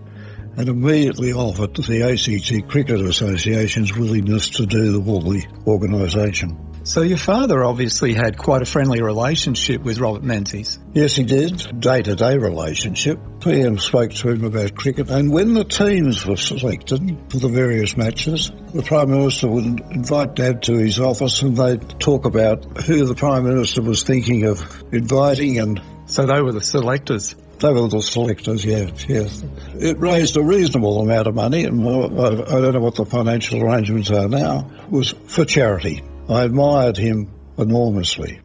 and 0.56 0.68
immediately 0.68 1.32
offered 1.32 1.74
the 1.74 2.02
ACT 2.02 2.68
Cricket 2.68 3.00
Association's 3.00 3.96
willingness 3.96 4.48
to 4.50 4.66
do 4.66 4.92
the 4.92 5.00
Woolly 5.00 5.46
organisation. 5.66 6.65
So 6.86 7.02
your 7.02 7.18
father 7.18 7.64
obviously 7.64 8.14
had 8.14 8.38
quite 8.38 8.62
a 8.62 8.64
friendly 8.64 9.02
relationship 9.02 9.82
with 9.82 9.98
Robert 9.98 10.22
Menzies. 10.22 10.78
Yes, 10.94 11.16
he 11.16 11.24
did. 11.24 11.80
Day-to-day 11.80 12.38
relationship. 12.38 13.18
PM 13.40 13.72
um, 13.72 13.78
spoke 13.80 14.12
to 14.12 14.28
him 14.28 14.44
about 14.44 14.76
cricket, 14.76 15.10
and 15.10 15.32
when 15.32 15.54
the 15.54 15.64
teams 15.64 16.24
were 16.24 16.36
selected 16.36 17.00
for 17.28 17.38
the 17.38 17.48
various 17.48 17.96
matches, 17.96 18.52
the 18.72 18.84
Prime 18.84 19.10
Minister 19.10 19.48
would 19.48 19.80
invite 19.90 20.36
Dad 20.36 20.62
to 20.62 20.74
his 20.74 21.00
office 21.00 21.42
and 21.42 21.56
they'd 21.56 21.98
talk 21.98 22.24
about 22.24 22.64
who 22.82 23.04
the 23.04 23.16
Prime 23.16 23.42
Minister 23.42 23.82
was 23.82 24.04
thinking 24.04 24.44
of 24.44 24.62
inviting 24.92 25.58
and... 25.58 25.82
So 26.06 26.24
they 26.24 26.40
were 26.40 26.52
the 26.52 26.62
selectors? 26.62 27.34
They 27.58 27.72
were 27.72 27.88
the 27.88 28.00
selectors, 28.00 28.64
yes, 28.64 29.08
yes. 29.08 29.44
It 29.74 29.98
raised 29.98 30.36
a 30.36 30.42
reasonable 30.42 31.00
amount 31.00 31.26
of 31.26 31.34
money, 31.34 31.64
and 31.64 31.84
uh, 31.84 32.44
I 32.46 32.60
don't 32.60 32.74
know 32.74 32.80
what 32.80 32.94
the 32.94 33.06
financial 33.06 33.60
arrangements 33.60 34.12
are 34.12 34.28
now, 34.28 34.70
was 34.88 35.16
for 35.26 35.44
charity. 35.44 36.00
I 36.28 36.42
admired 36.42 36.96
him 36.96 37.30
enormously. 37.56 38.40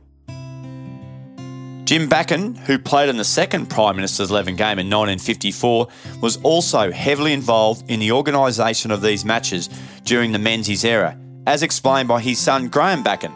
Jim 1.86 2.08
Backen, 2.08 2.56
who 2.56 2.78
played 2.78 3.10
in 3.10 3.18
the 3.18 3.26
second 3.26 3.70
Prime 3.70 3.96
Minister's 3.96 4.30
11 4.30 4.56
game 4.56 4.80
in 4.80 4.88
1954, 4.88 5.88
was 6.22 6.38
also 6.44 6.92
heavily 6.92 7.34
involved 7.34 7.90
in 7.90 8.00
the 8.00 8.12
organisation 8.12 8.92
of 8.92 9.02
these 9.02 9.26
matches 9.26 9.70
during 10.06 10.32
the 10.32 10.40
Menzies 10.40 10.86
era, 10.86 11.18
as 11.48 11.64
explained 11.64 12.08
by 12.08 12.22
his 12.22 12.40
son 12.40 12.70
Graham 12.70 13.04
Backen. 13.04 13.34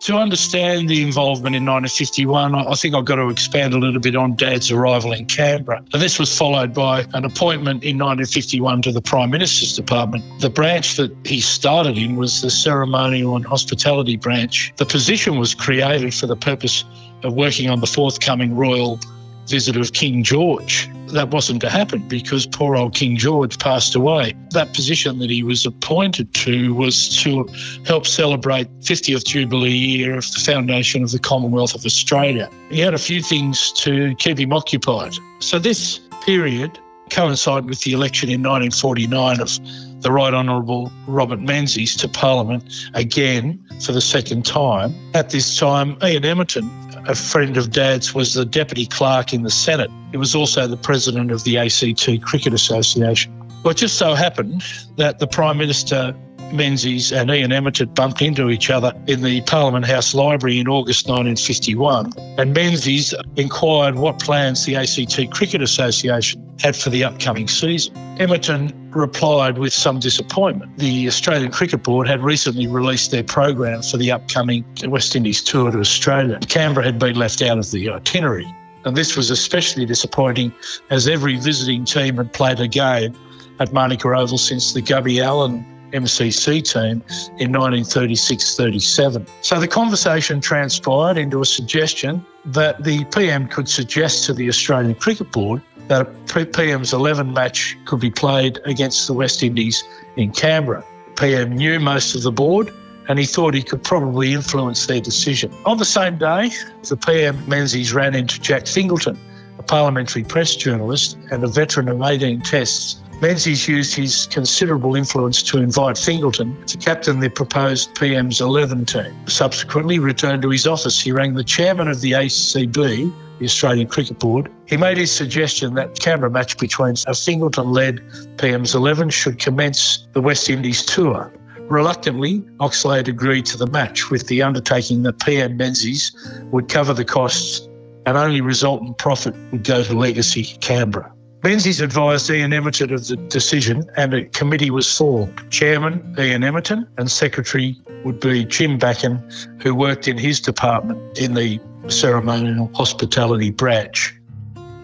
To 0.00 0.16
understand 0.16 0.90
the 0.90 1.02
involvement 1.02 1.56
in 1.56 1.64
1951, 1.64 2.54
I 2.54 2.74
think 2.74 2.94
I've 2.94 3.06
got 3.06 3.16
to 3.16 3.28
expand 3.28 3.72
a 3.72 3.78
little 3.78 3.98
bit 3.98 4.14
on 4.14 4.36
Dad's 4.36 4.70
arrival 4.70 5.12
in 5.12 5.24
Canberra. 5.24 5.82
This 5.92 6.18
was 6.18 6.36
followed 6.36 6.74
by 6.74 7.06
an 7.14 7.24
appointment 7.24 7.82
in 7.82 7.96
1951 7.96 8.82
to 8.82 8.92
the 8.92 9.00
Prime 9.00 9.30
Minister's 9.30 9.74
Department. 9.74 10.22
The 10.40 10.50
branch 10.50 10.96
that 10.96 11.16
he 11.24 11.40
started 11.40 11.96
in 11.96 12.16
was 12.16 12.42
the 12.42 12.50
Ceremonial 12.50 13.36
and 13.36 13.46
Hospitality 13.46 14.16
branch. 14.16 14.72
The 14.76 14.86
position 14.86 15.38
was 15.38 15.54
created 15.54 16.14
for 16.14 16.26
the 16.26 16.36
purpose 16.36 16.84
of 17.24 17.32
working 17.32 17.70
on 17.70 17.80
the 17.80 17.86
forthcoming 17.86 18.54
royal 18.54 19.00
visit 19.48 19.76
of 19.76 19.94
King 19.94 20.22
George. 20.22 20.90
That 21.12 21.30
wasn't 21.30 21.60
to 21.62 21.70
happen 21.70 22.06
because 22.08 22.46
poor 22.46 22.76
old 22.76 22.94
King 22.94 23.16
George 23.16 23.58
passed 23.58 23.94
away. 23.94 24.34
That 24.50 24.74
position 24.74 25.18
that 25.20 25.30
he 25.30 25.42
was 25.42 25.64
appointed 25.64 26.34
to 26.34 26.74
was 26.74 27.16
to 27.22 27.48
help 27.84 28.06
celebrate 28.06 28.68
50th 28.80 29.24
Jubilee 29.24 29.70
year 29.70 30.16
of 30.18 30.30
the 30.32 30.40
foundation 30.40 31.02
of 31.02 31.12
the 31.12 31.18
Commonwealth 31.18 31.74
of 31.74 31.84
Australia. 31.86 32.50
He 32.70 32.80
had 32.80 32.94
a 32.94 32.98
few 32.98 33.22
things 33.22 33.72
to 33.72 34.14
keep 34.16 34.38
him 34.38 34.52
occupied. 34.52 35.14
So 35.38 35.58
this 35.58 36.00
period 36.22 36.78
coincided 37.10 37.68
with 37.68 37.82
the 37.82 37.92
election 37.92 38.28
in 38.28 38.42
1949 38.42 39.40
of 39.40 39.58
the 40.02 40.10
Right 40.12 40.34
Honourable 40.34 40.92
Robert 41.06 41.40
Menzies 41.40 41.96
to 41.96 42.08
Parliament 42.08 42.64
again 42.94 43.64
for 43.84 43.92
the 43.92 44.00
second 44.00 44.44
time. 44.44 44.94
At 45.14 45.30
this 45.30 45.58
time, 45.58 45.96
Ian 46.02 46.24
Emmerton 46.24 46.68
a 47.06 47.14
friend 47.14 47.56
of 47.56 47.70
Dad's 47.70 48.14
was 48.14 48.34
the 48.34 48.44
deputy 48.44 48.86
clerk 48.86 49.32
in 49.32 49.42
the 49.42 49.50
Senate. 49.50 49.90
He 50.10 50.16
was 50.16 50.34
also 50.34 50.66
the 50.66 50.76
president 50.76 51.30
of 51.30 51.44
the 51.44 51.58
ACT 51.58 52.22
Cricket 52.22 52.52
Association. 52.52 53.32
Well, 53.62 53.72
it 53.72 53.78
just 53.78 53.98
so 53.98 54.14
happened 54.14 54.62
that 54.96 55.18
the 55.18 55.26
Prime 55.26 55.58
Minister 55.58 56.14
Menzies 56.52 57.12
and 57.12 57.30
Ian 57.30 57.52
Emmerton 57.52 57.88
bumped 57.88 58.22
into 58.22 58.50
each 58.50 58.70
other 58.70 58.92
in 59.06 59.22
the 59.22 59.40
Parliament 59.42 59.86
House 59.86 60.14
Library 60.14 60.58
in 60.58 60.68
August 60.68 61.08
1951. 61.08 62.12
And 62.38 62.54
Menzies 62.54 63.14
inquired 63.36 63.96
what 63.96 64.20
plans 64.20 64.64
the 64.64 64.76
ACT 64.76 65.30
Cricket 65.32 65.62
Association 65.62 66.42
had 66.60 66.76
for 66.76 66.90
the 66.90 67.04
upcoming 67.04 67.48
season. 67.48 67.96
Emmerton 68.18 68.72
replied 68.96 69.58
with 69.58 69.72
some 69.72 70.00
disappointment. 70.00 70.76
The 70.78 71.06
Australian 71.06 71.52
Cricket 71.52 71.82
Board 71.82 72.08
had 72.08 72.22
recently 72.22 72.66
released 72.66 73.10
their 73.10 73.22
program 73.22 73.82
for 73.82 73.96
the 73.96 74.10
upcoming 74.10 74.64
West 74.84 75.14
Indies 75.14 75.42
tour 75.42 75.70
to 75.70 75.78
Australia. 75.78 76.38
Canberra 76.48 76.84
had 76.84 76.98
been 76.98 77.16
left 77.16 77.42
out 77.42 77.58
of 77.58 77.70
the 77.70 77.90
itinerary. 77.90 78.46
And 78.84 78.96
this 78.96 79.16
was 79.16 79.30
especially 79.30 79.84
disappointing 79.84 80.52
as 80.90 81.08
every 81.08 81.36
visiting 81.36 81.84
team 81.84 82.16
had 82.16 82.32
played 82.32 82.60
a 82.60 82.68
game 82.68 83.14
at 83.58 83.72
Manuka 83.72 84.08
Oval 84.08 84.38
since 84.38 84.72
the 84.72 84.82
Gubby 84.82 85.20
Allen 85.20 85.64
MCC 85.92 86.62
team 86.62 87.02
in 87.38 87.52
1936-37. 87.52 89.28
So 89.40 89.58
the 89.60 89.68
conversation 89.68 90.40
transpired 90.40 91.16
into 91.16 91.40
a 91.40 91.46
suggestion 91.46 92.24
that 92.46 92.84
the 92.84 93.04
PM 93.06 93.48
could 93.48 93.68
suggest 93.68 94.24
to 94.26 94.32
the 94.32 94.48
Australian 94.48 94.94
Cricket 94.94 95.32
Board 95.32 95.62
that 95.88 96.08
PM's 96.52 96.92
11 96.92 97.32
match 97.32 97.76
could 97.84 98.00
be 98.00 98.10
played 98.10 98.58
against 98.64 99.06
the 99.06 99.12
West 99.12 99.42
Indies 99.42 99.84
in 100.16 100.32
Canberra. 100.32 100.84
PM 101.16 101.52
knew 101.56 101.80
most 101.80 102.14
of 102.14 102.22
the 102.22 102.32
board 102.32 102.72
and 103.08 103.18
he 103.18 103.24
thought 103.24 103.54
he 103.54 103.62
could 103.62 103.84
probably 103.84 104.32
influence 104.32 104.86
their 104.86 105.00
decision. 105.00 105.52
On 105.64 105.78
the 105.78 105.84
same 105.84 106.18
day, 106.18 106.50
the 106.82 106.96
PM 106.96 107.48
Menzies 107.48 107.94
ran 107.94 108.14
into 108.14 108.40
Jack 108.40 108.66
Fingleton, 108.66 109.16
a 109.58 109.62
parliamentary 109.62 110.24
press 110.24 110.56
journalist 110.56 111.16
and 111.30 111.44
a 111.44 111.46
veteran 111.46 111.88
of 111.88 112.02
18 112.02 112.40
tests 112.40 113.00
Menzies 113.20 113.66
used 113.66 113.94
his 113.94 114.26
considerable 114.26 114.94
influence 114.94 115.42
to 115.44 115.58
invite 115.58 115.96
Fingleton 115.96 116.54
to 116.66 116.76
captain 116.76 117.20
the 117.20 117.30
proposed 117.30 117.94
PM's 117.94 118.42
11 118.42 118.84
team. 118.84 119.14
Subsequently 119.26 119.98
returned 119.98 120.42
to 120.42 120.50
his 120.50 120.66
office, 120.66 121.00
he 121.00 121.12
rang 121.12 121.32
the 121.32 121.42
chairman 121.42 121.88
of 121.88 122.02
the 122.02 122.12
ACB, 122.12 123.10
the 123.38 123.44
Australian 123.44 123.88
Cricket 123.88 124.18
Board. 124.18 124.50
He 124.66 124.76
made 124.76 124.96
his 124.96 125.12
suggestion 125.12 125.74
that 125.74 125.98
Canberra 125.98 126.30
match 126.30 126.58
between 126.58 126.94
a 127.06 127.14
Fingleton 127.14 127.72
led 127.72 128.00
PM's 128.38 128.74
11 128.74 129.10
should 129.10 129.38
commence 129.38 130.06
the 130.12 130.20
West 130.20 130.48
Indies 130.48 130.84
tour. 130.84 131.32
Reluctantly, 131.68 132.40
Oxlade 132.60 133.08
agreed 133.08 133.44
to 133.46 133.56
the 133.56 133.66
match 133.66 134.10
with 134.10 134.28
the 134.28 134.42
undertaking 134.42 135.02
that 135.02 135.18
PM 135.18 135.56
Menzies 135.56 136.12
would 136.52 136.68
cover 136.68 136.94
the 136.94 137.04
costs 137.04 137.68
and 138.06 138.16
only 138.16 138.40
resultant 138.40 138.98
profit 138.98 139.34
would 139.50 139.64
go 139.64 139.82
to 139.82 139.92
Legacy 139.92 140.44
Canberra. 140.60 141.12
Menzies 141.42 141.80
advised 141.80 142.30
Ian 142.30 142.52
Emmerton 142.52 142.92
of 142.92 143.06
the 143.06 143.16
decision 143.28 143.84
and 143.96 144.14
a 144.14 144.24
committee 144.26 144.70
was 144.70 144.96
formed. 144.96 145.50
Chairman 145.50 146.14
Ian 146.18 146.42
Emmerton 146.42 146.88
and 146.98 147.10
Secretary 147.10 147.76
would 148.04 148.20
be 148.20 148.44
Jim 148.44 148.78
Backen, 148.78 149.20
who 149.62 149.74
worked 149.74 150.08
in 150.08 150.16
his 150.16 150.40
department 150.40 151.18
in 151.18 151.34
the 151.34 151.60
ceremonial 151.88 152.70
hospitality 152.74 153.50
branch. 153.50 154.14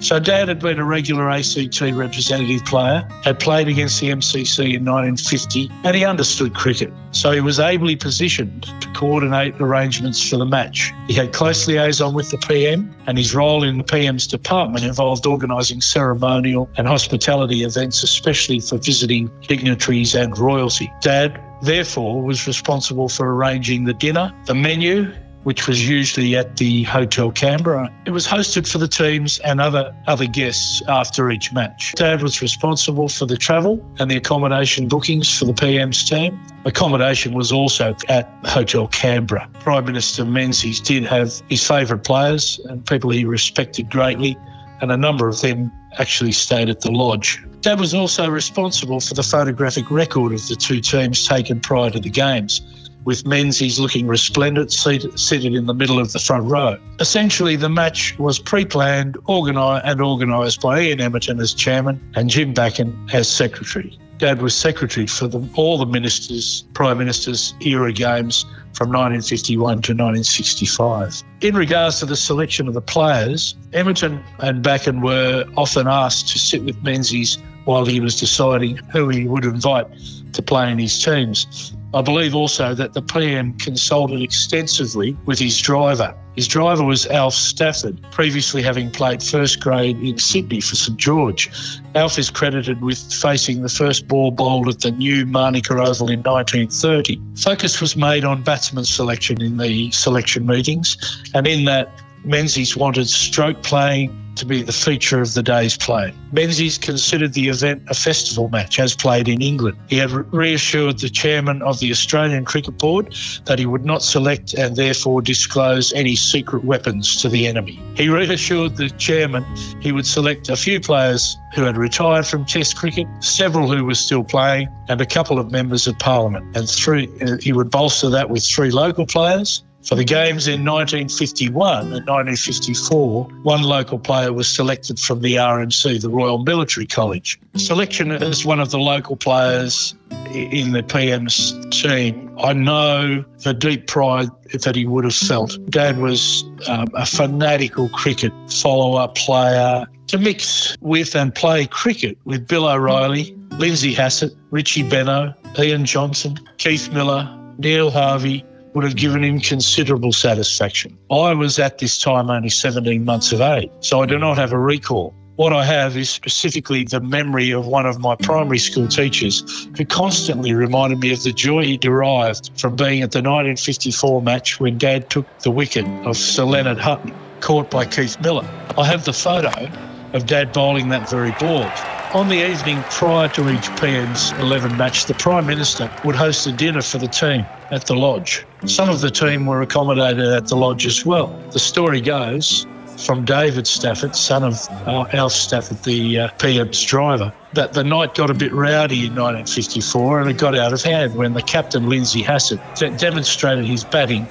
So 0.02 0.18
Dad 0.18 0.48
had 0.48 0.58
been 0.58 0.80
a 0.80 0.84
regular 0.84 1.30
ACT 1.30 1.80
representative 1.80 2.64
player, 2.64 3.08
had 3.22 3.38
played 3.38 3.68
against 3.68 4.00
the 4.00 4.08
MCC 4.10 4.74
in 4.74 4.84
1950, 4.84 5.70
and 5.84 5.94
he 5.94 6.04
understood 6.04 6.56
cricket. 6.56 6.92
So 7.12 7.30
he 7.30 7.40
was 7.40 7.60
ably 7.60 7.94
positioned 7.94 8.64
to 8.64 8.88
coordinate 8.94 9.54
arrangements 9.60 10.28
for 10.28 10.38
the 10.38 10.44
match. 10.44 10.92
He 11.06 11.14
had 11.14 11.32
close 11.32 11.68
liaison 11.68 12.14
with 12.14 12.32
the 12.32 12.38
PM, 12.38 12.92
and 13.06 13.16
his 13.16 13.32
role 13.32 13.62
in 13.62 13.78
the 13.78 13.84
PM's 13.84 14.26
department 14.26 14.84
involved 14.84 15.24
organising 15.24 15.80
ceremonial 15.80 16.68
and 16.76 16.88
hospitality 16.88 17.62
events, 17.62 18.02
especially 18.02 18.58
for 18.58 18.78
visiting 18.78 19.30
dignitaries 19.42 20.16
and 20.16 20.36
royalty. 20.36 20.92
Dad 21.00 21.40
therefore 21.62 22.24
was 22.24 22.48
responsible 22.48 23.08
for 23.08 23.36
arranging 23.36 23.84
the 23.84 23.94
dinner, 23.94 24.34
the 24.46 24.54
menu, 24.54 25.12
which 25.44 25.66
was 25.66 25.88
usually 25.88 26.36
at 26.36 26.56
the 26.56 26.84
Hotel 26.84 27.30
Canberra. 27.30 27.92
It 28.06 28.10
was 28.10 28.26
hosted 28.26 28.70
for 28.70 28.78
the 28.78 28.88
teams 28.88 29.38
and 29.40 29.60
other, 29.60 29.94
other 30.06 30.26
guests 30.26 30.82
after 30.88 31.30
each 31.30 31.52
match. 31.52 31.92
Dad 31.96 32.22
was 32.22 32.40
responsible 32.40 33.08
for 33.08 33.26
the 33.26 33.36
travel 33.36 33.84
and 33.98 34.10
the 34.10 34.16
accommodation 34.16 34.88
bookings 34.88 35.36
for 35.36 35.44
the 35.44 35.54
PM's 35.54 36.08
team. 36.08 36.40
Accommodation 36.64 37.34
was 37.34 37.50
also 37.50 37.94
at 38.08 38.30
Hotel 38.44 38.86
Canberra. 38.88 39.48
Prime 39.60 39.84
Minister 39.84 40.24
Menzies 40.24 40.80
did 40.80 41.04
have 41.04 41.42
his 41.48 41.66
favourite 41.66 42.04
players 42.04 42.60
and 42.66 42.84
people 42.86 43.10
he 43.10 43.24
respected 43.24 43.90
greatly, 43.90 44.36
and 44.80 44.92
a 44.92 44.96
number 44.96 45.28
of 45.28 45.40
them 45.40 45.72
actually 45.98 46.32
stayed 46.32 46.68
at 46.68 46.80
the 46.80 46.90
lodge. 46.90 47.42
Dad 47.60 47.78
was 47.78 47.94
also 47.94 48.28
responsible 48.28 48.98
for 48.98 49.14
the 49.14 49.22
photographic 49.22 49.88
record 49.90 50.32
of 50.32 50.48
the 50.48 50.56
two 50.56 50.80
teams 50.80 51.28
taken 51.28 51.60
prior 51.60 51.90
to 51.90 52.00
the 52.00 52.10
games 52.10 52.60
with 53.04 53.26
Menzies 53.26 53.78
looking 53.78 54.06
resplendent, 54.06 54.72
seated, 54.72 55.18
seated 55.18 55.54
in 55.54 55.66
the 55.66 55.74
middle 55.74 55.98
of 55.98 56.12
the 56.12 56.18
front 56.18 56.50
row. 56.50 56.76
Essentially, 57.00 57.56
the 57.56 57.68
match 57.68 58.18
was 58.18 58.38
pre-planned, 58.38 59.16
organised 59.28 59.84
and 59.84 60.00
organised 60.00 60.60
by 60.60 60.80
Ian 60.80 61.00
Emmerton 61.00 61.40
as 61.40 61.52
chairman 61.54 62.00
and 62.14 62.30
Jim 62.30 62.54
Backen 62.54 62.94
as 63.12 63.28
secretary. 63.28 63.98
Dad 64.18 64.40
was 64.40 64.54
secretary 64.54 65.06
for 65.06 65.26
the, 65.26 65.44
all 65.54 65.78
the 65.78 65.86
ministers, 65.86 66.64
prime 66.74 66.98
ministers 66.98 67.54
era 67.60 67.92
games 67.92 68.44
from 68.72 68.88
1951 68.88 69.82
to 69.82 69.92
1965. 69.92 71.22
In 71.40 71.56
regards 71.56 71.98
to 71.98 72.06
the 72.06 72.14
selection 72.14 72.68
of 72.68 72.74
the 72.74 72.80
players, 72.80 73.56
Emmerton 73.72 74.22
and 74.38 74.62
Backen 74.62 75.02
were 75.02 75.44
often 75.56 75.88
asked 75.88 76.28
to 76.28 76.38
sit 76.38 76.62
with 76.62 76.80
Menzies 76.84 77.36
while 77.64 77.84
he 77.84 78.00
was 78.00 78.18
deciding 78.18 78.76
who 78.92 79.08
he 79.08 79.26
would 79.26 79.44
invite 79.44 79.86
to 80.32 80.42
play 80.42 80.70
in 80.70 80.78
his 80.78 81.02
teams. 81.02 81.74
I 81.94 82.00
believe 82.00 82.34
also 82.34 82.74
that 82.74 82.94
the 82.94 83.02
PM 83.02 83.52
consulted 83.58 84.22
extensively 84.22 85.16
with 85.26 85.38
his 85.38 85.60
driver. 85.60 86.14
His 86.36 86.48
driver 86.48 86.82
was 86.82 87.06
Alf 87.08 87.34
Stafford, 87.34 88.00
previously 88.10 88.62
having 88.62 88.90
played 88.90 89.22
first 89.22 89.60
grade 89.60 89.98
in 89.98 90.16
Sydney 90.18 90.62
for 90.62 90.76
St 90.76 90.96
George. 90.96 91.50
Alf 91.94 92.18
is 92.18 92.30
credited 92.30 92.80
with 92.80 92.98
facing 93.12 93.60
the 93.60 93.68
first 93.68 94.08
ball 94.08 94.30
bowled 94.30 94.68
at 94.68 94.80
the 94.80 94.90
new 94.90 95.26
Manuka 95.26 95.74
Oval 95.74 96.08
in 96.08 96.22
1930. 96.22 97.20
Focus 97.36 97.82
was 97.82 97.96
made 97.96 98.24
on 98.24 98.42
batsman 98.42 98.86
selection 98.86 99.42
in 99.42 99.58
the 99.58 99.90
selection 99.90 100.46
meetings, 100.46 100.96
and 101.34 101.46
in 101.46 101.66
that, 101.66 101.90
Menzies 102.24 102.76
wanted 102.76 103.08
stroke 103.08 103.62
playing, 103.64 104.16
to 104.36 104.46
be 104.46 104.62
the 104.62 104.72
feature 104.72 105.20
of 105.20 105.34
the 105.34 105.42
day's 105.42 105.76
play. 105.76 106.12
Menzies 106.32 106.78
considered 106.78 107.34
the 107.34 107.48
event 107.48 107.82
a 107.88 107.94
festival 107.94 108.48
match 108.48 108.78
as 108.80 108.94
played 108.94 109.28
in 109.28 109.42
England. 109.42 109.76
He 109.88 109.96
had 109.96 110.10
reassured 110.32 110.98
the 110.98 111.10
chairman 111.10 111.62
of 111.62 111.80
the 111.80 111.90
Australian 111.90 112.44
Cricket 112.44 112.78
Board 112.78 113.14
that 113.44 113.58
he 113.58 113.66
would 113.66 113.84
not 113.84 114.02
select 114.02 114.54
and 114.54 114.76
therefore 114.76 115.22
disclose 115.22 115.92
any 115.92 116.16
secret 116.16 116.64
weapons 116.64 117.20
to 117.22 117.28
the 117.28 117.46
enemy. 117.46 117.80
He 117.94 118.08
reassured 118.08 118.76
the 118.76 118.90
chairman 118.90 119.44
he 119.80 119.92
would 119.92 120.06
select 120.06 120.48
a 120.48 120.56
few 120.56 120.80
players 120.80 121.36
who 121.54 121.62
had 121.64 121.76
retired 121.76 122.26
from 122.26 122.44
Test 122.46 122.76
cricket, 122.76 123.06
several 123.20 123.70
who 123.70 123.84
were 123.84 123.94
still 123.94 124.24
playing, 124.24 124.68
and 124.88 125.00
a 125.00 125.06
couple 125.06 125.38
of 125.38 125.50
members 125.50 125.86
of 125.86 125.98
Parliament. 125.98 126.56
And 126.56 126.68
three, 126.68 127.08
uh, 127.20 127.36
he 127.40 127.52
would 127.52 127.70
bolster 127.70 128.08
that 128.08 128.30
with 128.30 128.44
three 128.44 128.70
local 128.70 129.06
players 129.06 129.62
For 129.84 129.96
the 129.96 130.04
games 130.04 130.46
in 130.46 130.64
1951 130.64 131.80
and 131.80 132.06
1954, 132.06 133.24
one 133.42 133.62
local 133.62 133.98
player 133.98 134.32
was 134.32 134.46
selected 134.46 135.00
from 135.00 135.20
the 135.20 135.34
RMC, 135.34 136.00
the 136.00 136.08
Royal 136.08 136.38
Military 136.38 136.86
College. 136.86 137.40
Selection 137.56 138.12
as 138.12 138.44
one 138.44 138.60
of 138.60 138.70
the 138.70 138.78
local 138.78 139.16
players 139.16 139.96
in 140.32 140.70
the 140.70 140.84
PM's 140.84 141.52
team, 141.70 142.32
I 142.38 142.52
know 142.52 143.24
the 143.38 143.52
deep 143.52 143.88
pride 143.88 144.28
that 144.52 144.76
he 144.76 144.86
would 144.86 145.04
have 145.04 145.16
felt. 145.16 145.58
Dad 145.68 145.98
was 145.98 146.44
um, 146.68 146.86
a 146.94 147.04
fanatical 147.04 147.88
cricket 147.88 148.32
follower 148.50 149.08
player. 149.08 149.86
To 150.08 150.18
mix 150.18 150.76
with 150.80 151.16
and 151.16 151.34
play 151.34 151.66
cricket 151.66 152.18
with 152.24 152.46
Bill 152.46 152.68
O'Reilly, 152.68 153.36
Lindsay 153.58 153.92
Hassett, 153.92 154.32
Richie 154.50 154.88
Benaud, 154.88 155.34
Ian 155.58 155.84
Johnson, 155.84 156.38
Keith 156.58 156.90
Miller, 156.92 157.28
Neil 157.58 157.90
Harvey, 157.90 158.44
would 158.74 158.84
have 158.84 158.96
given 158.96 159.22
him 159.22 159.40
considerable 159.40 160.12
satisfaction. 160.12 160.96
I 161.10 161.34
was 161.34 161.58
at 161.58 161.78
this 161.78 161.98
time 161.98 162.30
only 162.30 162.48
17 162.48 163.04
months 163.04 163.32
of 163.32 163.40
age, 163.40 163.70
so 163.80 164.02
I 164.02 164.06
do 164.06 164.18
not 164.18 164.38
have 164.38 164.52
a 164.52 164.58
recall. 164.58 165.14
What 165.36 165.52
I 165.54 165.64
have 165.64 165.96
is 165.96 166.10
specifically 166.10 166.84
the 166.84 167.00
memory 167.00 167.52
of 167.52 167.66
one 167.66 167.86
of 167.86 167.98
my 167.98 168.14
primary 168.16 168.58
school 168.58 168.86
teachers 168.86 169.66
who 169.76 169.84
constantly 169.84 170.52
reminded 170.52 171.00
me 171.00 171.12
of 171.12 171.22
the 171.22 171.32
joy 171.32 171.64
he 171.64 171.78
derived 171.78 172.50
from 172.58 172.76
being 172.76 173.02
at 173.02 173.12
the 173.12 173.18
1954 173.18 174.22
match 174.22 174.60
when 174.60 174.76
Dad 174.76 175.08
took 175.08 175.26
the 175.38 175.50
wicket 175.50 175.86
of 176.06 176.18
Sir 176.18 176.44
Leonard 176.44 176.78
Hutton, 176.78 177.14
caught 177.40 177.70
by 177.70 177.86
Keith 177.86 178.20
Miller. 178.20 178.48
I 178.76 178.84
have 178.84 179.04
the 179.06 179.12
photo 179.14 179.70
of 180.12 180.26
Dad 180.26 180.52
bowling 180.52 180.90
that 180.90 181.08
very 181.08 181.32
ball. 181.40 181.70
On 182.14 182.28
the 182.28 182.46
evening 182.46 182.82
prior 182.90 183.26
to 183.30 183.48
each 183.48 183.74
PM's 183.80 184.32
11 184.32 184.76
match, 184.76 185.06
the 185.06 185.14
Prime 185.14 185.46
Minister 185.46 185.90
would 186.04 186.14
host 186.14 186.46
a 186.46 186.52
dinner 186.52 186.82
for 186.82 186.98
the 186.98 187.08
team 187.08 187.46
at 187.70 187.86
the 187.86 187.94
lodge. 187.94 188.44
Some 188.66 188.90
of 188.90 189.00
the 189.00 189.10
team 189.10 189.46
were 189.46 189.62
accommodated 189.62 190.26
at 190.26 190.46
the 190.46 190.54
lodge 190.54 190.84
as 190.84 191.06
well. 191.06 191.28
The 191.52 191.58
story 191.58 192.02
goes 192.02 192.66
from 192.98 193.24
David 193.24 193.66
Stafford, 193.66 194.14
son 194.14 194.44
of 194.44 194.60
uh, 194.86 195.06
Alf 195.14 195.32
Stafford, 195.32 195.82
the 195.84 196.18
uh, 196.18 196.28
PM's 196.36 196.82
driver, 196.82 197.32
that 197.54 197.72
the 197.72 197.82
night 197.82 198.14
got 198.14 198.28
a 198.28 198.34
bit 198.34 198.52
rowdy 198.52 199.06
in 199.06 199.14
1954 199.14 200.20
and 200.20 200.30
it 200.30 200.36
got 200.36 200.54
out 200.54 200.74
of 200.74 200.82
hand 200.82 201.16
when 201.16 201.32
the 201.32 201.40
captain, 201.40 201.88
Lindsay 201.88 202.20
Hassett, 202.20 202.60
demonstrated 202.98 203.64
his 203.64 203.84
batting 203.84 204.26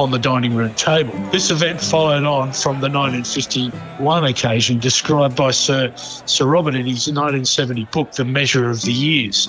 on 0.00 0.10
the 0.10 0.18
dining 0.18 0.54
room 0.54 0.74
table. 0.74 1.12
This 1.30 1.50
event 1.50 1.78
followed 1.78 2.24
on 2.24 2.54
from 2.54 2.80
the 2.80 2.88
1951 2.88 4.24
occasion 4.24 4.78
described 4.78 5.36
by 5.36 5.50
Sir, 5.50 5.92
Sir 5.96 6.46
Robert 6.46 6.74
in 6.74 6.86
his 6.86 7.06
1970 7.06 7.84
book, 7.92 8.12
The 8.12 8.24
Measure 8.24 8.70
of 8.70 8.80
the 8.80 8.92
Years. 8.92 9.46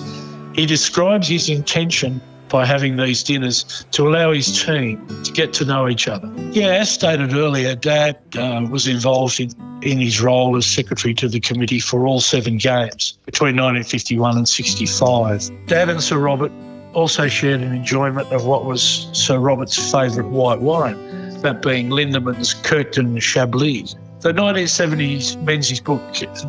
He 0.54 0.66
describes 0.66 1.26
his 1.26 1.48
intention 1.48 2.20
by 2.50 2.66
having 2.66 2.98
these 2.98 3.22
dinners 3.22 3.86
to 3.92 4.06
allow 4.06 4.30
his 4.32 4.62
team 4.62 5.06
to 5.24 5.32
get 5.32 5.54
to 5.54 5.64
know 5.64 5.88
each 5.88 6.06
other. 6.06 6.30
Yeah, 6.50 6.66
as 6.66 6.90
stated 6.90 7.32
earlier, 7.32 7.74
Dad 7.74 8.18
uh, 8.36 8.66
was 8.70 8.86
involved 8.86 9.40
in, 9.40 9.50
in 9.80 9.98
his 9.98 10.20
role 10.20 10.54
as 10.58 10.66
secretary 10.66 11.14
to 11.14 11.28
the 11.28 11.40
committee 11.40 11.80
for 11.80 12.06
all 12.06 12.20
seven 12.20 12.58
games 12.58 13.18
between 13.24 13.56
1951 13.56 14.36
and 14.36 14.46
65. 14.46 15.66
Dad 15.66 15.88
and 15.88 16.02
Sir 16.02 16.18
Robert 16.18 16.52
also 16.94 17.28
shared 17.28 17.60
an 17.60 17.74
enjoyment 17.74 18.30
of 18.32 18.44
what 18.44 18.64
was 18.64 19.08
Sir 19.12 19.38
Robert's 19.38 19.90
favourite 19.90 20.30
white 20.30 20.60
wine, 20.60 20.96
that 21.40 21.62
being 21.62 21.90
Lindeman's 21.90 22.54
Curtin 22.54 23.18
Chablis. 23.18 23.96
The 24.20 24.32
1970s 24.32 25.42
Menzies 25.42 25.80
book 25.80 26.00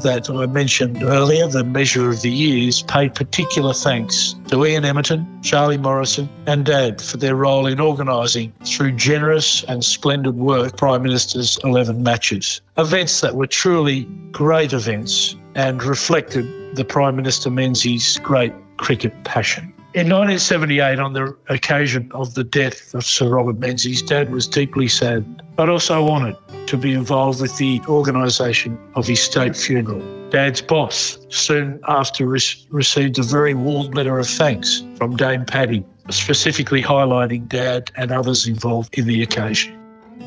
that 0.04 0.30
I 0.30 0.46
mentioned 0.46 1.02
earlier, 1.02 1.48
The 1.48 1.64
Measure 1.64 2.08
of 2.08 2.22
the 2.22 2.30
Years, 2.30 2.84
paid 2.84 3.16
particular 3.16 3.74
thanks 3.74 4.36
to 4.50 4.64
Ian 4.64 4.84
Emerton, 4.84 5.26
Charlie 5.42 5.80
Morrison, 5.80 6.30
and 6.46 6.68
Dad 6.68 7.02
for 7.02 7.18
their 7.18 7.36
role 7.36 7.66
in 7.66 7.80
organising, 7.80 8.54
through 8.64 8.92
generous 8.92 9.64
and 9.64 9.84
splendid 9.84 10.36
work, 10.36 10.78
Prime 10.78 11.02
Minister's 11.02 11.58
11 11.64 12.04
matches. 12.04 12.62
Events 12.78 13.22
that 13.22 13.36
were 13.36 13.48
truly 13.48 14.04
great 14.32 14.72
events 14.72 15.36
and 15.56 15.82
reflected 15.82 16.46
the 16.76 16.86
Prime 16.86 17.16
Minister 17.16 17.50
Menzies' 17.50 18.20
great 18.20 18.54
cricket 18.78 19.24
passion. 19.24 19.73
In 19.96 20.10
1978, 20.10 20.98
on 20.98 21.14
the 21.14 21.38
occasion 21.50 22.12
of 22.16 22.34
the 22.34 22.44
death 22.44 22.96
of 22.96 23.06
Sir 23.06 23.30
Robert 23.30 23.60
Menzies, 23.60 24.02
Dad 24.02 24.32
was 24.32 24.48
deeply 24.48 24.88
saddened, 24.88 25.44
but 25.56 25.70
also 25.70 26.08
honoured 26.10 26.36
to 26.66 26.78
be 26.78 26.94
involved 26.94 27.40
with 27.40 27.56
the 27.58 27.80
organisation 27.88 28.76
of 28.96 29.06
his 29.06 29.22
state 29.22 29.56
funeral. 29.56 30.02
Dad's 30.32 30.64
boss 30.64 31.20
soon 31.30 31.80
after 31.88 32.26
re- 32.26 32.40
received 32.72 33.20
a 33.20 33.22
very 33.22 33.54
warm 33.54 33.92
letter 33.92 34.18
of 34.18 34.28
thanks 34.28 34.82
from 34.98 35.16
Dame 35.16 35.46
Pattie, 35.46 35.86
specifically 36.10 36.82
highlighting 36.82 37.48
Dad 37.48 37.92
and 37.96 38.12
others 38.12 38.48
involved 38.48 38.98
in 38.98 39.06
the 39.06 39.22
occasion. 39.22 39.80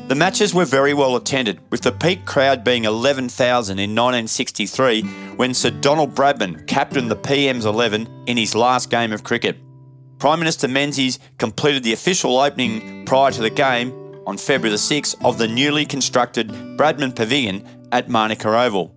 The 0.07 0.15
matches 0.15 0.53
were 0.53 0.65
very 0.65 0.93
well 0.93 1.15
attended, 1.15 1.59
with 1.69 1.81
the 1.81 1.91
peak 1.91 2.25
crowd 2.25 2.63
being 2.63 2.85
11,000 2.85 3.77
in 3.77 3.91
1963 3.91 5.01
when 5.35 5.53
Sir 5.53 5.69
Donald 5.69 6.15
Bradman 6.15 6.65
captained 6.67 7.11
the 7.11 7.15
PM's 7.15 7.65
11 7.65 8.23
in 8.25 8.37
his 8.37 8.55
last 8.55 8.89
game 8.89 9.11
of 9.11 9.23
cricket. 9.23 9.57
Prime 10.19 10.39
Minister 10.39 10.67
Menzies 10.67 11.19
completed 11.37 11.83
the 11.83 11.93
official 11.93 12.39
opening 12.39 13.05
prior 13.05 13.31
to 13.31 13.41
the 13.41 13.49
game 13.49 13.91
on 14.25 14.37
February 14.37 14.71
the 14.71 14.77
6th 14.77 15.15
of 15.23 15.37
the 15.37 15.47
newly 15.47 15.85
constructed 15.85 16.49
Bradman 16.77 17.15
Pavilion 17.15 17.63
at 17.91 18.09
Manuka 18.09 18.49
Oval. 18.49 18.95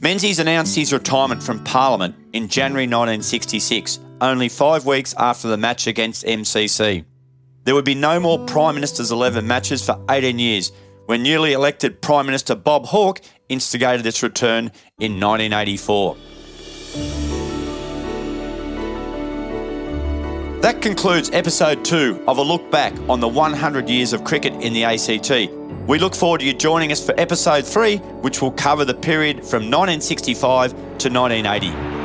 Menzies 0.00 0.38
announced 0.38 0.74
his 0.74 0.92
retirement 0.92 1.42
from 1.42 1.62
Parliament 1.64 2.14
in 2.32 2.48
January 2.48 2.86
1966, 2.86 4.00
only 4.22 4.48
five 4.48 4.86
weeks 4.86 5.14
after 5.18 5.48
the 5.48 5.56
match 5.56 5.86
against 5.86 6.24
MCC. 6.24 7.04
There 7.70 7.76
would 7.76 7.84
be 7.84 7.94
no 7.94 8.18
more 8.18 8.36
Prime 8.46 8.74
Minister's 8.74 9.12
11 9.12 9.46
matches 9.46 9.86
for 9.86 10.04
18 10.10 10.40
years 10.40 10.72
when 11.06 11.22
newly 11.22 11.52
elected 11.52 12.02
Prime 12.02 12.26
Minister 12.26 12.56
Bob 12.56 12.84
Hawke 12.86 13.20
instigated 13.48 14.04
its 14.06 14.24
return 14.24 14.72
in 14.98 15.20
1984. 15.20 16.16
That 20.62 20.82
concludes 20.82 21.30
episode 21.32 21.84
two 21.84 22.20
of 22.26 22.38
a 22.38 22.42
look 22.42 22.72
back 22.72 22.92
on 23.08 23.20
the 23.20 23.28
100 23.28 23.88
years 23.88 24.12
of 24.12 24.24
cricket 24.24 24.52
in 24.54 24.72
the 24.72 24.82
ACT. 24.82 25.30
We 25.86 26.00
look 26.00 26.16
forward 26.16 26.40
to 26.40 26.46
you 26.46 26.54
joining 26.54 26.90
us 26.90 27.06
for 27.06 27.14
episode 27.20 27.64
three, 27.64 27.98
which 27.98 28.42
will 28.42 28.50
cover 28.50 28.84
the 28.84 28.94
period 28.94 29.44
from 29.44 29.70
1965 29.70 30.72
to 30.72 31.08
1980. 31.08 31.99